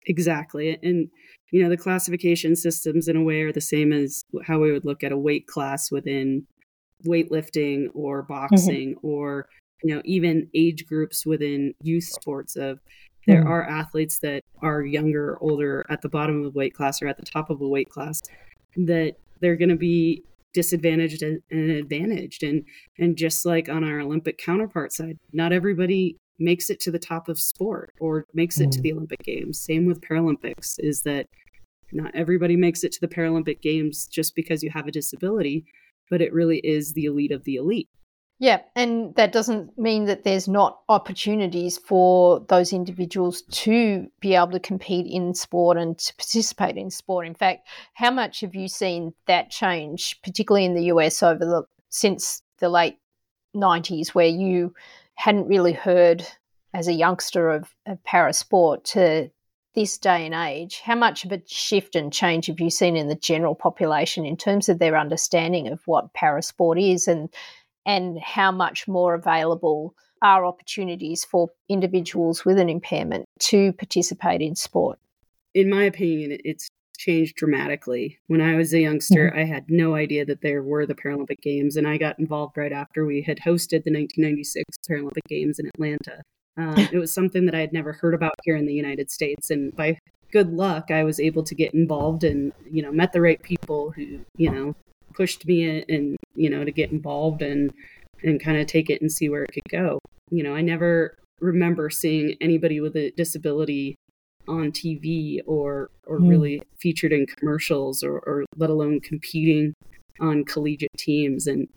Exactly. 0.06 0.78
And 0.82 1.08
you 1.50 1.62
know, 1.62 1.68
the 1.68 1.76
classification 1.76 2.56
systems 2.56 3.08
in 3.08 3.16
a 3.16 3.22
way 3.22 3.42
are 3.42 3.52
the 3.52 3.60
same 3.60 3.92
as 3.92 4.24
how 4.46 4.58
we 4.58 4.72
would 4.72 4.84
look 4.84 5.04
at 5.04 5.12
a 5.12 5.18
weight 5.18 5.46
class 5.46 5.90
within 5.90 6.46
weightlifting 7.06 7.86
or 7.94 8.22
mm-hmm. 8.22 8.32
boxing 8.32 8.94
mm-hmm. 8.96 9.06
or 9.06 9.48
you 9.82 9.94
know, 9.94 10.02
even 10.04 10.48
age 10.54 10.86
groups 10.86 11.26
within 11.26 11.74
youth 11.82 12.04
sports 12.04 12.56
of 12.56 12.80
there 13.26 13.40
mm-hmm. 13.40 13.52
are 13.52 13.68
athletes 13.68 14.18
that 14.20 14.42
are 14.62 14.82
younger 14.82 15.32
or 15.32 15.42
older 15.42 15.86
at 15.90 16.02
the 16.02 16.08
bottom 16.08 16.38
of 16.38 16.52
the 16.52 16.58
weight 16.58 16.74
class 16.74 17.02
or 17.02 17.08
at 17.08 17.16
the 17.18 17.24
top 17.24 17.50
of 17.50 17.60
a 17.60 17.68
weight 17.68 17.88
class 17.88 18.20
that 18.76 19.14
they're 19.40 19.56
going 19.56 19.68
to 19.68 19.76
be 19.76 20.22
disadvantaged 20.52 21.22
and, 21.22 21.42
and 21.50 21.70
advantaged 21.70 22.44
and 22.44 22.64
and 22.98 23.16
just 23.16 23.44
like 23.44 23.68
on 23.68 23.82
our 23.82 24.00
olympic 24.00 24.38
counterpart 24.38 24.92
side 24.92 25.18
not 25.32 25.52
everybody 25.52 26.16
makes 26.38 26.70
it 26.70 26.80
to 26.80 26.90
the 26.90 26.98
top 26.98 27.28
of 27.28 27.38
sport 27.38 27.94
or 28.00 28.26
makes 28.34 28.60
it 28.60 28.68
mm. 28.68 28.72
to 28.72 28.80
the 28.80 28.92
Olympic 28.92 29.22
Games. 29.22 29.60
Same 29.60 29.86
with 29.86 30.00
Paralympics, 30.00 30.74
is 30.78 31.02
that 31.02 31.26
not 31.92 32.14
everybody 32.14 32.56
makes 32.56 32.82
it 32.82 32.92
to 32.92 33.00
the 33.00 33.08
Paralympic 33.08 33.60
Games 33.60 34.06
just 34.06 34.34
because 34.34 34.62
you 34.62 34.70
have 34.70 34.86
a 34.86 34.92
disability, 34.92 35.64
but 36.10 36.20
it 36.20 36.32
really 36.32 36.58
is 36.58 36.92
the 36.92 37.04
elite 37.04 37.32
of 37.32 37.44
the 37.44 37.56
elite. 37.56 37.88
Yeah, 38.40 38.62
and 38.74 39.14
that 39.14 39.32
doesn't 39.32 39.78
mean 39.78 40.06
that 40.06 40.24
there's 40.24 40.48
not 40.48 40.80
opportunities 40.88 41.78
for 41.78 42.40
those 42.48 42.72
individuals 42.72 43.42
to 43.42 44.08
be 44.20 44.34
able 44.34 44.50
to 44.50 44.60
compete 44.60 45.06
in 45.06 45.34
sport 45.34 45.76
and 45.76 45.96
to 45.98 46.14
participate 46.16 46.76
in 46.76 46.90
sport. 46.90 47.26
In 47.26 47.34
fact, 47.34 47.68
how 47.94 48.10
much 48.10 48.40
have 48.40 48.54
you 48.54 48.66
seen 48.66 49.14
that 49.26 49.50
change, 49.50 50.20
particularly 50.22 50.64
in 50.64 50.74
the 50.74 50.86
US 50.86 51.22
over 51.22 51.44
the 51.44 51.62
since 51.90 52.42
the 52.58 52.68
late 52.68 52.98
90s, 53.54 54.08
where 54.08 54.26
you 54.26 54.74
hadn't 55.14 55.46
really 55.46 55.72
heard 55.72 56.26
as 56.74 56.88
a 56.88 56.92
youngster 56.92 57.50
of, 57.50 57.72
of 57.86 58.02
para 58.02 58.32
sport 58.32 58.84
to 58.84 59.30
this 59.76 59.96
day 59.96 60.26
and 60.26 60.34
age, 60.34 60.80
how 60.80 60.96
much 60.96 61.24
of 61.24 61.30
a 61.30 61.42
shift 61.46 61.94
and 61.94 62.12
change 62.12 62.46
have 62.46 62.60
you 62.60 62.70
seen 62.70 62.96
in 62.96 63.08
the 63.08 63.14
general 63.14 63.54
population 63.54 64.26
in 64.26 64.36
terms 64.36 64.68
of 64.68 64.80
their 64.80 64.96
understanding 64.96 65.68
of 65.68 65.80
what 65.86 66.12
para 66.14 66.42
sport 66.42 66.78
is 66.78 67.06
and 67.06 67.28
and 67.86 68.18
how 68.20 68.50
much 68.50 68.88
more 68.88 69.14
available 69.14 69.94
are 70.22 70.46
opportunities 70.46 71.24
for 71.24 71.50
individuals 71.68 72.44
with 72.44 72.58
an 72.58 72.68
impairment 72.68 73.26
to 73.38 73.72
participate 73.74 74.40
in 74.40 74.56
sport? 74.56 74.98
In 75.54 75.68
my 75.68 75.84
opinion, 75.84 76.38
it's 76.44 76.68
changed 76.98 77.36
dramatically. 77.36 78.18
When 78.28 78.40
I 78.40 78.54
was 78.54 78.72
a 78.72 78.80
youngster, 78.80 79.28
mm-hmm. 79.28 79.38
I 79.38 79.44
had 79.44 79.64
no 79.68 79.94
idea 79.94 80.24
that 80.24 80.40
there 80.40 80.62
were 80.62 80.86
the 80.86 80.94
Paralympic 80.94 81.40
Games, 81.42 81.76
and 81.76 81.86
I 81.86 81.98
got 81.98 82.18
involved 82.18 82.56
right 82.56 82.72
after 82.72 83.04
we 83.04 83.22
had 83.22 83.38
hosted 83.38 83.84
the 83.84 83.92
1996 83.92 84.64
Paralympic 84.88 85.24
Games 85.28 85.58
in 85.58 85.66
Atlanta. 85.66 86.22
Um, 86.56 86.78
it 86.92 86.98
was 86.98 87.12
something 87.12 87.46
that 87.46 87.54
I 87.54 87.60
had 87.60 87.72
never 87.72 87.92
heard 87.92 88.14
about 88.14 88.34
here 88.44 88.56
in 88.56 88.66
the 88.66 88.74
United 88.74 89.10
States, 89.10 89.50
and 89.50 89.74
by 89.76 89.98
good 90.32 90.52
luck, 90.52 90.90
I 90.90 91.04
was 91.04 91.20
able 91.20 91.42
to 91.44 91.54
get 91.54 91.74
involved 91.74 92.24
and 92.24 92.52
you 92.70 92.82
know 92.82 92.92
met 92.92 93.12
the 93.12 93.20
right 93.20 93.42
people 93.42 93.90
who 93.90 94.20
you 94.36 94.50
know 94.50 94.74
pushed 95.14 95.46
me 95.46 95.84
and 95.88 96.16
you 96.34 96.50
know 96.50 96.64
to 96.64 96.72
get 96.72 96.92
involved 96.92 97.42
and 97.42 97.72
and 98.22 98.42
kind 98.42 98.58
of 98.58 98.66
take 98.66 98.90
it 98.90 99.00
and 99.00 99.12
see 99.12 99.28
where 99.28 99.44
it 99.44 99.52
could 99.52 99.68
go. 99.70 99.98
You 100.30 100.42
know, 100.42 100.54
I 100.54 100.62
never 100.62 101.16
remember 101.40 101.90
seeing 101.90 102.36
anybody 102.40 102.80
with 102.80 102.96
a 102.96 103.10
disability 103.16 103.96
on 104.46 104.72
TV 104.72 105.40
or 105.46 105.90
or 106.06 106.18
mm. 106.18 106.28
really 106.28 106.62
featured 106.78 107.12
in 107.12 107.26
commercials 107.26 108.02
or, 108.02 108.18
or 108.20 108.44
let 108.56 108.70
alone 108.70 109.00
competing 109.00 109.74
on 110.20 110.44
collegiate 110.44 110.90
teams. 110.98 111.46
And 111.46 111.68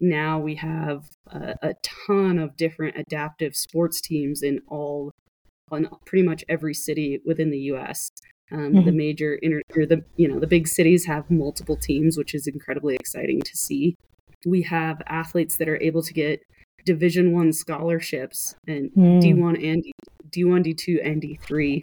now 0.00 0.38
we 0.38 0.56
have 0.56 1.04
a, 1.28 1.54
a 1.62 1.74
ton 2.06 2.38
of 2.38 2.56
different 2.56 2.96
adaptive 2.96 3.54
sports 3.54 4.00
teams 4.00 4.42
in 4.42 4.60
all 4.68 5.12
on 5.70 5.88
pretty 6.06 6.24
much 6.24 6.44
every 6.48 6.74
city 6.74 7.20
within 7.24 7.50
the 7.50 7.58
U.S. 7.58 8.10
Um, 8.50 8.58
mm-hmm. 8.58 8.86
The 8.86 8.92
major 8.92 9.34
inter, 9.42 9.62
or 9.76 9.86
the 9.86 10.04
you 10.16 10.28
know 10.28 10.40
the 10.40 10.46
big 10.46 10.68
cities 10.68 11.04
have 11.06 11.30
multiple 11.30 11.76
teams, 11.76 12.16
which 12.16 12.34
is 12.34 12.46
incredibly 12.46 12.94
exciting 12.94 13.42
to 13.42 13.56
see. 13.56 13.96
We 14.46 14.62
have 14.62 15.02
athletes 15.06 15.56
that 15.58 15.68
are 15.68 15.80
able 15.82 16.02
to 16.02 16.12
get 16.12 16.40
Division 16.86 17.32
One 17.32 17.52
scholarships 17.52 18.54
and 18.66 18.90
mm. 18.96 19.20
D1 19.20 19.72
and 19.72 19.84
D1, 20.30 20.64
D2, 20.64 21.06
and 21.06 21.22
D3 21.22 21.82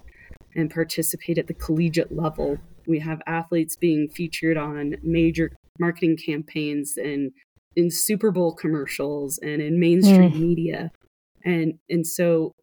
and 0.56 0.72
participate 0.72 1.38
at 1.38 1.48
the 1.48 1.54
collegiate 1.54 2.16
level. 2.16 2.58
We 2.88 3.00
have 3.00 3.22
athletes 3.28 3.76
being 3.76 4.08
featured 4.08 4.58
on 4.58 4.96
major 5.04 5.52
marketing 5.80 6.18
campaigns 6.18 6.98
and 6.98 7.32
in 7.76 7.92
Super 7.92 8.32
Bowl 8.32 8.56
commercials 8.56 9.38
and 9.40 9.62
in 9.62 9.80
mainstream 9.80 10.32
mm. 10.32 10.40
media. 10.40 10.92
And 11.44 11.74
and 11.90 12.08
so 12.08 12.54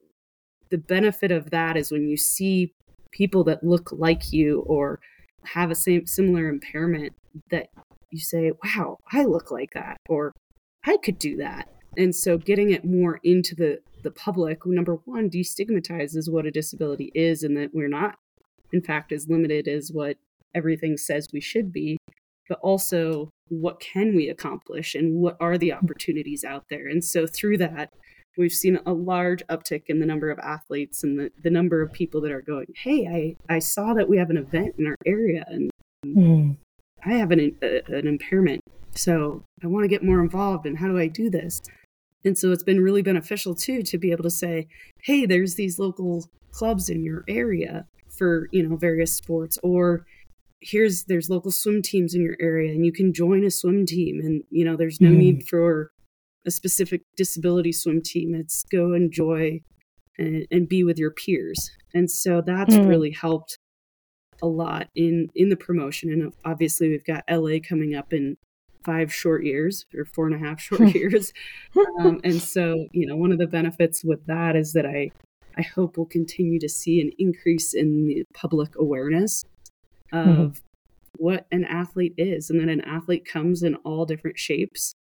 the 0.71 0.79
benefit 0.79 1.31
of 1.31 1.51
that 1.51 1.77
is 1.77 1.93
when 1.93 2.09
you 2.09 2.17
see 2.17 2.73
people 3.13 3.45
that 3.45 3.65
look 3.65 3.93
like 3.93 4.33
you 4.33 4.61
or 4.67 5.01
have 5.45 5.71
a 5.71 5.75
same 5.75 6.07
similar 6.07 6.49
impairment 6.49 7.13
that 7.51 7.69
you 8.11 8.19
say, 8.21 8.53
"Wow, 8.65 8.99
I 9.13 9.25
look 9.25 9.51
like 9.51 9.71
that," 9.75 9.97
or 10.09 10.33
"I 10.85 10.97
could 10.99 11.19
do 11.19 11.37
that." 11.37 11.69
And 11.97 12.15
so 12.15 12.39
getting 12.39 12.71
it 12.71 12.85
more 12.85 13.21
into 13.23 13.55
the 13.55 13.81
the 14.03 14.11
public, 14.11 14.67
number 14.67 14.97
one, 15.05 15.31
destigmatizes 15.31 16.31
what 16.31 16.47
a 16.47 16.51
disability 16.51 17.13
is 17.15 17.43
and 17.43 17.57
that 17.57 17.71
we're 17.73 17.89
not, 17.89 18.17
in 18.73 18.83
fact, 18.83 19.13
as 19.13 19.29
limited 19.29 19.69
as 19.69 19.91
what 19.93 20.17
everything 20.55 20.97
says 20.97 21.29
we 21.33 21.41
should 21.41 21.73
be, 21.73 21.97
but 22.49 22.59
also 22.61 23.31
what 23.49 23.81
can 23.81 24.15
we 24.17 24.29
accomplish 24.29 24.95
and 24.95 25.21
what 25.21 25.37
are 25.41 25.57
the 25.57 25.73
opportunities 25.73 26.45
out 26.45 26.65
there. 26.69 26.89
And 26.89 27.05
so 27.05 27.27
through 27.27 27.59
that, 27.59 27.91
we've 28.37 28.53
seen 28.53 28.79
a 28.87 28.93
large 28.93 29.45
uptick 29.49 29.85
in 29.87 30.01
the 30.01 30.07
number 30.07 30.31
of 30.31 30.39
athletes 30.39 31.03
and 31.05 31.19
the, 31.19 31.31
the 31.43 31.51
number 31.51 31.83
of 31.83 31.93
people 31.93 32.21
that 32.23 32.33
are 32.33 32.43
going, 32.43 32.67
hey, 32.75 33.37
I, 33.49 33.55
I 33.55 33.59
saw 33.59 33.95
that 33.95 34.09
we 34.09 34.19
have 34.19 34.31
an 34.31 34.37
event 34.37 34.77
in 34.79 34.87
our 34.87 34.97
area 35.07 35.45
and 35.49 35.71
mm. 36.05 36.57
I 37.05 37.15
have 37.15 37.31
an, 37.31 37.57
a, 37.63 37.83
an 37.89 38.07
impairment. 38.07 38.61
So 38.95 39.45
I 39.63 39.67
want 39.67 39.85
to 39.85 39.89
get 39.89 40.05
more 40.05 40.21
involved. 40.21 40.67
And 40.67 40.79
how 40.79 40.89
do 40.89 40.99
I 40.99 41.09
do 41.09 41.31
this? 41.31 41.61
And 42.25 42.39
so 42.39 42.53
it's 42.53 42.63
been 42.63 42.81
really 42.81 43.03
beneficial 43.03 43.55
too 43.55 43.83
to 43.83 43.99
be 43.99 44.13
able 44.13 44.23
to 44.25 44.31
say, 44.31 44.69
hey, 45.03 45.27
there's 45.27 45.57
these 45.57 45.79
local 45.79 46.25
clubs 46.53 46.89
in 46.89 47.03
your 47.03 47.25
area 47.29 47.87
for, 48.17 48.49
you 48.53 48.67
know, 48.67 48.77
various 48.77 49.13
sports 49.13 49.59
or 49.63 50.07
here's 50.63 51.05
there's 51.05 51.29
local 51.29 51.51
swim 51.51 51.83
teams 51.83 52.15
in 52.15 52.23
your 52.23 52.37
area 52.41 52.73
and 52.73 52.87
you 52.87 52.93
can 52.93 53.13
join 53.13 53.45
a 53.45 53.51
swim 53.51 53.85
team 53.85 54.21
and 54.21 54.45
you 54.49 54.65
know 54.65 54.77
there's 54.77 55.01
no 55.01 55.09
mm. 55.09 55.17
need 55.17 55.49
for 55.49 55.91
a 56.47 56.51
specific 56.51 57.03
disability 57.17 57.73
swim 57.73 58.03
team 58.03 58.35
it's 58.35 58.65
go 58.65 58.93
enjoy 58.93 59.61
and, 60.19 60.47
and 60.51 60.69
be 60.69 60.85
with 60.85 60.99
your 60.99 61.11
peers 61.11 61.71
and 61.95 62.11
so 62.11 62.41
that's 62.41 62.75
mm. 62.75 62.89
really 62.89 63.11
helped 63.11 63.59
a 64.43 64.47
lot 64.47 64.89
in 64.95 65.29
in 65.35 65.49
the 65.49 65.57
promotion 65.57 66.11
and 66.11 66.33
obviously 66.45 66.89
we've 66.89 67.05
got 67.05 67.25
la 67.31 67.59
coming 67.67 67.95
up 67.95 68.13
in 68.13 68.37
five 68.85 69.13
short 69.13 69.45
years 69.45 69.87
or 69.97 70.05
four 70.05 70.27
and 70.27 70.35
a 70.35 70.39
half 70.39 70.61
short 70.61 70.95
years. 70.95 71.33
Um, 72.01 72.21
and 72.25 72.41
so, 72.41 72.87
you 72.93 73.07
know, 73.07 73.17
one 73.17 73.33
of 73.33 73.39
the 73.39 73.47
benefits 73.47 74.05
with 74.05 74.27
that 74.27 74.57
is 74.57 74.73
that 74.73 74.87
I, 74.87 75.11
I 75.57 75.63
hope 75.63 75.97
we'll 75.97 76.07
continue 76.07 76.59
to 76.61 76.69
see 76.69 77.01
an 77.01 77.11
increase 77.19 77.75
in 77.75 78.07
the 78.07 78.25
public 78.35 78.75
awareness 78.77 79.45
of 80.13 80.27
mm-hmm. 80.27 80.59
what 81.17 81.47
an 81.51 81.65
athlete 81.65 82.15
is, 82.17 82.51
and 82.51 82.61
that 82.61 82.69
an 82.69 82.81
athlete 82.83 83.25
comes 83.25 83.63
in 83.63 83.77
all 83.77 84.05
different 84.05 84.39
shapes 84.39 84.95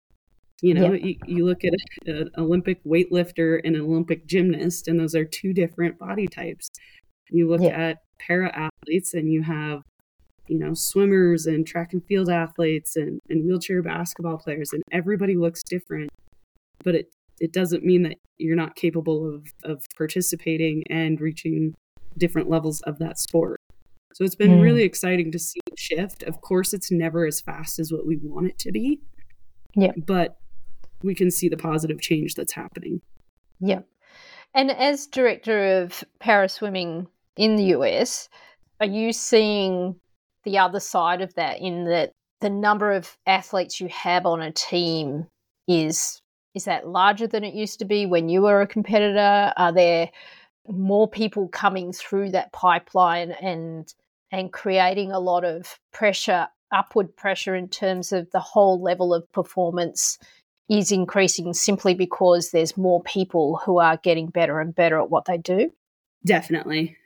You 0.63 0.75
know, 0.75 0.93
you, 0.93 1.17
you, 1.27 1.45
look 1.45 1.65
at 1.65 1.73
an 2.07 2.31
Olympic 2.39 2.83
weightlifter 2.85 3.61
and 3.65 3.75
an 3.75 3.83
Olympic 3.83 4.29
gymnast, 4.29 4.87
and 4.87 4.99
those 4.99 5.17
are 5.17 5.25
two 5.25 5.53
different 5.53 5.99
body 5.99 6.29
types. 6.29 6.69
You 7.31 7.51
look 7.51 7.63
at 7.63 7.99
para 8.25 8.49
athletes, 8.55 9.13
and 9.13 9.29
you 9.29 9.43
have, 9.43 9.83
you 10.47 10.57
know, 10.61 10.73
swimmers 10.73 11.47
and 11.47 11.67
track 11.67 11.93
and 11.93 12.05
field 12.07 12.31
athletes 12.31 12.95
and, 12.95 13.19
and 13.29 13.45
wheelchair 13.45 13.83
basketball 13.83 14.39
players, 14.39 14.73
and 14.73 14.85
everybody 14.93 15.35
looks 15.37 15.63
different. 15.69 16.11
But 16.85 16.95
it 16.95 17.07
it 17.41 17.53
doesn't 17.53 17.85
mean 17.85 18.05
that 18.05 18.19
you're 18.39 18.55
not 18.55 18.77
capable 18.77 19.35
of 19.35 19.49
of 19.65 19.85
participating 19.99 20.85
and 20.89 21.21
reaching 21.21 21.75
different 22.19 22.49
levels 22.49 22.81
of 22.83 23.01
that 23.01 23.19
sport. 23.19 23.59
So 24.15 24.25
it's 24.25 24.37
been 24.37 24.59
mm. 24.59 24.63
really 24.63 24.85
exciting 24.85 25.33
to 25.33 25.41
see 25.41 25.59
the 25.69 25.77
shift. 25.77 26.23
Of 26.23 26.41
course, 26.41 26.73
it's 26.73 26.93
never 26.93 27.27
as 27.27 27.41
fast 27.41 27.81
as 27.81 27.91
what 27.91 28.07
we 28.07 28.19
want 28.23 28.47
it 28.47 28.59
to 28.61 28.71
be. 28.71 29.01
Yeah. 29.75 29.93
But 29.97 30.37
we 31.03 31.15
can 31.15 31.31
see 31.31 31.49
the 31.49 31.57
positive 31.57 32.01
change 32.01 32.35
that's 32.35 32.53
happening. 32.53 33.01
Yeah. 33.61 33.81
And 34.55 34.71
as 34.71 35.07
director 35.07 35.83
of 35.83 36.05
para 36.19 36.49
swimming 36.49 37.07
in 37.37 37.57
the 37.57 37.77
US, 37.77 38.29
are 38.81 38.87
you 38.87 39.13
seeing 39.13 39.97
the 40.45 40.59
other 40.59 40.81
side 40.81 41.21
of 41.23 41.35
that 41.35 41.61
in 41.61 41.85
that 41.85 42.13
the 42.41 42.51
number 42.51 42.93
of 42.93 43.17
athletes 43.27 43.81
you 43.81 43.89
have 43.89 44.27
on 44.27 44.43
a 44.43 44.53
team 44.53 45.27
is 45.69 46.21
is 46.55 46.65
that 46.65 46.87
larger 46.87 47.27
than 47.27 47.45
it 47.45 47.55
used 47.55 47.79
to 47.79 47.87
be 47.87 48.05
when 48.05 48.29
you 48.29 48.43
were 48.43 48.61
a 48.61 48.67
competitor? 48.67 49.55
Are 49.57 49.73
there 49.73 50.11
more 50.69 51.09
people 51.09 51.49
coming 51.49 51.93
through 51.93 52.31
that 52.31 52.53
pipeline 52.53 53.33
and 53.33 53.93
and 54.31 54.53
creating 54.53 55.13
a 55.13 55.21
lot 55.21 55.45
of 55.45 55.79
pressure, 55.93 56.49
upward 56.73 57.15
pressure 57.17 57.55
in 57.55 57.69
terms 57.69 58.13
of 58.13 58.31
the 58.33 58.41
whole 58.41 58.81
level 58.81 59.15
of 59.15 59.31
performance 59.33 60.19
is 60.69 60.93
increasing 60.93 61.53
simply 61.53 61.95
because 61.95 62.51
there's 62.51 62.77
more 62.77 63.03
people 63.03 63.61
who 63.65 63.79
are 63.79 63.97
getting 63.97 64.29
better 64.29 64.61
and 64.61 64.75
better 64.75 64.99
at 64.99 65.11
what 65.11 65.25
they 65.27 65.39
do? 65.39 65.71
Definitely. 66.25 66.97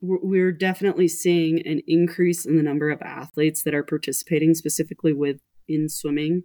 We're 0.00 0.52
definitely 0.52 1.08
seeing 1.08 1.66
an 1.66 1.80
increase 1.86 2.44
in 2.44 2.56
the 2.56 2.62
number 2.62 2.90
of 2.90 3.00
athletes 3.02 3.62
that 3.62 3.74
are 3.74 3.82
participating 3.82 4.54
specifically 4.54 5.12
with 5.12 5.40
in 5.68 5.88
swimming. 5.88 6.44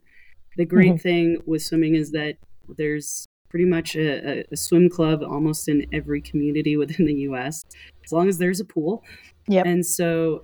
The 0.57 0.65
great 0.65 0.93
mm-hmm. 0.93 0.97
thing 0.97 1.38
with 1.45 1.61
swimming 1.61 1.95
is 1.95 2.11
that 2.11 2.38
there's 2.78 3.28
pretty 3.49 3.65
much 3.65 3.95
a, 3.95 4.45
a, 4.51 4.55
swim 4.55 4.89
club 4.89 5.22
almost 5.22 5.67
in 5.67 5.86
every 5.91 6.22
community 6.22 6.78
within 6.82 7.05
the 7.05 7.13
US, 7.30 7.63
as 8.03 8.11
long 8.11 8.30
as 8.30 8.38
there's 8.38 8.59
a 8.59 8.65
pool. 8.65 9.03
Yep. 9.47 9.65
And 9.65 9.86
so, 9.86 10.43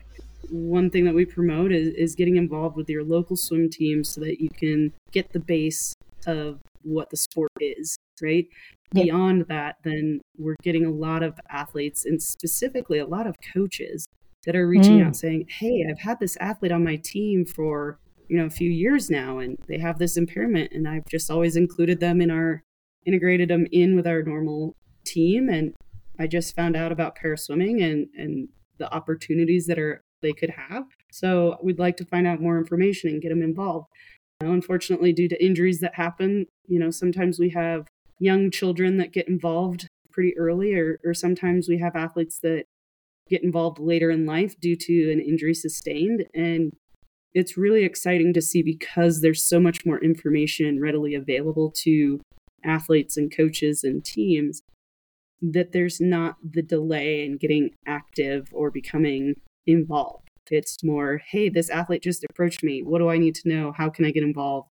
one 0.49 0.89
thing 0.89 1.05
that 1.05 1.13
we 1.13 1.25
promote 1.25 1.71
is, 1.71 1.93
is 1.95 2.15
getting 2.15 2.38
involved 2.38 2.78
with 2.78 2.89
your 2.89 3.03
local 3.03 3.36
swim 3.36 3.69
team 3.69 4.03
so 4.03 4.21
that 4.21 4.41
you 4.41 4.49
can 4.49 4.93
get 5.11 5.34
the 5.34 5.39
base 5.39 5.93
of 6.28 6.59
what 6.84 7.09
the 7.09 7.17
sport 7.17 7.51
is, 7.59 7.97
right? 8.21 8.45
Yep. 8.93 9.05
Beyond 9.05 9.45
that, 9.49 9.78
then 9.84 10.21
we're 10.38 10.55
getting 10.63 10.86
a 10.86 10.91
lot 10.91 11.23
of 11.23 11.39
athletes 11.49 12.05
and 12.05 12.21
specifically 12.21 12.99
a 12.99 13.05
lot 13.05 13.28
of 13.28 13.36
coaches 13.53 14.05
that 14.45 14.55
are 14.55 14.67
reaching 14.67 14.99
mm. 14.99 15.07
out 15.07 15.15
saying, 15.15 15.45
Hey, 15.49 15.86
I've 15.89 15.99
had 15.99 16.19
this 16.19 16.38
athlete 16.39 16.71
on 16.71 16.84
my 16.84 16.95
team 16.97 17.45
for 17.45 17.99
you 18.30 18.38
know 18.38 18.45
a 18.45 18.49
few 18.49 18.69
years 18.69 19.09
now 19.09 19.39
and 19.39 19.57
they 19.67 19.78
have 19.78 19.99
this 19.99 20.17
impairment 20.17 20.71
and 20.73 20.88
i've 20.88 21.05
just 21.09 21.32
always 21.32 21.55
included 21.55 21.99
them 21.99 22.21
in 22.21 22.30
our 22.30 22.63
integrated 23.05 23.49
them 23.49 23.65
in 23.71 23.95
with 23.95 24.05
our 24.05 24.21
normal 24.21 24.75
team 25.05 25.49
and 25.49 25.73
i 26.19 26.28
just 26.28 26.55
found 26.55 26.75
out 26.75 26.91
about 26.91 27.15
para 27.15 27.38
swimming 27.38 27.82
and 27.82 28.07
and 28.17 28.49
the 28.80 28.93
opportunities 28.93 29.65
that 29.65 29.80
are 29.80 30.01
they 30.21 30.34
could 30.34 30.49
have 30.49 30.84
so 31.11 31.57
we'd 31.63 31.80
like 31.80 31.95
to 31.97 32.05
find 32.05 32.28
out 32.28 32.41
more 32.41 32.57
information 32.57 33.09
and 33.09 33.21
get 33.21 33.30
them 33.30 33.41
involved 33.41 33.88
unfortunately 34.41 35.11
due 35.13 35.27
to 35.27 35.43
injuries 35.43 35.79
that 35.79 35.95
happen 35.95 36.45
you 36.67 36.79
know 36.79 36.91
sometimes 36.91 37.39
we 37.39 37.49
have 37.49 37.88
young 38.19 38.51
children 38.51 38.97
that 38.97 39.11
get 39.11 39.27
involved 39.27 39.88
pretty 40.11 40.38
early 40.38 40.73
or, 40.73 40.99
or 41.03 41.13
sometimes 41.13 41.67
we 41.67 41.77
have 41.77 41.95
athletes 41.95 42.39
that 42.41 42.65
get 43.29 43.43
involved 43.43 43.79
later 43.79 44.09
in 44.09 44.25
life 44.25 44.59
due 44.59 44.75
to 44.75 45.11
an 45.11 45.19
injury 45.19 45.53
sustained 45.53 46.25
and 46.33 46.71
it's 47.33 47.57
really 47.57 47.83
exciting 47.83 48.33
to 48.33 48.41
see 48.41 48.63
because 48.63 49.21
there's 49.21 49.47
so 49.47 49.59
much 49.59 49.85
more 49.85 50.03
information 50.03 50.81
readily 50.81 51.13
available 51.13 51.71
to 51.71 52.19
athletes 52.63 53.17
and 53.17 53.35
coaches 53.35 53.83
and 53.83 54.03
teams 54.03 54.61
that 55.41 55.71
there's 55.71 56.01
not 56.01 56.38
the 56.43 56.63
delay 56.63 57.23
in 57.23 57.38
getting 57.38 57.71
active 57.85 58.47
or 58.51 58.71
becoming 58.71 59.35
involved. 59.67 60.26
It's 60.52 60.84
more, 60.84 61.22
hey, 61.30 61.50
this 61.50 61.70
athlete 61.70 62.04
just 62.04 62.26
approached 62.30 62.64
me. 62.64 62.84
What 62.84 63.00
do 63.00 63.10
I 63.10 63.18
need 63.18 63.36
to 63.36 63.50
know? 63.50 63.72
How 63.72 63.89
can 63.89 64.06
I 64.06 64.12
get 64.12 64.24
involved? 64.24 64.70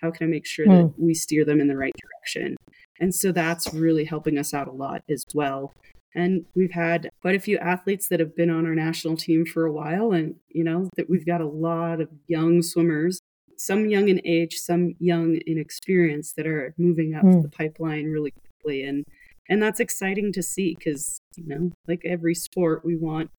How 0.00 0.10
can 0.10 0.26
I 0.26 0.30
make 0.30 0.46
sure 0.46 0.66
that 0.66 0.82
hmm. 0.82 1.04
we 1.06 1.14
steer 1.14 1.44
them 1.44 1.60
in 1.60 1.68
the 1.68 1.76
right 1.76 1.94
direction? 2.00 2.56
And 3.00 3.14
so 3.14 3.32
that's 3.32 3.72
really 3.72 4.04
helping 4.04 4.38
us 4.38 4.52
out 4.54 4.68
a 4.68 4.72
lot 4.72 5.02
as 5.10 5.24
well. 5.34 5.72
And 6.14 6.44
we've 6.54 6.72
had 6.72 7.08
quite 7.20 7.36
a 7.36 7.40
few 7.40 7.58
athletes 7.58 8.08
that 8.08 8.20
have 8.20 8.34
been 8.34 8.50
on 8.50 8.66
our 8.66 8.74
national 8.74 9.16
team 9.16 9.46
for 9.46 9.64
a 9.64 9.72
while. 9.72 10.12
And, 10.12 10.36
you 10.48 10.64
know, 10.64 10.88
that 10.96 11.08
we've 11.08 11.26
got 11.26 11.40
a 11.40 11.46
lot 11.46 12.00
of 12.00 12.08
young 12.26 12.62
swimmers, 12.62 13.20
some 13.56 13.86
young 13.86 14.08
in 14.08 14.20
age, 14.24 14.56
some 14.56 14.94
young 14.98 15.36
in 15.46 15.58
experience 15.58 16.32
that 16.36 16.46
are 16.46 16.74
moving 16.78 17.14
up 17.14 17.24
mm. 17.24 17.42
the 17.42 17.48
pipeline 17.48 18.06
really 18.06 18.32
quickly. 18.32 18.82
And, 18.82 19.04
and 19.48 19.62
that's 19.62 19.80
exciting 19.80 20.32
to 20.32 20.42
see 20.42 20.74
because, 20.76 21.20
you 21.36 21.46
know, 21.46 21.70
like 21.86 22.02
every 22.04 22.34
sport, 22.34 22.84
we 22.84 22.96
want 22.96 23.30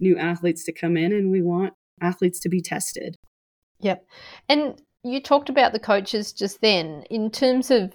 new 0.00 0.16
athletes 0.16 0.64
to 0.64 0.72
come 0.72 0.96
in 0.96 1.12
and 1.12 1.30
we 1.30 1.42
want 1.42 1.74
athletes 2.00 2.40
to 2.40 2.48
be 2.48 2.60
tested. 2.60 3.16
Yep. 3.80 4.06
And 4.48 4.80
you 5.02 5.20
talked 5.20 5.48
about 5.48 5.72
the 5.72 5.78
coaches 5.78 6.32
just 6.32 6.60
then 6.60 7.04
in 7.10 7.30
terms 7.30 7.70
of 7.70 7.92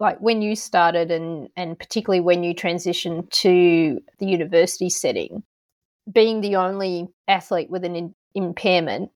like 0.00 0.18
when 0.18 0.42
you 0.42 0.56
started 0.56 1.10
and 1.10 1.48
and 1.56 1.78
particularly 1.78 2.20
when 2.20 2.42
you 2.42 2.54
transitioned 2.54 3.30
to 3.30 4.00
the 4.18 4.26
university 4.26 4.90
setting 4.90 5.42
being 6.12 6.40
the 6.40 6.56
only 6.56 7.08
athlete 7.28 7.70
with 7.70 7.84
an 7.84 7.94
in- 7.94 8.14
impairment 8.34 9.10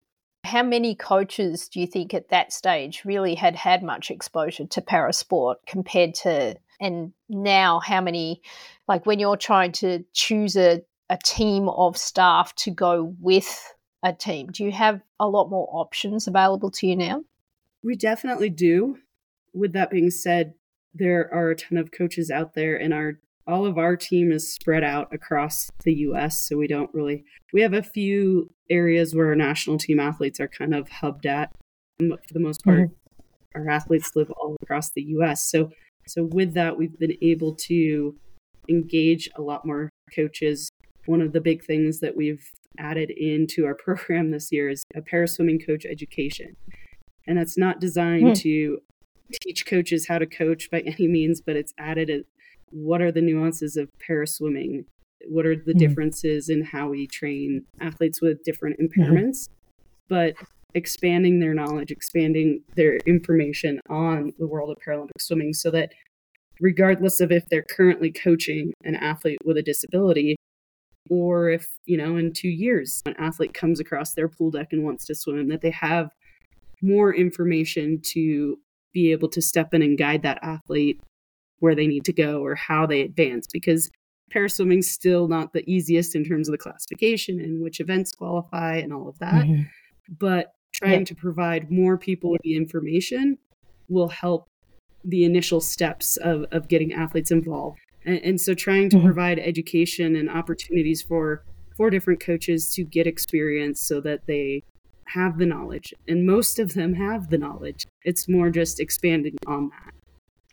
how 0.44 0.62
many 0.62 0.94
coaches 0.94 1.68
do 1.68 1.80
you 1.80 1.86
think 1.86 2.12
at 2.14 2.28
that 2.28 2.52
stage 2.52 3.04
really 3.04 3.34
had 3.34 3.54
had 3.54 3.82
much 3.82 4.10
exposure 4.10 4.66
to 4.66 4.80
parasport 4.80 5.56
compared 5.66 6.14
to 6.14 6.54
and 6.80 7.12
now 7.28 7.80
how 7.80 8.00
many 8.00 8.40
like 8.88 9.06
when 9.06 9.18
you're 9.18 9.36
trying 9.36 9.72
to 9.72 10.04
choose 10.12 10.56
a, 10.56 10.82
a 11.12 11.18
team 11.24 11.68
of 11.68 11.96
staff 11.96 12.54
to 12.54 12.70
go 12.70 13.14
with 13.20 13.74
a 14.02 14.12
team 14.12 14.48
do 14.48 14.64
you 14.64 14.72
have 14.72 15.00
a 15.20 15.28
lot 15.28 15.48
more 15.50 15.68
options 15.70 16.26
available 16.26 16.70
to 16.70 16.86
you 16.86 16.96
now 16.96 17.22
we 17.82 17.96
definitely 17.96 18.50
do. 18.50 18.98
With 19.52 19.72
that 19.72 19.90
being 19.90 20.10
said, 20.10 20.54
there 20.94 21.32
are 21.32 21.50
a 21.50 21.56
ton 21.56 21.78
of 21.78 21.90
coaches 21.90 22.30
out 22.30 22.54
there, 22.54 22.76
and 22.76 22.94
our 22.94 23.18
all 23.46 23.66
of 23.66 23.76
our 23.76 23.96
team 23.96 24.30
is 24.30 24.52
spread 24.52 24.84
out 24.84 25.12
across 25.12 25.68
the 25.82 25.94
U.S. 25.94 26.46
So 26.46 26.56
we 26.56 26.68
don't 26.68 26.94
really 26.94 27.24
we 27.52 27.60
have 27.62 27.74
a 27.74 27.82
few 27.82 28.50
areas 28.70 29.14
where 29.14 29.26
our 29.28 29.34
national 29.34 29.78
team 29.78 29.98
athletes 29.98 30.38
are 30.38 30.48
kind 30.48 30.74
of 30.74 30.88
hubbed 30.88 31.26
at. 31.26 31.52
For 31.98 32.32
the 32.32 32.40
most 32.40 32.64
part, 32.64 32.78
mm-hmm. 32.78 33.60
our 33.60 33.68
athletes 33.68 34.12
live 34.14 34.30
all 34.30 34.56
across 34.62 34.90
the 34.90 35.02
U.S. 35.02 35.50
So 35.50 35.70
so 36.06 36.24
with 36.24 36.54
that, 36.54 36.78
we've 36.78 36.98
been 36.98 37.16
able 37.20 37.54
to 37.66 38.16
engage 38.68 39.28
a 39.36 39.42
lot 39.42 39.66
more 39.66 39.90
coaches. 40.14 40.70
One 41.06 41.20
of 41.20 41.32
the 41.32 41.40
big 41.40 41.64
things 41.64 42.00
that 42.00 42.16
we've 42.16 42.50
added 42.78 43.10
into 43.10 43.66
our 43.66 43.74
program 43.84 44.30
this 44.30 44.52
year 44.52 44.68
is 44.68 44.84
a 44.94 45.02
para 45.02 45.28
swimming 45.28 45.60
coach 45.60 45.84
education 45.84 46.56
and 47.26 47.38
that's 47.38 47.58
not 47.58 47.80
designed 47.80 48.28
mm. 48.28 48.40
to 48.40 48.78
teach 49.42 49.66
coaches 49.66 50.06
how 50.08 50.18
to 50.18 50.26
coach 50.26 50.70
by 50.70 50.80
any 50.86 51.08
means 51.08 51.40
but 51.40 51.56
it's 51.56 51.72
added 51.78 52.10
a, 52.10 52.20
what 52.70 53.02
are 53.02 53.12
the 53.12 53.20
nuances 53.20 53.76
of 53.76 53.88
para 53.98 54.26
swimming 54.26 54.84
what 55.28 55.46
are 55.46 55.56
the 55.56 55.74
mm. 55.74 55.78
differences 55.78 56.48
in 56.48 56.64
how 56.64 56.88
we 56.88 57.06
train 57.06 57.64
athletes 57.80 58.20
with 58.20 58.42
different 58.44 58.78
mm-hmm. 58.78 59.00
impairments 59.00 59.48
mm. 59.48 59.48
but 60.08 60.34
expanding 60.74 61.38
their 61.38 61.54
knowledge 61.54 61.90
expanding 61.90 62.62
their 62.76 62.96
information 63.06 63.78
on 63.90 64.32
the 64.38 64.46
world 64.46 64.70
of 64.70 64.76
paralympic 64.84 65.10
swimming 65.20 65.52
so 65.52 65.70
that 65.70 65.92
regardless 66.60 67.20
of 67.20 67.30
if 67.30 67.44
they're 67.48 67.64
currently 67.68 68.10
coaching 68.10 68.72
an 68.84 68.94
athlete 68.96 69.38
with 69.44 69.58
a 69.58 69.62
disability 69.62 70.36
or 71.10 71.50
if 71.50 71.66
you 71.84 71.96
know 71.96 72.16
in 72.16 72.32
two 72.32 72.48
years 72.48 73.02
an 73.06 73.14
athlete 73.18 73.54
comes 73.54 73.80
across 73.80 74.14
their 74.14 74.28
pool 74.28 74.50
deck 74.50 74.68
and 74.72 74.84
wants 74.84 75.04
to 75.04 75.14
swim 75.14 75.48
that 75.48 75.60
they 75.60 75.70
have 75.70 76.10
more 76.80 77.14
information 77.14 78.00
to 78.02 78.56
be 78.92 79.12
able 79.12 79.28
to 79.28 79.40
step 79.40 79.72
in 79.72 79.82
and 79.82 79.98
guide 79.98 80.22
that 80.22 80.38
athlete 80.42 81.00
where 81.60 81.74
they 81.74 81.86
need 81.86 82.04
to 82.04 82.12
go 82.12 82.40
or 82.40 82.54
how 82.54 82.86
they 82.86 83.00
advance 83.00 83.46
because 83.52 83.90
paraswimming's 84.34 84.90
still 84.90 85.28
not 85.28 85.52
the 85.52 85.68
easiest 85.70 86.14
in 86.14 86.24
terms 86.24 86.48
of 86.48 86.52
the 86.52 86.58
classification 86.58 87.38
and 87.40 87.62
which 87.62 87.80
events 87.80 88.12
qualify 88.12 88.76
and 88.76 88.92
all 88.92 89.08
of 89.08 89.18
that. 89.18 89.44
Mm-hmm. 89.44 89.62
but 90.18 90.52
trying 90.74 91.04
to 91.04 91.14
provide 91.14 91.70
more 91.70 91.98
people 91.98 92.30
with 92.30 92.40
the 92.42 92.56
information 92.56 93.36
will 93.88 94.08
help 94.08 94.48
the 95.04 95.24
initial 95.24 95.60
steps 95.60 96.16
of, 96.16 96.46
of 96.50 96.66
getting 96.66 96.92
athletes 96.92 97.30
involved 97.30 97.78
and, 98.04 98.18
and 98.18 98.40
so 98.40 98.54
trying 98.54 98.90
to 98.90 98.96
mm-hmm. 98.96 99.06
provide 99.06 99.38
education 99.38 100.16
and 100.16 100.30
opportunities 100.30 101.02
for 101.02 101.44
for 101.76 101.90
different 101.90 102.20
coaches 102.20 102.72
to 102.74 102.84
get 102.84 103.06
experience 103.06 103.80
so 103.80 104.00
that 104.00 104.26
they 104.26 104.62
have 105.06 105.38
the 105.38 105.46
knowledge, 105.46 105.92
and 106.06 106.26
most 106.26 106.58
of 106.58 106.74
them 106.74 106.94
have 106.94 107.30
the 107.30 107.38
knowledge. 107.38 107.86
it's 108.04 108.28
more 108.28 108.50
just 108.50 108.80
expanding 108.80 109.36
on 109.46 109.70
that. 109.70 109.94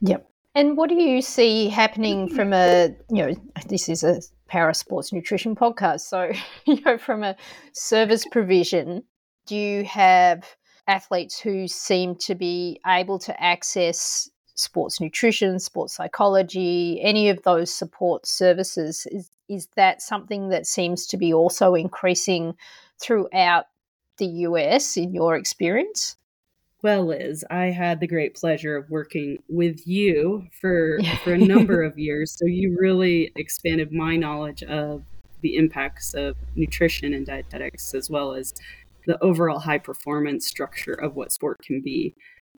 Yep. 0.01 0.29
And 0.55 0.75
what 0.75 0.89
do 0.89 0.95
you 0.95 1.21
see 1.21 1.69
happening 1.69 2.27
from 2.27 2.53
a, 2.53 2.95
you 3.09 3.25
know, 3.25 3.35
this 3.67 3.87
is 3.87 4.03
a 4.03 4.21
para 4.47 4.73
sports 4.73 5.13
nutrition 5.13 5.55
podcast. 5.55 6.01
So, 6.01 6.31
you 6.65 6.81
know, 6.81 6.97
from 6.97 7.23
a 7.23 7.35
service 7.73 8.25
provision, 8.31 9.03
do 9.45 9.55
you 9.55 9.83
have 9.85 10.43
athletes 10.87 11.39
who 11.39 11.67
seem 11.67 12.15
to 12.15 12.35
be 12.35 12.79
able 12.85 13.19
to 13.19 13.43
access 13.43 14.29
sports 14.59 14.99
nutrition, 14.99 15.59
sports 15.59 15.93
psychology, 15.93 16.99
any 17.01 17.29
of 17.29 17.41
those 17.43 17.73
support 17.73 18.25
services? 18.27 19.07
Is, 19.11 19.29
is 19.47 19.67
that 19.75 20.01
something 20.01 20.49
that 20.49 20.67
seems 20.67 21.05
to 21.07 21.17
be 21.17 21.33
also 21.33 21.75
increasing 21.75 22.55
throughout 23.01 23.65
the 24.17 24.25
US 24.25 24.97
in 24.97 25.13
your 25.13 25.35
experience? 25.35 26.17
Well, 26.81 27.07
Liz, 27.07 27.43
I 27.49 27.65
had 27.65 27.99
the 27.99 28.07
great 28.07 28.35
pleasure 28.35 28.77
of 28.77 28.89
working 28.89 29.39
with 29.49 29.85
you 29.85 30.47
for 30.61 30.99
for 31.23 31.33
a 31.33 31.37
number 31.37 31.83
of 31.83 31.97
years. 31.99 32.31
So 32.31 32.45
you 32.45 32.77
really 32.79 33.31
expanded 33.35 33.91
my 33.91 34.15
knowledge 34.15 34.63
of 34.63 35.03
the 35.41 35.55
impacts 35.55 36.13
of 36.13 36.35
nutrition 36.55 37.13
and 37.13 37.25
dietetics, 37.25 37.93
as 37.93 38.09
well 38.09 38.33
as 38.33 38.53
the 39.05 39.21
overall 39.23 39.59
high 39.59 39.77
performance 39.77 40.45
structure 40.45 40.93
of 40.93 41.15
what 41.15 41.31
sport 41.31 41.61
can 41.63 41.81
be. 41.81 42.15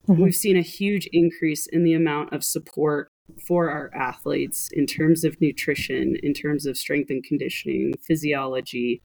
Mm-hmm. 0.08 0.22
We've 0.22 0.34
seen 0.34 0.56
a 0.56 0.62
huge 0.62 1.08
increase 1.12 1.66
in 1.66 1.84
the 1.84 1.94
amount 1.94 2.32
of 2.32 2.44
support 2.44 3.08
for 3.46 3.70
our 3.70 3.90
athletes 3.94 4.68
in 4.72 4.86
terms 4.86 5.24
of 5.24 5.40
nutrition, 5.40 6.16
in 6.22 6.34
terms 6.34 6.66
of 6.66 6.76
strength 6.76 7.10
and 7.10 7.22
conditioning, 7.22 7.94
physiology. 8.06 9.00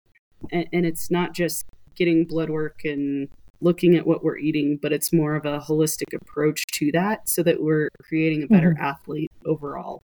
And, 0.52 0.68
and 0.74 0.86
it's 0.86 1.12
not 1.12 1.34
just 1.34 1.66
getting 1.96 2.26
blood 2.26 2.50
work 2.50 2.82
and 2.84 3.28
looking 3.62 3.96
at 3.96 4.06
what 4.06 4.24
we're 4.24 4.38
eating, 4.38 4.78
but 4.82 4.94
it's 4.94 5.14
more 5.14 5.36
of 5.36 5.46
a 5.46 5.60
holistic 5.60 6.14
approach 6.14 6.64
to 6.74 6.92
that 6.92 7.28
so 7.28 7.42
that 7.44 7.62
we're 7.62 7.90
creating 8.04 8.44
a 8.44 8.48
better 8.48 8.74
mm-hmm. 8.74 8.84
athlete 8.84 9.32
overall. 9.46 10.04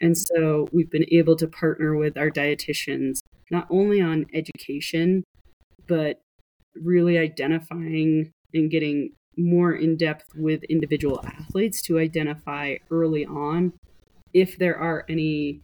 And 0.00 0.16
so 0.16 0.68
we've 0.72 0.90
been 0.90 1.06
able 1.12 1.36
to 1.36 1.46
partner 1.46 1.96
with 1.96 2.16
our 2.16 2.30
dietitians 2.30 3.20
not 3.50 3.66
only 3.70 4.00
on 4.00 4.26
education, 4.32 5.24
but 5.86 6.22
really 6.74 7.18
identifying 7.18 8.32
and 8.54 8.70
getting 8.70 9.10
more 9.36 9.72
in 9.72 9.96
depth 9.96 10.34
with 10.34 10.62
individual 10.64 11.20
athletes 11.24 11.80
to 11.82 11.98
identify 11.98 12.76
early 12.90 13.24
on 13.24 13.72
if 14.34 14.58
there 14.58 14.76
are 14.76 15.04
any 15.08 15.60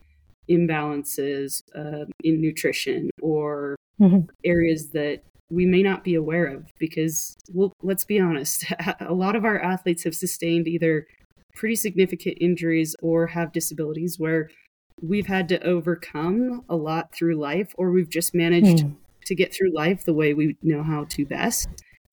imbalances 0.51 1.63
uh, 1.75 2.07
in 2.25 2.41
nutrition 2.41 3.11
or 3.21 3.77
mm-hmm. 4.01 4.21
areas 4.45 4.91
that 4.91 5.23
we 5.51 5.67
may 5.67 5.83
not 5.83 6.05
be 6.05 6.15
aware 6.15 6.47
of 6.47 6.67
because 6.79 7.37
well 7.53 7.73
let's 7.83 8.05
be 8.05 8.19
honest 8.19 8.65
a 9.01 9.13
lot 9.13 9.37
of 9.37 9.45
our 9.45 9.61
athletes 9.61 10.05
have 10.05 10.15
sustained 10.15 10.67
either 10.67 11.07
pretty 11.55 11.77
significant 11.77 12.37
injuries 12.41 12.95
or 13.03 13.27
have 13.27 13.53
disabilities 13.53 14.19
where 14.19 14.49
we've 15.03 15.27
had 15.27 15.49
to 15.49 15.63
overcome 15.63 16.65
a 16.69 16.77
lot 16.77 17.13
through 17.15 17.35
life 17.35 17.73
or 17.77 17.91
we've 17.91 18.11
just 18.11 18.35
managed 18.35 18.85
mm. 18.85 18.95
to 19.25 19.35
get 19.35 19.55
through 19.55 19.73
life 19.75 20.05
the 20.05 20.13
way 20.13 20.35
we 20.35 20.57
know 20.63 20.83
how 20.83 21.05
to 21.05 21.25
best 21.27 21.69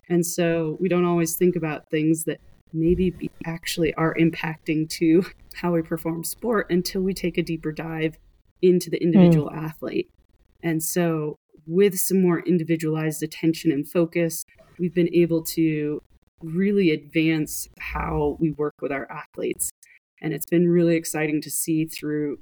and 0.09 0.25
so 0.25 0.77
we 0.79 0.89
don't 0.89 1.05
always 1.05 1.35
think 1.35 1.55
about 1.55 1.89
things 1.89 2.23
that 2.25 2.39
maybe 2.73 3.29
actually 3.45 3.93
are 3.93 4.15
impacting 4.15 4.89
to 4.89 5.23
how 5.55 5.71
we 5.71 5.81
perform 5.81 6.23
sport 6.23 6.67
until 6.69 7.01
we 7.01 7.13
take 7.13 7.37
a 7.37 7.43
deeper 7.43 7.71
dive 7.71 8.17
into 8.61 8.89
the 8.89 9.01
individual 9.01 9.49
mm. 9.49 9.57
athlete 9.57 10.09
and 10.63 10.81
so 10.83 11.37
with 11.67 11.99
some 11.99 12.21
more 12.21 12.39
individualized 12.41 13.23
attention 13.23 13.71
and 13.71 13.89
focus, 13.89 14.45
we've 14.79 14.93
been 14.93 15.13
able 15.13 15.43
to 15.43 16.01
really 16.41 16.91
advance 16.91 17.67
how 17.79 18.37
we 18.39 18.51
work 18.51 18.75
with 18.81 18.91
our 18.91 19.09
athletes. 19.11 19.71
And 20.21 20.33
it's 20.33 20.45
been 20.45 20.67
really 20.67 20.95
exciting 20.95 21.41
to 21.41 21.49
see 21.49 21.85
through 21.85 22.39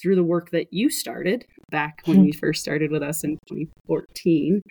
through 0.00 0.14
the 0.14 0.24
work 0.24 0.50
that 0.50 0.72
you 0.72 0.88
started 0.88 1.44
back 1.70 2.02
when 2.04 2.24
you 2.24 2.32
first 2.32 2.62
started 2.62 2.92
with 2.92 3.02
us 3.02 3.24
in 3.24 3.32
2014, 3.48 4.62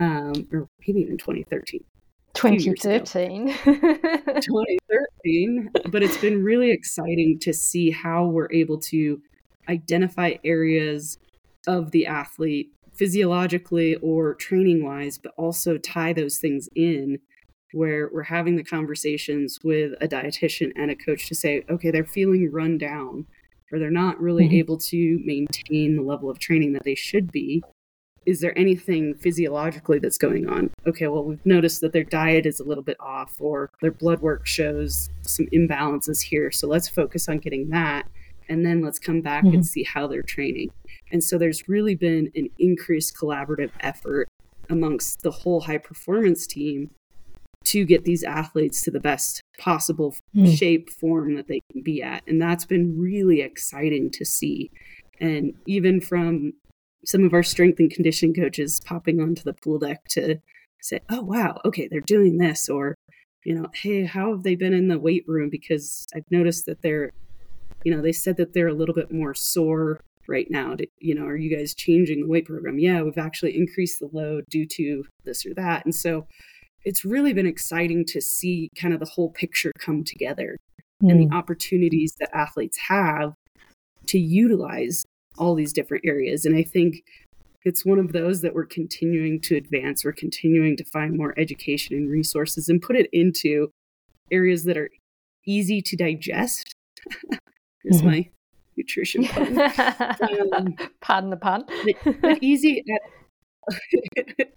um, 0.00 0.48
or 0.52 0.68
maybe 0.86 1.00
even 1.00 1.18
2013. 1.18 1.84
2013. 2.34 3.48
2013. 3.64 5.70
But 5.90 6.02
it's 6.02 6.18
been 6.18 6.42
really 6.42 6.70
exciting 6.70 7.38
to 7.40 7.52
see 7.52 7.90
how 7.90 8.26
we're 8.26 8.52
able 8.52 8.78
to 8.80 9.20
identify 9.68 10.34
areas 10.44 11.18
of 11.66 11.90
the 11.90 12.06
athlete 12.06 12.70
physiologically 12.94 13.96
or 13.96 14.34
training 14.34 14.84
wise, 14.84 15.18
but 15.18 15.32
also 15.36 15.78
tie 15.78 16.12
those 16.12 16.38
things 16.38 16.68
in 16.74 17.18
where 17.72 18.08
we're 18.12 18.22
having 18.22 18.56
the 18.56 18.64
conversations 18.64 19.58
with 19.62 19.92
a 20.00 20.08
dietitian 20.08 20.72
and 20.74 20.90
a 20.90 20.96
coach 20.96 21.28
to 21.28 21.34
say, 21.34 21.64
okay, 21.68 21.90
they're 21.90 22.04
feeling 22.04 22.50
run 22.50 22.78
down 22.78 23.26
or 23.70 23.78
they're 23.78 23.90
not 23.90 24.20
really 24.20 24.46
mm-hmm. 24.46 24.54
able 24.54 24.78
to 24.78 25.20
maintain 25.24 25.96
the 25.96 26.02
level 26.02 26.30
of 26.30 26.38
training 26.38 26.72
that 26.72 26.84
they 26.84 26.94
should 26.94 27.30
be. 27.30 27.62
Is 28.28 28.42
there 28.42 28.56
anything 28.58 29.14
physiologically 29.14 29.98
that's 30.00 30.18
going 30.18 30.50
on? 30.50 30.68
Okay, 30.86 31.06
well, 31.06 31.24
we've 31.24 31.46
noticed 31.46 31.80
that 31.80 31.94
their 31.94 32.04
diet 32.04 32.44
is 32.44 32.60
a 32.60 32.64
little 32.64 32.84
bit 32.84 32.98
off 33.00 33.40
or 33.40 33.70
their 33.80 33.90
blood 33.90 34.20
work 34.20 34.46
shows 34.46 35.08
some 35.22 35.46
imbalances 35.46 36.20
here. 36.20 36.50
So 36.50 36.68
let's 36.68 36.90
focus 36.90 37.26
on 37.30 37.38
getting 37.38 37.70
that. 37.70 38.06
And 38.50 38.66
then 38.66 38.82
let's 38.82 38.98
come 38.98 39.22
back 39.22 39.44
mm-hmm. 39.44 39.54
and 39.54 39.66
see 39.66 39.82
how 39.82 40.06
they're 40.06 40.20
training. 40.20 40.70
And 41.10 41.24
so 41.24 41.38
there's 41.38 41.70
really 41.70 41.94
been 41.94 42.30
an 42.36 42.50
increased 42.58 43.16
collaborative 43.16 43.70
effort 43.80 44.28
amongst 44.68 45.22
the 45.22 45.30
whole 45.30 45.62
high 45.62 45.78
performance 45.78 46.46
team 46.46 46.90
to 47.64 47.86
get 47.86 48.04
these 48.04 48.24
athletes 48.24 48.82
to 48.82 48.90
the 48.90 49.00
best 49.00 49.40
possible 49.56 50.14
mm. 50.36 50.54
shape 50.54 50.90
form 50.90 51.34
that 51.36 51.48
they 51.48 51.62
can 51.72 51.80
be 51.80 52.02
at. 52.02 52.22
And 52.26 52.42
that's 52.42 52.66
been 52.66 53.00
really 53.00 53.40
exciting 53.40 54.10
to 54.10 54.26
see. 54.26 54.70
And 55.18 55.54
even 55.64 56.02
from 56.02 56.52
some 57.04 57.24
of 57.24 57.32
our 57.32 57.42
strength 57.42 57.78
and 57.78 57.90
conditioning 57.90 58.34
coaches 58.34 58.80
popping 58.84 59.20
onto 59.20 59.42
the 59.42 59.54
pool 59.54 59.78
deck 59.78 60.04
to 60.10 60.36
say, 60.80 61.00
oh, 61.10 61.22
wow, 61.22 61.60
okay, 61.64 61.88
they're 61.88 62.00
doing 62.00 62.38
this. 62.38 62.68
Or, 62.68 62.94
you 63.44 63.54
know, 63.54 63.66
hey, 63.74 64.04
how 64.04 64.32
have 64.32 64.42
they 64.42 64.54
been 64.54 64.74
in 64.74 64.88
the 64.88 64.98
weight 64.98 65.24
room? 65.26 65.48
Because 65.50 66.06
I've 66.14 66.30
noticed 66.30 66.66
that 66.66 66.82
they're, 66.82 67.10
you 67.84 67.94
know, 67.94 68.02
they 68.02 68.12
said 68.12 68.36
that 68.36 68.52
they're 68.52 68.68
a 68.68 68.74
little 68.74 68.94
bit 68.94 69.12
more 69.12 69.34
sore 69.34 70.00
right 70.28 70.50
now 70.50 70.74
to, 70.74 70.86
you 71.00 71.14
know 71.14 71.24
are 71.24 71.36
you 71.36 71.54
guys 71.56 71.74
changing 71.74 72.20
the 72.20 72.28
weight 72.28 72.44
program 72.44 72.78
yeah 72.78 73.00
we've 73.00 73.16
actually 73.16 73.56
increased 73.56 73.98
the 73.98 74.10
load 74.12 74.44
due 74.50 74.66
to 74.66 75.02
this 75.24 75.46
or 75.46 75.54
that 75.54 75.84
and 75.84 75.94
so 75.94 76.26
it's 76.84 77.04
really 77.04 77.32
been 77.32 77.46
exciting 77.46 78.04
to 78.04 78.20
see 78.20 78.70
kind 78.78 78.94
of 78.94 79.00
the 79.00 79.06
whole 79.06 79.30
picture 79.30 79.72
come 79.78 80.04
together 80.04 80.56
mm. 81.02 81.10
and 81.10 81.20
the 81.20 81.26
hmm. 81.26 81.34
opportunities 81.34 82.14
that 82.20 82.34
athletes 82.34 82.78
have 82.88 83.32
to 84.06 84.18
utilize 84.18 85.04
all 85.38 85.54
these 85.54 85.72
different 85.72 86.04
areas 86.06 86.44
and 86.44 86.56
i 86.56 86.62
think 86.62 87.02
it's 87.64 87.84
one 87.84 87.98
of 87.98 88.12
those 88.12 88.40
that 88.40 88.54
we're 88.54 88.66
continuing 88.66 89.40
to 89.40 89.56
advance 89.56 90.04
we're 90.04 90.12
continuing 90.12 90.76
to 90.76 90.84
find 90.84 91.16
more 91.16 91.34
education 91.38 91.96
and 91.96 92.10
resources 92.10 92.68
and 92.68 92.82
put 92.82 92.96
it 92.96 93.08
into 93.12 93.68
areas 94.30 94.64
that 94.64 94.76
are 94.76 94.90
easy 95.46 95.80
to 95.80 95.96
digest 95.96 96.74
is 97.84 97.98
mm-hmm. 97.98 98.06
my 98.06 98.30
nutrition 98.78 99.24
pun. 99.24 99.58
Um, 100.54 100.76
Pardon 101.00 101.30
the 101.30 101.36
pun. 101.36 101.64
but, 102.04 102.20
but 102.22 102.38
easy 102.42 102.84
at 102.88 104.48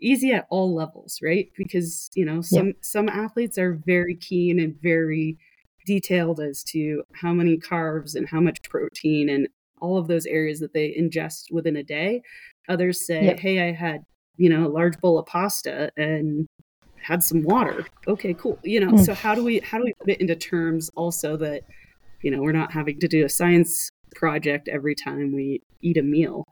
easy 0.00 0.32
at 0.32 0.46
all 0.50 0.74
levels, 0.74 1.18
right? 1.22 1.48
Because 1.56 2.10
you 2.14 2.24
know 2.24 2.40
some 2.42 2.68
yep. 2.68 2.76
some 2.82 3.08
athletes 3.08 3.58
are 3.58 3.80
very 3.86 4.14
keen 4.14 4.60
and 4.60 4.76
very 4.80 5.38
detailed 5.86 6.40
as 6.40 6.62
to 6.62 7.02
how 7.14 7.32
many 7.32 7.58
carbs 7.58 8.14
and 8.14 8.28
how 8.28 8.40
much 8.40 8.62
protein 8.68 9.28
and 9.28 9.48
all 9.80 9.98
of 9.98 10.08
those 10.08 10.26
areas 10.26 10.60
that 10.60 10.72
they 10.72 10.94
ingest 10.98 11.52
within 11.52 11.76
a 11.76 11.82
day. 11.82 12.22
Others 12.68 13.06
say, 13.06 13.24
yep. 13.24 13.40
"Hey, 13.40 13.68
I 13.68 13.72
had 13.72 14.04
you 14.36 14.48
know 14.48 14.66
a 14.66 14.68
large 14.68 14.98
bowl 15.00 15.18
of 15.18 15.26
pasta 15.26 15.90
and 15.96 16.46
had 16.96 17.22
some 17.22 17.42
water." 17.42 17.86
Okay, 18.06 18.34
cool. 18.34 18.58
You 18.62 18.80
know, 18.80 18.92
mm. 18.92 19.04
so 19.04 19.14
how 19.14 19.34
do 19.34 19.44
we 19.44 19.60
how 19.60 19.78
do 19.78 19.84
we 19.84 19.92
put 20.00 20.10
it 20.10 20.20
into 20.20 20.36
terms 20.36 20.90
also 20.96 21.36
that 21.38 21.62
you 22.24 22.30
know 22.30 22.42
we're 22.42 22.52
not 22.52 22.72
having 22.72 22.98
to 22.98 23.06
do 23.06 23.24
a 23.24 23.28
science 23.28 23.90
project 24.16 24.68
every 24.68 24.94
time 24.94 25.32
we 25.32 25.60
eat 25.82 25.96
a 25.96 26.02
meal 26.02 26.46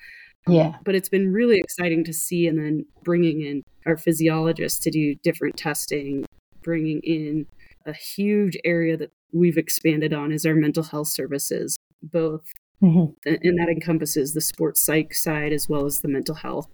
yeah 0.47 0.75
but 0.85 0.95
it's 0.95 1.09
been 1.09 1.33
really 1.33 1.59
exciting 1.59 2.05
to 2.05 2.13
see 2.13 2.47
and 2.47 2.59
then 2.59 2.85
bringing 3.03 3.41
in 3.41 3.63
our 3.87 3.97
physiologists 3.97 4.79
to 4.79 4.91
do 4.91 5.15
different 5.23 5.57
testing 5.57 6.25
bringing 6.63 7.01
in 7.03 7.47
a 7.87 7.93
huge 7.93 8.57
area 8.65 8.97
that 8.97 9.11
we've 9.33 9.57
expanded 9.57 10.13
on 10.13 10.31
is 10.31 10.45
our 10.45 10.55
mental 10.55 10.83
health 10.83 11.09
services 11.09 11.77
both 12.03 12.45
mm-hmm. 12.83 13.13
and 13.25 13.59
that 13.59 13.69
encompasses 13.69 14.33
the 14.33 14.41
sports 14.41 14.83
psych 14.83 15.15
side 15.15 15.53
as 15.53 15.69
well 15.69 15.85
as 15.87 16.01
the 16.01 16.09
mental 16.09 16.35
health 16.35 16.69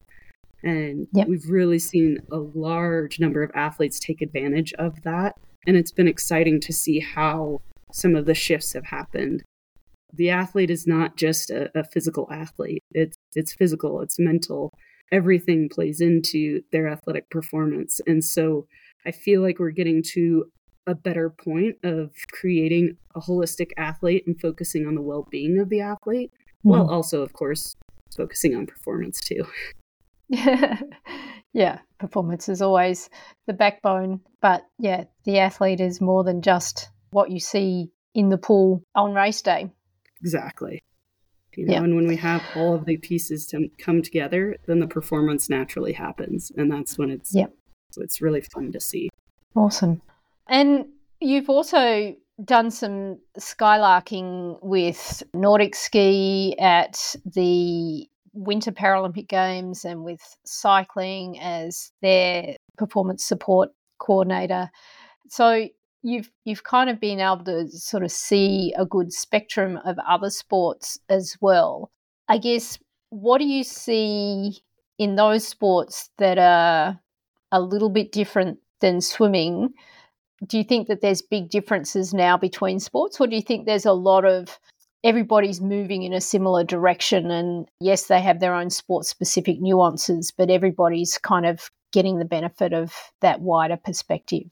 and 0.62 1.06
yep. 1.12 1.28
we've 1.28 1.48
really 1.48 1.78
seen 1.78 2.18
a 2.32 2.38
large 2.38 3.20
number 3.20 3.42
of 3.42 3.50
athletes 3.54 4.00
take 4.00 4.20
advantage 4.20 4.72
of 4.74 5.02
that 5.02 5.36
and 5.66 5.76
it's 5.76 5.92
been 5.92 6.08
exciting 6.08 6.60
to 6.60 6.72
see 6.72 6.98
how 7.00 7.60
some 7.92 8.14
of 8.14 8.26
the 8.26 8.34
shifts 8.34 8.72
have 8.72 8.86
happened. 8.86 9.42
The 10.12 10.30
athlete 10.30 10.70
is 10.70 10.86
not 10.86 11.16
just 11.16 11.50
a, 11.50 11.70
a 11.78 11.84
physical 11.84 12.28
athlete. 12.32 12.82
It's 12.92 13.16
it's 13.34 13.54
physical, 13.54 14.00
it's 14.00 14.18
mental. 14.18 14.72
Everything 15.12 15.68
plays 15.68 16.00
into 16.00 16.62
their 16.72 16.88
athletic 16.88 17.30
performance. 17.30 18.00
And 18.06 18.24
so 18.24 18.66
I 19.06 19.10
feel 19.10 19.42
like 19.42 19.58
we're 19.58 19.70
getting 19.70 20.02
to 20.14 20.46
a 20.86 20.94
better 20.94 21.30
point 21.30 21.76
of 21.82 22.12
creating 22.32 22.96
a 23.14 23.20
holistic 23.20 23.70
athlete 23.76 24.24
and 24.26 24.40
focusing 24.40 24.86
on 24.86 24.94
the 24.94 25.02
well-being 25.02 25.58
of 25.58 25.68
the 25.68 25.80
athlete 25.80 26.30
mm. 26.64 26.70
while 26.70 26.88
also 26.88 27.22
of 27.22 27.32
course 27.32 27.76
focusing 28.16 28.56
on 28.56 28.66
performance 28.66 29.20
too. 29.20 29.46
Yeah 31.52 31.78
performance 31.98 32.48
is 32.48 32.62
always 32.62 33.10
the 33.46 33.52
backbone 33.52 34.20
but 34.40 34.64
yeah 34.78 35.04
the 35.24 35.38
athlete 35.38 35.80
is 35.80 36.00
more 36.00 36.22
than 36.22 36.42
just 36.42 36.90
what 37.10 37.30
you 37.30 37.40
see 37.40 37.90
in 38.14 38.28
the 38.28 38.38
pool 38.38 38.82
on 38.94 39.14
race 39.14 39.42
day. 39.42 39.70
Exactly. 40.20 40.82
You 41.56 41.66
know, 41.66 41.72
yeah. 41.72 41.82
and 41.82 41.96
when 41.96 42.06
we 42.06 42.16
have 42.16 42.42
all 42.54 42.74
of 42.74 42.84
the 42.84 42.98
pieces 42.98 43.46
to 43.48 43.68
come 43.78 44.02
together 44.02 44.56
then 44.66 44.78
the 44.78 44.86
performance 44.86 45.50
naturally 45.50 45.92
happens 45.92 46.52
and 46.56 46.70
that's 46.70 46.96
when 46.96 47.10
it's 47.10 47.34
yeah. 47.34 47.46
so 47.90 48.02
it's 48.02 48.20
really 48.20 48.42
fun 48.42 48.70
to 48.72 48.80
see. 48.80 49.08
Awesome 49.56 50.00
and 50.48 50.86
you've 51.20 51.50
also 51.50 52.14
done 52.44 52.70
some 52.70 53.18
skylarking 53.38 54.58
with 54.62 55.22
Nordic 55.34 55.74
ski 55.74 56.56
at 56.58 57.14
the 57.24 58.06
Winter 58.32 58.70
Paralympic 58.70 59.28
Games 59.28 59.84
and 59.84 60.04
with 60.04 60.20
cycling 60.44 61.38
as 61.40 61.90
their 62.02 62.56
performance 62.76 63.24
support 63.24 63.70
coordinator. 63.98 64.70
So 65.28 65.68
you've 66.02 66.30
you've 66.44 66.62
kind 66.62 66.88
of 66.88 67.00
been 67.00 67.20
able 67.20 67.44
to 67.44 67.68
sort 67.68 68.04
of 68.04 68.12
see 68.12 68.72
a 68.78 68.86
good 68.86 69.12
spectrum 69.12 69.78
of 69.84 69.98
other 70.06 70.30
sports 70.30 70.98
as 71.08 71.36
well. 71.40 71.90
I 72.28 72.38
guess 72.38 72.78
what 73.10 73.38
do 73.38 73.44
you 73.44 73.64
see 73.64 74.58
in 74.98 75.16
those 75.16 75.46
sports 75.46 76.10
that 76.18 76.38
are 76.38 77.00
a 77.50 77.60
little 77.60 77.90
bit 77.90 78.12
different 78.12 78.58
than 78.80 79.00
swimming 79.00 79.70
do 80.46 80.58
you 80.58 80.64
think 80.64 80.88
that 80.88 81.00
there's 81.00 81.22
big 81.22 81.50
differences 81.50 82.14
now 82.14 82.36
between 82.36 82.80
sports, 82.80 83.20
or 83.20 83.26
do 83.26 83.36
you 83.36 83.42
think 83.42 83.66
there's 83.66 83.86
a 83.86 83.92
lot 83.92 84.24
of 84.24 84.58
everybody's 85.04 85.60
moving 85.60 86.02
in 86.02 86.12
a 86.12 86.20
similar 86.20 86.64
direction? 86.64 87.30
And 87.30 87.68
yes, 87.80 88.06
they 88.06 88.20
have 88.20 88.40
their 88.40 88.54
own 88.54 88.70
sport 88.70 89.06
specific 89.06 89.60
nuances, 89.60 90.32
but 90.36 90.50
everybody's 90.50 91.18
kind 91.18 91.46
of 91.46 91.70
getting 91.92 92.18
the 92.18 92.24
benefit 92.24 92.72
of 92.72 92.94
that 93.20 93.40
wider 93.40 93.76
perspective. 93.76 94.50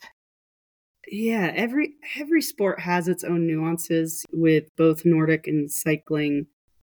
Yeah, 1.09 1.53
every 1.55 1.95
every 2.18 2.43
sport 2.43 2.80
has 2.80 3.07
its 3.07 3.22
own 3.22 3.47
nuances 3.47 4.24
with 4.32 4.64
both 4.76 5.05
Nordic 5.05 5.47
and 5.47 5.70
cycling. 5.70 6.47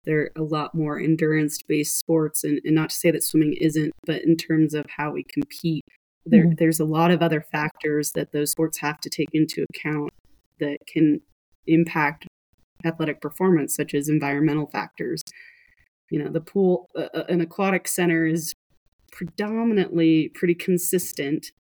They're 0.06 0.32
a 0.38 0.42
lot 0.42 0.74
more 0.74 1.00
endurance 1.00 1.62
based 1.62 2.00
sports 2.00 2.44
and, 2.44 2.62
and 2.64 2.76
not 2.76 2.92
to 2.92 2.96
say 2.96 3.12
that 3.12 3.24
swimming 3.24 3.56
isn't, 3.60 3.92
but 4.06 4.22
in 4.22 4.38
terms 4.38 4.74
of 4.74 4.86
how 4.88 5.12
we 5.12 5.24
compete, 5.24 5.84
there, 6.26 6.46
mm-hmm. 6.46 6.56
There's 6.58 6.80
a 6.80 6.86
lot 6.86 7.12
of 7.12 7.22
other 7.22 7.42
factors 7.42 8.12
that 8.14 8.32
those 8.32 8.52
sports 8.52 8.80
have 8.80 9.00
to 9.02 9.10
take 9.10 9.30
into 9.34 9.66
account 9.70 10.12
that 10.60 10.78
can 10.88 11.22
impact 11.68 12.28
athletic 12.86 13.22
performance, 13.22 13.76
such 13.76 13.94
as 13.94 14.10
environmental 14.10 14.68
factors. 14.68 15.22
You 16.10 16.24
know, 16.24 16.30
the 16.30 16.42
pool, 16.42 16.90
uh, 16.96 17.24
an 17.30 17.42
aquatic 17.42 17.88
center 17.88 18.26
is 18.26 18.54
predominantly 19.12 20.30
pretty 20.30 20.56
consistent 20.56 21.52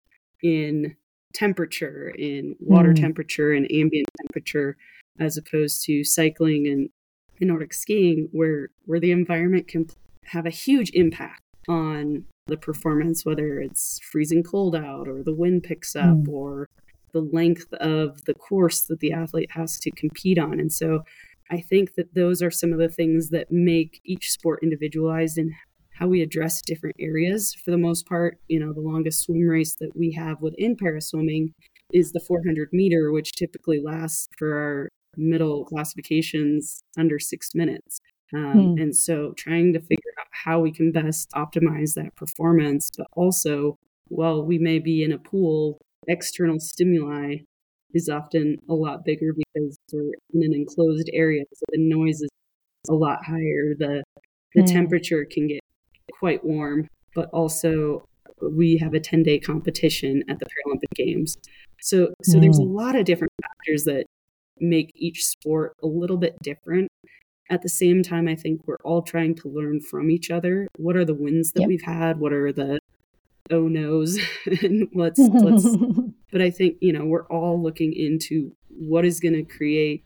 in 0.41 0.95
temperature, 1.33 2.09
in 2.17 2.55
water 2.59 2.91
mm. 2.91 2.99
temperature 2.99 3.53
and 3.53 3.71
ambient 3.71 4.07
temperature, 4.21 4.77
as 5.19 5.37
opposed 5.37 5.83
to 5.85 6.03
cycling 6.03 6.67
and, 6.67 6.89
and 7.39 7.49
Nordic 7.49 7.73
skiing, 7.73 8.29
where 8.31 8.69
where 8.85 8.99
the 8.99 9.11
environment 9.11 9.67
can 9.67 9.87
have 10.25 10.45
a 10.45 10.51
huge 10.51 10.91
impact 10.93 11.41
on 11.67 12.25
the 12.47 12.57
performance, 12.57 13.25
whether 13.25 13.59
it's 13.59 13.99
freezing 13.99 14.43
cold 14.43 14.75
out 14.75 15.07
or 15.07 15.23
the 15.23 15.33
wind 15.33 15.63
picks 15.63 15.95
up 15.95 16.15
mm. 16.15 16.27
or 16.27 16.69
the 17.13 17.21
length 17.21 17.73
of 17.73 18.23
the 18.25 18.33
course 18.33 18.81
that 18.81 18.99
the 18.99 19.11
athlete 19.11 19.51
has 19.51 19.79
to 19.79 19.91
compete 19.91 20.37
on. 20.37 20.59
And 20.59 20.71
so 20.71 21.03
I 21.49 21.61
think 21.61 21.95
that 21.95 22.13
those 22.13 22.41
are 22.41 22.51
some 22.51 22.73
of 22.73 22.79
the 22.79 22.89
things 22.89 23.29
that 23.29 23.51
make 23.51 24.01
each 24.03 24.31
sport 24.31 24.59
individualized 24.61 25.37
and 25.37 25.51
how 25.93 26.07
we 26.07 26.21
address 26.21 26.61
different 26.61 26.95
areas. 26.99 27.53
For 27.53 27.71
the 27.71 27.77
most 27.77 28.05
part, 28.05 28.37
you 28.47 28.59
know, 28.59 28.73
the 28.73 28.81
longest 28.81 29.23
swim 29.23 29.47
race 29.47 29.75
that 29.79 29.95
we 29.95 30.11
have 30.11 30.41
within 30.41 30.75
para 30.75 31.01
swimming 31.01 31.53
is 31.93 32.11
the 32.11 32.19
400 32.19 32.69
meter, 32.73 33.11
which 33.11 33.33
typically 33.33 33.79
lasts 33.81 34.27
for 34.37 34.57
our 34.57 34.89
middle 35.15 35.65
classifications 35.65 36.81
under 36.97 37.17
six 37.17 37.55
minutes. 37.55 38.01
Um, 38.33 38.75
hmm. 38.75 38.81
And 38.81 38.95
so 38.95 39.33
trying 39.37 39.73
to 39.73 39.79
figure 39.79 40.11
out 40.19 40.27
how 40.31 40.59
we 40.59 40.71
can 40.71 40.91
best 40.91 41.29
optimize 41.31 41.93
that 41.95 42.15
performance, 42.15 42.91
but 42.97 43.07
also, 43.13 43.77
while 44.07 44.43
we 44.43 44.57
may 44.57 44.79
be 44.79 45.03
in 45.03 45.11
a 45.11 45.17
pool, 45.17 45.79
external 46.07 46.59
stimuli 46.59 47.37
is 47.93 48.09
often 48.09 48.57
a 48.69 48.73
lot 48.73 49.05
bigger 49.05 49.33
because 49.33 49.77
we're 49.91 50.11
in 50.33 50.43
an 50.43 50.53
enclosed 50.53 51.09
area. 51.13 51.43
So 51.53 51.63
the 51.69 51.79
noise 51.79 52.21
is 52.21 52.29
a 52.89 52.93
lot 52.93 53.23
higher. 53.25 53.73
The 53.77 54.03
the 54.53 54.61
hmm. 54.61 54.67
temperature 54.67 55.25
can 55.29 55.47
get 55.47 55.59
quite 56.19 56.43
warm, 56.43 56.89
but 57.13 57.29
also 57.31 58.07
we 58.41 58.77
have 58.77 58.93
a 58.93 58.99
10 58.99 59.23
day 59.23 59.39
competition 59.39 60.23
at 60.29 60.39
the 60.39 60.45
Paralympic 60.45 60.95
Games. 60.95 61.37
So 61.81 62.13
so 62.23 62.39
there's 62.39 62.59
a 62.59 62.63
hmm. 62.63 62.75
lot 62.75 62.95
of 62.95 63.05
different 63.05 63.33
factors 63.41 63.83
that 63.85 64.05
make 64.59 64.91
each 64.95 65.25
sport 65.25 65.73
a 65.83 65.87
little 65.87 66.17
bit 66.17 66.35
different 66.41 66.89
at 67.49 67.61
the 67.61 67.69
same 67.69 68.01
time, 68.01 68.27
I 68.27 68.35
think 68.35 68.61
we're 68.65 68.77
all 68.83 69.01
trying 69.01 69.35
to 69.35 69.49
learn 69.49 69.79
from 69.79 70.09
each 70.09 70.31
other. 70.31 70.67
What 70.77 70.95
are 70.95 71.05
the 71.05 71.13
wins 71.13 71.51
that 71.51 71.61
yep. 71.61 71.69
we've 71.69 71.83
had? 71.83 72.19
What 72.19 72.33
are 72.33 72.51
the 72.51 72.79
oh 73.51 73.67
no's? 73.67 74.19
and 74.63 74.87
let's 74.93 75.19
let's. 75.19 75.67
but 76.31 76.41
I 76.41 76.49
think 76.49 76.77
you 76.81 76.91
know 76.91 77.05
we're 77.05 77.27
all 77.27 77.61
looking 77.61 77.93
into 77.93 78.51
what 78.69 79.05
is 79.05 79.19
going 79.19 79.33
to 79.33 79.43
create 79.43 80.03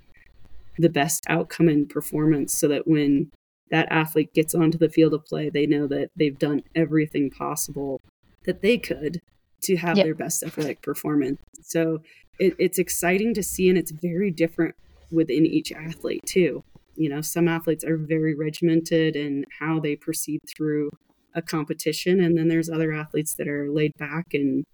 the 0.78 0.90
best 0.90 1.26
outcome 1.28 1.70
and 1.70 1.90
performance, 1.90 2.58
so 2.58 2.68
that 2.68 2.88
when 2.88 3.32
that 3.72 3.88
athlete 3.92 4.34
gets 4.34 4.54
onto 4.54 4.78
the 4.78 4.90
field 4.90 5.14
of 5.14 5.26
play, 5.26 5.50
they 5.50 5.66
know 5.66 5.88
that 5.88 6.10
they've 6.16 6.40
done 6.40 6.64
everything 6.76 7.30
possible 7.30 8.02
that 8.46 8.62
they 8.62 8.78
could 8.78 9.22
to 9.62 9.76
have 9.78 9.98
yep. 9.98 10.06
their 10.06 10.16
best 10.16 10.42
athletic 10.42 10.82
performance. 10.82 11.40
So 11.62 12.02
it, 12.40 12.56
it's 12.58 12.80
exciting 12.80 13.34
to 13.36 13.44
see, 13.44 13.70
and 13.70 13.78
it's 13.78 13.92
very 13.92 14.32
different 14.32 14.76
within 15.12 15.46
each 15.46 15.72
athlete 15.72 16.26
too 16.26 16.64
you 17.00 17.10
know 17.10 17.22
some 17.22 17.48
athletes 17.48 17.84
are 17.84 17.98
very 17.98 18.36
regimented 18.36 19.16
in 19.16 19.46
how 19.60 19.80
they 19.80 19.96
proceed 19.96 20.42
through 20.56 20.92
a 21.34 21.42
competition 21.42 22.20
and 22.20 22.38
then 22.38 22.50
there's 22.50 22.70
other 22.70 22.92
athletes 22.92 23.36
that 23.36 23.48
are 23.48 23.72
laid 23.72 23.94
back 23.98 24.34
and 24.34 24.66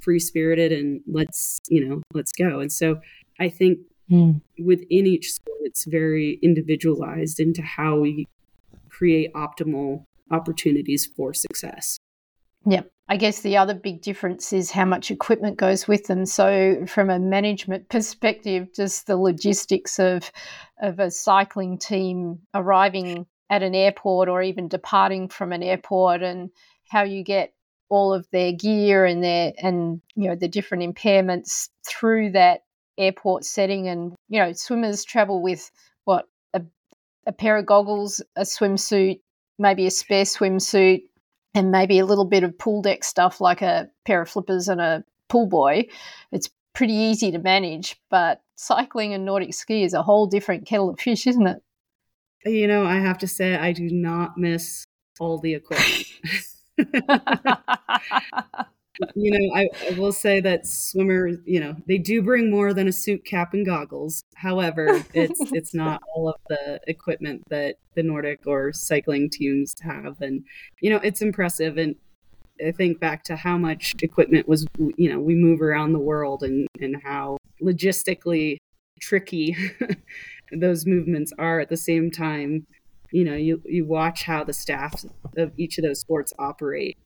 free 0.00 0.18
spirited 0.18 0.70
and 0.70 1.00
let's 1.06 1.58
you 1.68 1.84
know 1.84 2.02
let's 2.12 2.32
go 2.32 2.60
and 2.60 2.70
so 2.70 3.00
i 3.40 3.48
think 3.48 3.78
mm. 4.10 4.40
within 4.58 5.06
each 5.06 5.32
sport 5.32 5.58
it's 5.62 5.84
very 5.86 6.38
individualized 6.42 7.40
into 7.40 7.62
how 7.62 7.98
we 7.98 8.26
create 8.90 9.32
optimal 9.32 10.04
opportunities 10.30 11.08
for 11.16 11.32
success 11.32 11.98
Yep. 12.66 12.90
I 13.12 13.16
guess 13.16 13.42
the 13.42 13.58
other 13.58 13.74
big 13.74 14.00
difference 14.00 14.54
is 14.54 14.70
how 14.70 14.86
much 14.86 15.10
equipment 15.10 15.58
goes 15.58 15.86
with 15.86 16.06
them. 16.06 16.24
So, 16.24 16.86
from 16.86 17.10
a 17.10 17.18
management 17.18 17.88
perspective, 17.90 18.68
just 18.74 19.06
the 19.06 19.18
logistics 19.18 19.98
of 19.98 20.32
of 20.80 20.98
a 20.98 21.10
cycling 21.10 21.76
team 21.76 22.38
arriving 22.54 23.26
at 23.50 23.62
an 23.62 23.74
airport 23.74 24.30
or 24.30 24.40
even 24.40 24.66
departing 24.66 25.28
from 25.28 25.52
an 25.52 25.62
airport, 25.62 26.22
and 26.22 26.48
how 26.88 27.02
you 27.02 27.22
get 27.22 27.52
all 27.90 28.14
of 28.14 28.26
their 28.30 28.52
gear 28.52 29.04
and 29.04 29.22
their 29.22 29.52
and 29.62 30.00
you 30.14 30.30
know 30.30 30.34
the 30.34 30.48
different 30.48 30.82
impairments 30.82 31.68
through 31.86 32.30
that 32.30 32.62
airport 32.96 33.44
setting, 33.44 33.88
and 33.88 34.14
you 34.30 34.40
know 34.40 34.54
swimmers 34.54 35.04
travel 35.04 35.42
with 35.42 35.70
what 36.06 36.30
a, 36.54 36.62
a 37.26 37.32
pair 37.32 37.58
of 37.58 37.66
goggles, 37.66 38.22
a 38.36 38.42
swimsuit, 38.44 39.20
maybe 39.58 39.84
a 39.86 39.90
spare 39.90 40.24
swimsuit 40.24 41.02
and 41.54 41.70
maybe 41.70 41.98
a 41.98 42.06
little 42.06 42.24
bit 42.24 42.44
of 42.44 42.58
pool 42.58 42.82
deck 42.82 43.04
stuff 43.04 43.40
like 43.40 43.62
a 43.62 43.88
pair 44.04 44.22
of 44.22 44.28
flippers 44.28 44.68
and 44.68 44.80
a 44.80 45.04
pull 45.28 45.46
buoy, 45.46 45.90
it's 46.30 46.50
pretty 46.72 46.94
easy 46.94 47.30
to 47.30 47.38
manage. 47.38 47.96
But 48.10 48.40
cycling 48.56 49.14
and 49.14 49.24
Nordic 49.24 49.54
ski 49.54 49.84
is 49.84 49.94
a 49.94 50.02
whole 50.02 50.26
different 50.26 50.66
kettle 50.66 50.90
of 50.90 51.00
fish, 51.00 51.26
isn't 51.26 51.46
it? 51.46 51.62
You 52.44 52.66
know, 52.66 52.84
I 52.84 52.96
have 52.96 53.18
to 53.18 53.28
say, 53.28 53.54
I 53.56 53.72
do 53.72 53.88
not 53.90 54.36
miss 54.36 54.84
all 55.20 55.38
the 55.38 55.54
equipment. 55.54 56.06
you 59.14 59.30
know, 59.30 59.54
I, 59.54 59.68
I, 59.88 59.98
will 59.98 60.12
say 60.12 60.40
that 60.40 60.66
swimmers, 60.66 61.38
you 61.44 61.60
know, 61.60 61.76
they 61.86 61.98
do 61.98 62.22
bring 62.22 62.50
more 62.50 62.74
than 62.74 62.88
a 62.88 62.92
suit, 62.92 63.24
cap, 63.24 63.54
and 63.54 63.64
goggles. 63.64 64.22
However, 64.34 65.02
it's 65.14 65.40
it's 65.52 65.74
not 65.74 66.02
all 66.14 66.28
of 66.28 66.40
the 66.48 66.80
equipment 66.86 67.42
that 67.48 67.76
the 67.94 68.02
Nordic 68.02 68.40
or 68.46 68.72
cycling 68.72 69.30
teams 69.30 69.74
have, 69.82 70.20
and 70.20 70.44
you 70.80 70.90
know, 70.90 70.98
it's 70.98 71.22
impressive. 71.22 71.78
And 71.78 71.96
I 72.64 72.72
think 72.72 73.00
back 73.00 73.24
to 73.24 73.36
how 73.36 73.56
much 73.56 73.94
equipment 74.02 74.48
was, 74.48 74.66
you 74.96 75.10
know, 75.10 75.18
we 75.18 75.34
move 75.34 75.62
around 75.62 75.92
the 75.92 75.98
world, 75.98 76.42
and 76.42 76.68
and 76.80 76.96
how 77.02 77.38
logistically 77.62 78.58
tricky 79.00 79.56
those 80.52 80.86
movements 80.86 81.32
are. 81.38 81.60
At 81.60 81.70
the 81.70 81.76
same 81.76 82.10
time, 82.10 82.66
you 83.10 83.24
know, 83.24 83.36
you 83.36 83.62
you 83.64 83.86
watch 83.86 84.24
how 84.24 84.44
the 84.44 84.52
staff 84.52 85.04
of 85.36 85.52
each 85.56 85.78
of 85.78 85.84
those 85.84 86.00
sports 86.00 86.32
operate 86.38 86.98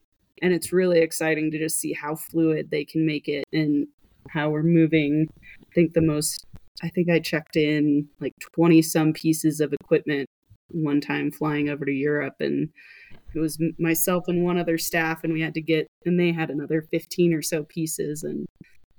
and 0.42 0.52
it's 0.52 0.72
really 0.72 1.00
exciting 1.00 1.50
to 1.50 1.58
just 1.58 1.78
see 1.78 1.92
how 1.92 2.14
fluid 2.14 2.70
they 2.70 2.84
can 2.84 3.06
make 3.06 3.28
it 3.28 3.44
and 3.52 3.86
how 4.30 4.50
we're 4.50 4.62
moving. 4.62 5.28
I 5.62 5.74
think 5.74 5.92
the 5.92 6.02
most, 6.02 6.46
I 6.82 6.88
think 6.88 7.08
I 7.10 7.20
checked 7.20 7.56
in 7.56 8.08
like 8.20 8.34
20 8.54 8.82
some 8.82 9.12
pieces 9.12 9.60
of 9.60 9.72
equipment 9.72 10.28
one 10.70 11.00
time 11.00 11.30
flying 11.30 11.68
over 11.68 11.84
to 11.84 11.92
Europe 11.92 12.36
and 12.40 12.68
it 13.34 13.38
was 13.38 13.58
myself 13.78 14.24
and 14.28 14.44
one 14.44 14.58
other 14.58 14.78
staff 14.78 15.22
and 15.22 15.32
we 15.32 15.40
had 15.40 15.54
to 15.54 15.60
get 15.60 15.86
and 16.04 16.18
they 16.18 16.32
had 16.32 16.50
another 16.50 16.82
15 16.90 17.34
or 17.34 17.42
so 17.42 17.62
pieces 17.64 18.22
and 18.22 18.46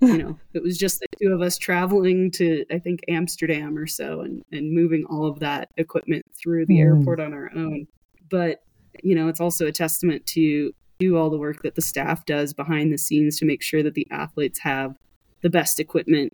you 0.00 0.16
know 0.16 0.38
it 0.54 0.62
was 0.62 0.78
just 0.78 1.00
the 1.00 1.06
two 1.20 1.32
of 1.34 1.42
us 1.42 1.58
traveling 1.58 2.30
to 2.30 2.64
i 2.70 2.78
think 2.78 3.00
amsterdam 3.08 3.76
or 3.76 3.86
so 3.86 4.20
and 4.20 4.42
and 4.52 4.72
moving 4.72 5.04
all 5.10 5.26
of 5.26 5.40
that 5.40 5.68
equipment 5.76 6.24
through 6.40 6.64
the 6.66 6.76
mm. 6.76 6.84
airport 6.84 7.18
on 7.18 7.34
our 7.34 7.50
own 7.56 7.84
but 8.30 8.62
you 9.02 9.12
know 9.12 9.26
it's 9.26 9.40
also 9.40 9.66
a 9.66 9.72
testament 9.72 10.24
to 10.24 10.72
do 10.98 11.16
all 11.16 11.30
the 11.30 11.38
work 11.38 11.62
that 11.62 11.74
the 11.74 11.82
staff 11.82 12.24
does 12.26 12.52
behind 12.52 12.92
the 12.92 12.98
scenes 12.98 13.38
to 13.38 13.46
make 13.46 13.62
sure 13.62 13.82
that 13.82 13.94
the 13.94 14.06
athletes 14.10 14.58
have 14.60 14.96
the 15.42 15.50
best 15.50 15.78
equipment 15.78 16.32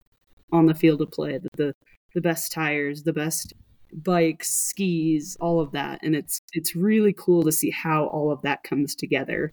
on 0.52 0.66
the 0.66 0.74
field 0.74 1.00
of 1.00 1.10
play 1.10 1.38
the 1.56 1.74
the 2.14 2.20
best 2.20 2.52
tires 2.52 3.02
the 3.02 3.12
best 3.12 3.52
bikes, 3.94 4.50
skis, 4.50 5.36
all 5.40 5.60
of 5.60 5.72
that. 5.72 6.00
And 6.02 6.14
it's 6.16 6.40
it's 6.52 6.74
really 6.74 7.12
cool 7.12 7.42
to 7.44 7.52
see 7.52 7.70
how 7.70 8.06
all 8.06 8.30
of 8.32 8.42
that 8.42 8.62
comes 8.64 8.94
together. 8.94 9.52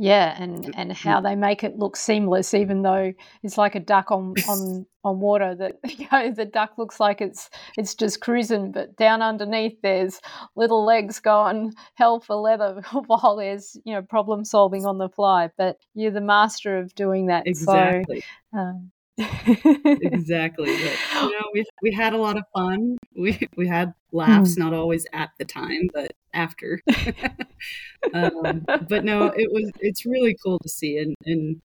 Yeah, 0.00 0.40
and 0.40 0.72
and 0.76 0.92
how 0.92 1.20
they 1.20 1.34
make 1.34 1.64
it 1.64 1.76
look 1.76 1.96
seamless, 1.96 2.54
even 2.54 2.82
though 2.82 3.12
it's 3.42 3.58
like 3.58 3.74
a 3.74 3.80
duck 3.80 4.12
on 4.12 4.34
on 4.48 4.86
on 5.04 5.18
water. 5.18 5.56
That 5.56 5.78
you 5.98 6.06
know, 6.12 6.30
the 6.30 6.44
duck 6.44 6.78
looks 6.78 7.00
like 7.00 7.20
it's 7.20 7.50
it's 7.76 7.96
just 7.96 8.20
cruising, 8.20 8.70
but 8.70 8.96
down 8.96 9.22
underneath 9.22 9.76
there's 9.82 10.20
little 10.54 10.84
legs 10.84 11.18
going 11.18 11.74
hell 11.94 12.20
for 12.20 12.36
leather 12.36 12.80
while 13.06 13.36
there's 13.36 13.76
you 13.84 13.92
know 13.92 14.02
problem 14.02 14.44
solving 14.44 14.86
on 14.86 14.98
the 14.98 15.08
fly. 15.08 15.50
But 15.58 15.78
you're 15.94 16.12
the 16.12 16.20
master 16.20 16.78
of 16.78 16.94
doing 16.94 17.26
that. 17.26 17.48
Exactly. 17.48 18.22
So, 18.54 18.58
um, 18.58 18.92
exactly. 20.02 20.66
But, 20.66 21.22
you 21.22 21.30
know, 21.30 21.46
we 21.52 21.64
we 21.82 21.92
had 21.92 22.12
a 22.12 22.16
lot 22.16 22.36
of 22.36 22.44
fun. 22.54 22.98
We 23.16 23.48
we 23.56 23.66
had 23.66 23.92
laughs, 24.12 24.54
mm. 24.54 24.58
not 24.58 24.74
always 24.74 25.06
at 25.12 25.30
the 25.38 25.44
time, 25.44 25.88
but 25.92 26.12
after. 26.32 26.80
um, 28.14 28.64
but 28.88 29.04
no, 29.04 29.26
it 29.36 29.50
was 29.52 29.70
it's 29.80 30.06
really 30.06 30.36
cool 30.44 30.58
to 30.60 30.68
see, 30.68 30.98
and 30.98 31.16
and 31.24 31.60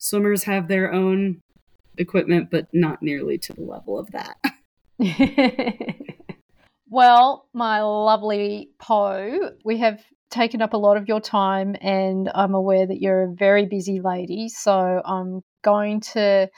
swimmers 0.00 0.44
have 0.44 0.68
their 0.68 0.92
own 0.92 1.42
equipment, 1.96 2.50
but 2.50 2.66
not 2.72 3.02
nearly 3.02 3.38
to 3.38 3.52
the 3.52 3.62
level 3.62 3.98
of 3.98 4.10
that. 4.10 4.36
well, 6.90 7.48
my 7.52 7.82
lovely 7.82 8.70
Poe, 8.80 9.52
we 9.64 9.78
have 9.78 10.00
taken 10.30 10.60
up 10.60 10.72
a 10.72 10.78
lot 10.78 10.96
of 10.96 11.06
your 11.06 11.20
time, 11.20 11.76
and 11.80 12.30
I'm 12.34 12.54
aware 12.54 12.86
that 12.86 13.00
you're 13.00 13.22
a 13.22 13.32
very 13.32 13.66
busy 13.66 14.00
lady. 14.00 14.48
So 14.48 15.02
I'm 15.04 15.42
going 15.62 16.00
to 16.00 16.48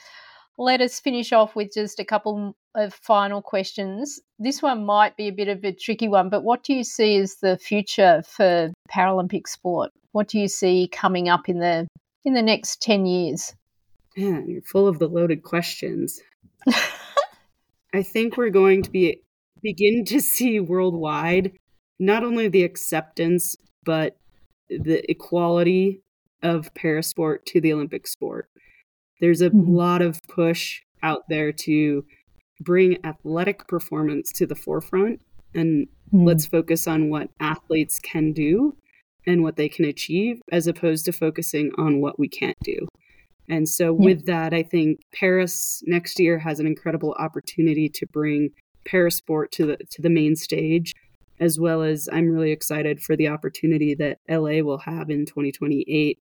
let 0.59 0.81
us 0.81 0.99
finish 0.99 1.33
off 1.33 1.55
with 1.55 1.73
just 1.73 2.01
a 2.01 2.05
couple 2.05 2.57
of 2.75 2.93
final 2.93 3.41
questions. 3.41 4.21
This 4.39 4.61
one 4.61 4.85
might 4.85 5.17
be 5.17 5.29
a 5.29 5.33
bit 5.33 5.49
of 5.49 5.65
a 5.65 5.73
tricky 5.73 6.09
one, 6.09 6.29
but 6.29 6.43
what 6.43 6.65
do 6.65 6.75
you 6.75 6.83
see 6.83 7.17
as 7.17 7.37
the 7.37 7.57
future 7.57 8.23
for 8.27 8.73
Paralympic 8.91 9.47
sport? 9.47 9.93
What 10.13 10.29
do 10.29 10.39
you 10.39 10.49
see 10.49 10.89
coming 10.91 11.29
up 11.29 11.49
in 11.49 11.61
the 11.61 11.87
in 12.25 12.35
the 12.35 12.43
next 12.43 12.83
10 12.83 13.07
years? 13.07 13.55
Man, 14.17 14.47
you're 14.49 14.63
full 14.63 14.89
of 14.89 14.99
the 14.99 15.09
loaded 15.09 15.45
questions. 15.45 16.21
I 17.95 18.03
think 18.03 18.37
we're 18.37 18.51
going 18.51 18.83
to 18.83 18.91
be 18.91 19.23
begin 19.63 20.05
to 20.07 20.21
see 20.21 20.61
worldwide 20.61 21.53
not 21.99 22.23
only 22.25 22.49
the 22.49 22.63
acceptance 22.65 23.57
but 23.85 24.17
the 24.69 25.09
equality 25.11 26.01
of 26.43 26.73
parasport 26.75 27.45
to 27.47 27.61
the 27.61 27.73
Olympic 27.73 28.07
sport. 28.07 28.49
There's 29.21 29.41
a 29.41 29.51
mm-hmm. 29.51 29.75
lot 29.75 30.03
of 30.03 30.21
push 30.29 30.81
out 31.03 31.23
there 31.29 31.53
to 31.53 32.05
bring 32.61 32.99
athletic 33.05 33.67
performance 33.69 34.33
to 34.33 34.47
the 34.47 34.55
forefront 34.55 35.21
and 35.55 35.87
mm-hmm. 35.87 36.27
let's 36.27 36.47
focus 36.47 36.87
on 36.87 37.11
what 37.11 37.31
athletes 37.41 37.99
can 37.99 38.33
do 38.33 38.77
and 39.27 39.43
what 39.43 39.57
they 39.57 39.69
can 39.69 39.85
achieve 39.85 40.41
as 40.51 40.67
opposed 40.67 41.05
to 41.05 41.13
focusing 41.13 41.71
on 41.79 42.01
what 42.01 42.19
we 42.19 42.29
can't 42.29 42.57
do. 42.63 42.87
And 43.49 43.69
so 43.69 43.97
yeah. 43.99 44.05
with 44.05 44.27
that, 44.27 44.53
I 44.53 44.63
think 44.63 45.01
Paris 45.15 45.83
next 45.87 46.19
year 46.19 46.39
has 46.39 46.61
an 46.61 46.67
incredible 46.67 47.15
opportunity 47.19 47.89
to 47.89 48.07
bring 48.07 48.51
parasport 48.87 49.51
to 49.51 49.67
the 49.67 49.77
to 49.91 50.03
the 50.03 50.11
main 50.11 50.35
stage 50.35 50.95
as 51.41 51.59
well 51.59 51.83
as 51.83 52.09
I'm 52.13 52.29
really 52.29 52.51
excited 52.51 53.01
for 53.01 53.17
the 53.17 53.29
opportunity 53.29 53.95
that 53.95 54.19
LA 54.29 54.61
will 54.63 54.79
have 54.79 55.11
in 55.11 55.25
2028 55.25 56.19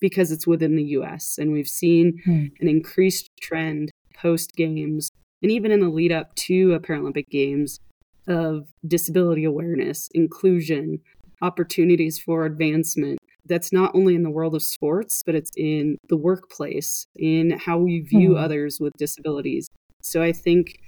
because 0.00 0.30
it's 0.30 0.46
within 0.46 0.76
the 0.76 0.84
US. 0.84 1.38
And 1.38 1.52
we've 1.52 1.68
seen 1.68 2.20
mm. 2.26 2.50
an 2.60 2.68
increased 2.68 3.30
trend 3.40 3.90
post 4.14 4.54
games 4.56 5.10
and 5.42 5.52
even 5.52 5.70
in 5.70 5.80
the 5.80 5.88
lead 5.88 6.12
up 6.12 6.34
to 6.34 6.74
a 6.74 6.80
Paralympic 6.80 7.28
Games 7.28 7.78
of 8.26 8.68
disability 8.86 9.44
awareness, 9.44 10.08
inclusion, 10.14 11.00
opportunities 11.42 12.18
for 12.18 12.44
advancement. 12.44 13.18
That's 13.44 13.72
not 13.72 13.94
only 13.94 14.14
in 14.14 14.24
the 14.24 14.30
world 14.30 14.54
of 14.54 14.62
sports, 14.62 15.22
but 15.24 15.34
it's 15.34 15.52
in 15.56 15.98
the 16.08 16.16
workplace, 16.16 17.06
in 17.14 17.50
how 17.50 17.78
we 17.78 18.00
view 18.00 18.30
mm. 18.30 18.42
others 18.42 18.78
with 18.80 18.92
disabilities. 18.98 19.68
So 20.02 20.22
I 20.22 20.32
think 20.32 20.80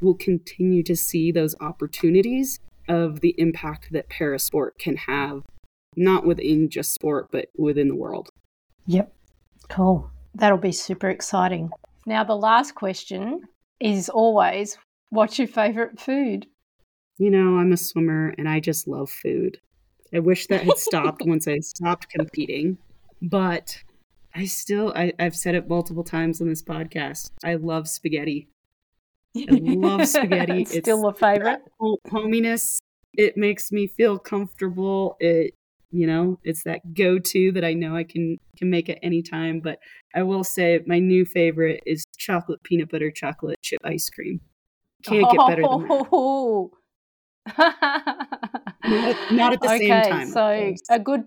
we'll 0.00 0.14
continue 0.14 0.82
to 0.82 0.96
see 0.96 1.30
those 1.30 1.54
opportunities 1.60 2.58
of 2.88 3.20
the 3.20 3.34
impact 3.38 3.92
that 3.92 4.08
parasport 4.08 4.70
can 4.78 4.96
have, 4.96 5.42
not 5.96 6.26
within 6.26 6.68
just 6.68 6.92
sport, 6.92 7.28
but 7.30 7.46
within 7.56 7.86
the 7.86 7.94
world. 7.94 8.30
Yep. 8.86 9.12
Cool. 9.68 10.10
That'll 10.34 10.58
be 10.58 10.72
super 10.72 11.08
exciting. 11.08 11.70
Now, 12.06 12.24
the 12.24 12.36
last 12.36 12.74
question 12.74 13.42
is 13.80 14.08
always 14.08 14.78
what's 15.10 15.38
your 15.38 15.48
favorite 15.48 16.00
food? 16.00 16.46
You 17.18 17.30
know, 17.30 17.58
I'm 17.58 17.72
a 17.72 17.76
swimmer 17.76 18.34
and 18.38 18.48
I 18.48 18.60
just 18.60 18.88
love 18.88 19.10
food. 19.10 19.58
I 20.12 20.18
wish 20.18 20.46
that 20.48 20.62
had 20.62 20.78
stopped 20.78 21.22
once 21.26 21.46
I 21.46 21.58
stopped 21.60 22.08
competing, 22.08 22.78
but 23.20 23.78
I 24.34 24.46
still, 24.46 24.92
I, 24.96 25.12
have 25.18 25.36
said 25.36 25.54
it 25.54 25.68
multiple 25.68 26.04
times 26.04 26.40
on 26.40 26.48
this 26.48 26.62
podcast. 26.62 27.30
I 27.44 27.54
love 27.54 27.88
spaghetti. 27.88 28.48
I 29.36 29.46
love 29.50 30.06
spaghetti. 30.08 30.62
it's 30.70 30.78
still 30.78 31.06
a 31.06 31.14
favorite. 31.14 31.60
Hominess. 31.80 32.80
It 33.14 33.36
makes 33.36 33.70
me 33.70 33.86
feel 33.86 34.18
comfortable. 34.18 35.16
It 35.20 35.54
you 35.92 36.06
know 36.06 36.38
it's 36.42 36.64
that 36.64 36.80
go-to 36.94 37.52
that 37.52 37.64
i 37.64 37.72
know 37.72 37.94
i 37.94 38.02
can 38.02 38.38
can 38.56 38.70
make 38.70 38.88
at 38.88 38.98
any 39.02 39.22
time 39.22 39.60
but 39.60 39.78
i 40.14 40.22
will 40.22 40.42
say 40.42 40.80
my 40.86 40.98
new 40.98 41.24
favorite 41.24 41.80
is 41.86 42.04
chocolate 42.18 42.62
peanut 42.62 42.90
butter 42.90 43.10
chocolate 43.10 43.58
chip 43.62 43.80
ice 43.84 44.10
cream 44.10 44.40
can't 45.04 45.30
get 45.30 45.48
better 45.48 45.62
than 45.62 45.80
that 45.88 46.08
oh. 46.12 46.70
not, 49.32 49.52
at 49.52 49.60
the 49.60 49.66
okay, 49.66 49.78
same 49.78 50.02
time 50.10 50.26
so 50.28 50.74
a 50.90 50.98
good 50.98 51.24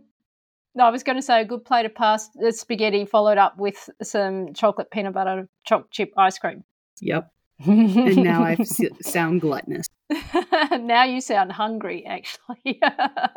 no, 0.75 0.83
I 0.83 0.89
was 0.89 1.03
going 1.03 1.15
to 1.15 1.21
say 1.21 1.41
a 1.41 1.45
good 1.45 1.63
plate 1.63 1.85
of 1.85 1.95
pasta 1.95 2.37
uh, 2.45 2.51
spaghetti 2.51 3.05
followed 3.05 3.37
up 3.37 3.57
with 3.57 3.89
some 4.03 4.53
chocolate 4.53 4.91
peanut 4.91 5.13
butter 5.13 5.47
chocolate 5.65 5.89
chip 5.91 6.11
ice 6.17 6.37
cream. 6.37 6.63
Yep. 7.01 7.31
and 7.65 8.17
now 8.17 8.43
I 8.43 8.57
sound 9.01 9.39
gluttonous. 9.39 9.87
now 10.79 11.03
you 11.03 11.21
sound 11.21 11.51
hungry, 11.51 12.05
actually. 12.05 12.79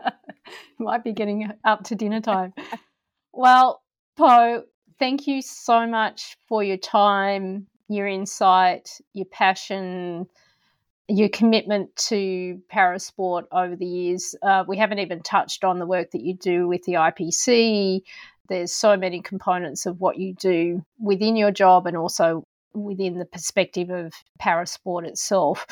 Might 0.78 1.04
be 1.04 1.12
getting 1.12 1.50
up 1.64 1.84
to 1.84 1.94
dinner 1.94 2.20
time. 2.20 2.52
well, 3.32 3.82
Poh, 4.16 4.62
thank 4.98 5.26
you 5.26 5.42
so 5.42 5.86
much 5.86 6.36
for 6.46 6.62
your 6.62 6.76
time, 6.76 7.66
your 7.88 8.06
insight, 8.06 9.00
your 9.14 9.26
passion, 9.26 10.26
your 11.08 11.28
commitment 11.30 11.94
to 11.96 12.60
parasport 12.70 13.44
over 13.50 13.74
the 13.74 13.86
years. 13.86 14.34
Uh, 14.42 14.64
we 14.66 14.76
haven't 14.76 14.98
even 14.98 15.22
touched 15.22 15.64
on 15.64 15.78
the 15.78 15.86
work 15.86 16.10
that 16.10 16.22
you 16.22 16.34
do 16.34 16.68
with 16.68 16.82
the 16.84 16.94
IPC. 16.94 18.02
There's 18.48 18.72
so 18.72 18.96
many 18.96 19.22
components 19.22 19.86
of 19.86 20.00
what 20.00 20.18
you 20.18 20.34
do 20.34 20.84
within 20.98 21.36
your 21.36 21.50
job 21.50 21.86
and 21.86 21.96
also 21.96 22.46
within 22.82 23.18
the 23.18 23.24
perspective 23.24 23.90
of 23.90 24.12
parasport 24.40 25.06
itself 25.06 25.66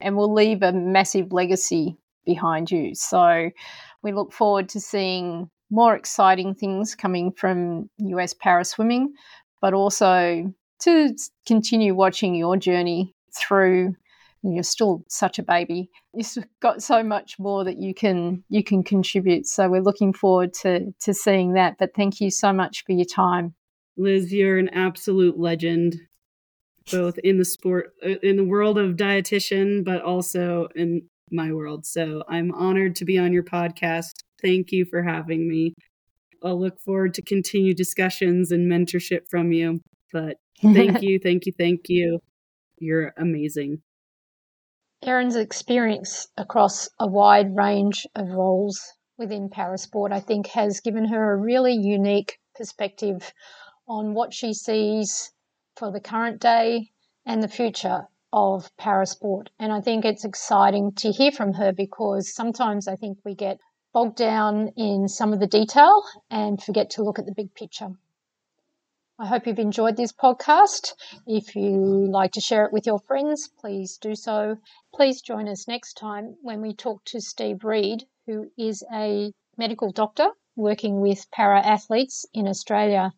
and 0.00 0.16
will 0.16 0.32
leave 0.32 0.62
a 0.62 0.72
massive 0.72 1.32
legacy 1.32 1.96
behind 2.24 2.70
you. 2.70 2.94
So 2.94 3.50
we 4.02 4.12
look 4.12 4.32
forward 4.32 4.68
to 4.70 4.80
seeing 4.80 5.50
more 5.70 5.94
exciting 5.94 6.54
things 6.54 6.94
coming 6.94 7.32
from 7.32 7.90
US 7.98 8.34
para 8.34 8.64
swimming, 8.64 9.14
but 9.60 9.74
also 9.74 10.52
to 10.80 11.16
continue 11.46 11.94
watching 11.94 12.34
your 12.34 12.56
journey 12.56 13.14
through 13.36 13.94
you're 14.42 14.62
still 14.62 15.04
such 15.08 15.38
a 15.38 15.42
baby. 15.42 15.90
You've 16.14 16.46
got 16.60 16.82
so 16.82 17.02
much 17.02 17.38
more 17.38 17.64
that 17.64 17.78
you 17.78 17.94
can 17.94 18.44
you 18.48 18.62
can 18.62 18.82
contribute 18.82 19.46
so 19.46 19.68
we're 19.68 19.82
looking 19.82 20.12
forward 20.12 20.54
to 20.62 20.92
to 21.00 21.14
seeing 21.14 21.54
that 21.54 21.76
but 21.78 21.94
thank 21.94 22.20
you 22.20 22.30
so 22.30 22.52
much 22.52 22.84
for 22.84 22.92
your 22.92 23.04
time. 23.04 23.54
Liz 23.96 24.32
you're 24.32 24.58
an 24.58 24.68
absolute 24.70 25.38
legend 25.38 25.96
both 26.90 27.18
in 27.18 27.38
the 27.38 27.44
sport 27.44 27.92
uh, 28.04 28.18
in 28.22 28.36
the 28.36 28.44
world 28.44 28.78
of 28.78 28.96
dietitian 28.96 29.84
but 29.84 30.02
also 30.02 30.68
in 30.74 31.02
my 31.30 31.52
world 31.52 31.84
so 31.84 32.22
i'm 32.28 32.52
honored 32.52 32.96
to 32.96 33.04
be 33.04 33.18
on 33.18 33.32
your 33.32 33.42
podcast 33.42 34.12
thank 34.42 34.72
you 34.72 34.84
for 34.84 35.02
having 35.02 35.48
me 35.48 35.74
i'll 36.42 36.60
look 36.60 36.80
forward 36.80 37.12
to 37.14 37.22
continued 37.22 37.76
discussions 37.76 38.50
and 38.50 38.70
mentorship 38.70 39.20
from 39.30 39.52
you 39.52 39.80
But 40.12 40.36
thank 40.62 41.02
you, 41.02 41.18
thank 41.18 41.46
you, 41.46 41.52
thank 41.56 41.88
you. 41.88 42.20
You're 42.78 43.12
amazing. 43.16 43.82
Erin's 45.04 45.36
experience 45.36 46.28
across 46.36 46.88
a 46.98 47.06
wide 47.06 47.54
range 47.56 48.06
of 48.16 48.28
roles 48.28 48.80
within 49.16 49.48
parasport, 49.48 50.12
I 50.12 50.20
think, 50.20 50.48
has 50.48 50.80
given 50.80 51.04
her 51.06 51.32
a 51.32 51.36
really 51.36 51.74
unique 51.74 52.38
perspective 52.56 53.32
on 53.86 54.14
what 54.14 54.34
she 54.34 54.54
sees 54.54 55.30
for 55.78 55.92
the 55.92 56.00
current 56.00 56.40
day 56.40 56.90
and 57.24 57.40
the 57.40 57.48
future 57.48 58.08
of 58.32 58.76
parasport. 58.76 59.46
And 59.58 59.72
I 59.72 59.80
think 59.80 60.04
it's 60.04 60.24
exciting 60.24 60.92
to 60.96 61.12
hear 61.12 61.30
from 61.30 61.52
her 61.54 61.72
because 61.72 62.34
sometimes 62.34 62.88
I 62.88 62.96
think 62.96 63.18
we 63.24 63.34
get 63.34 63.60
bogged 63.92 64.16
down 64.16 64.68
in 64.76 65.08
some 65.08 65.32
of 65.32 65.40
the 65.40 65.46
detail 65.46 66.02
and 66.30 66.60
forget 66.62 66.90
to 66.90 67.04
look 67.04 67.18
at 67.18 67.26
the 67.26 67.34
big 67.34 67.54
picture. 67.54 67.90
I 69.20 69.26
hope 69.26 69.46
you've 69.46 69.58
enjoyed 69.58 69.96
this 69.96 70.12
podcast. 70.12 70.94
If 71.26 71.56
you 71.56 71.76
like 72.10 72.32
to 72.32 72.40
share 72.40 72.64
it 72.66 72.72
with 72.72 72.86
your 72.86 73.00
friends, 73.00 73.48
please 73.58 73.98
do 73.98 74.14
so. 74.14 74.56
Please 74.94 75.22
join 75.22 75.48
us 75.48 75.66
next 75.66 75.94
time 75.94 76.36
when 76.42 76.60
we 76.60 76.74
talk 76.74 77.04
to 77.06 77.20
Steve 77.20 77.64
Reed, 77.64 78.04
who 78.26 78.50
is 78.56 78.84
a 78.92 79.32
medical 79.56 79.90
doctor 79.90 80.28
working 80.54 81.00
with 81.00 81.30
para 81.30 81.60
athletes 81.60 82.26
in 82.34 82.46
Australia. 82.46 83.12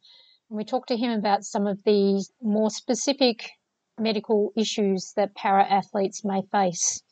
And 0.51 0.57
we 0.57 0.65
talk 0.65 0.87
to 0.87 0.97
him 0.97 1.13
about 1.13 1.45
some 1.45 1.69
of 1.69 1.85
the 1.85 2.27
more 2.43 2.71
specific 2.71 3.53
medical 3.97 4.53
issues 4.57 5.13
that 5.15 5.35
para 5.37 5.65
athletes 5.65 6.25
may 6.25 6.43
face. 6.51 7.03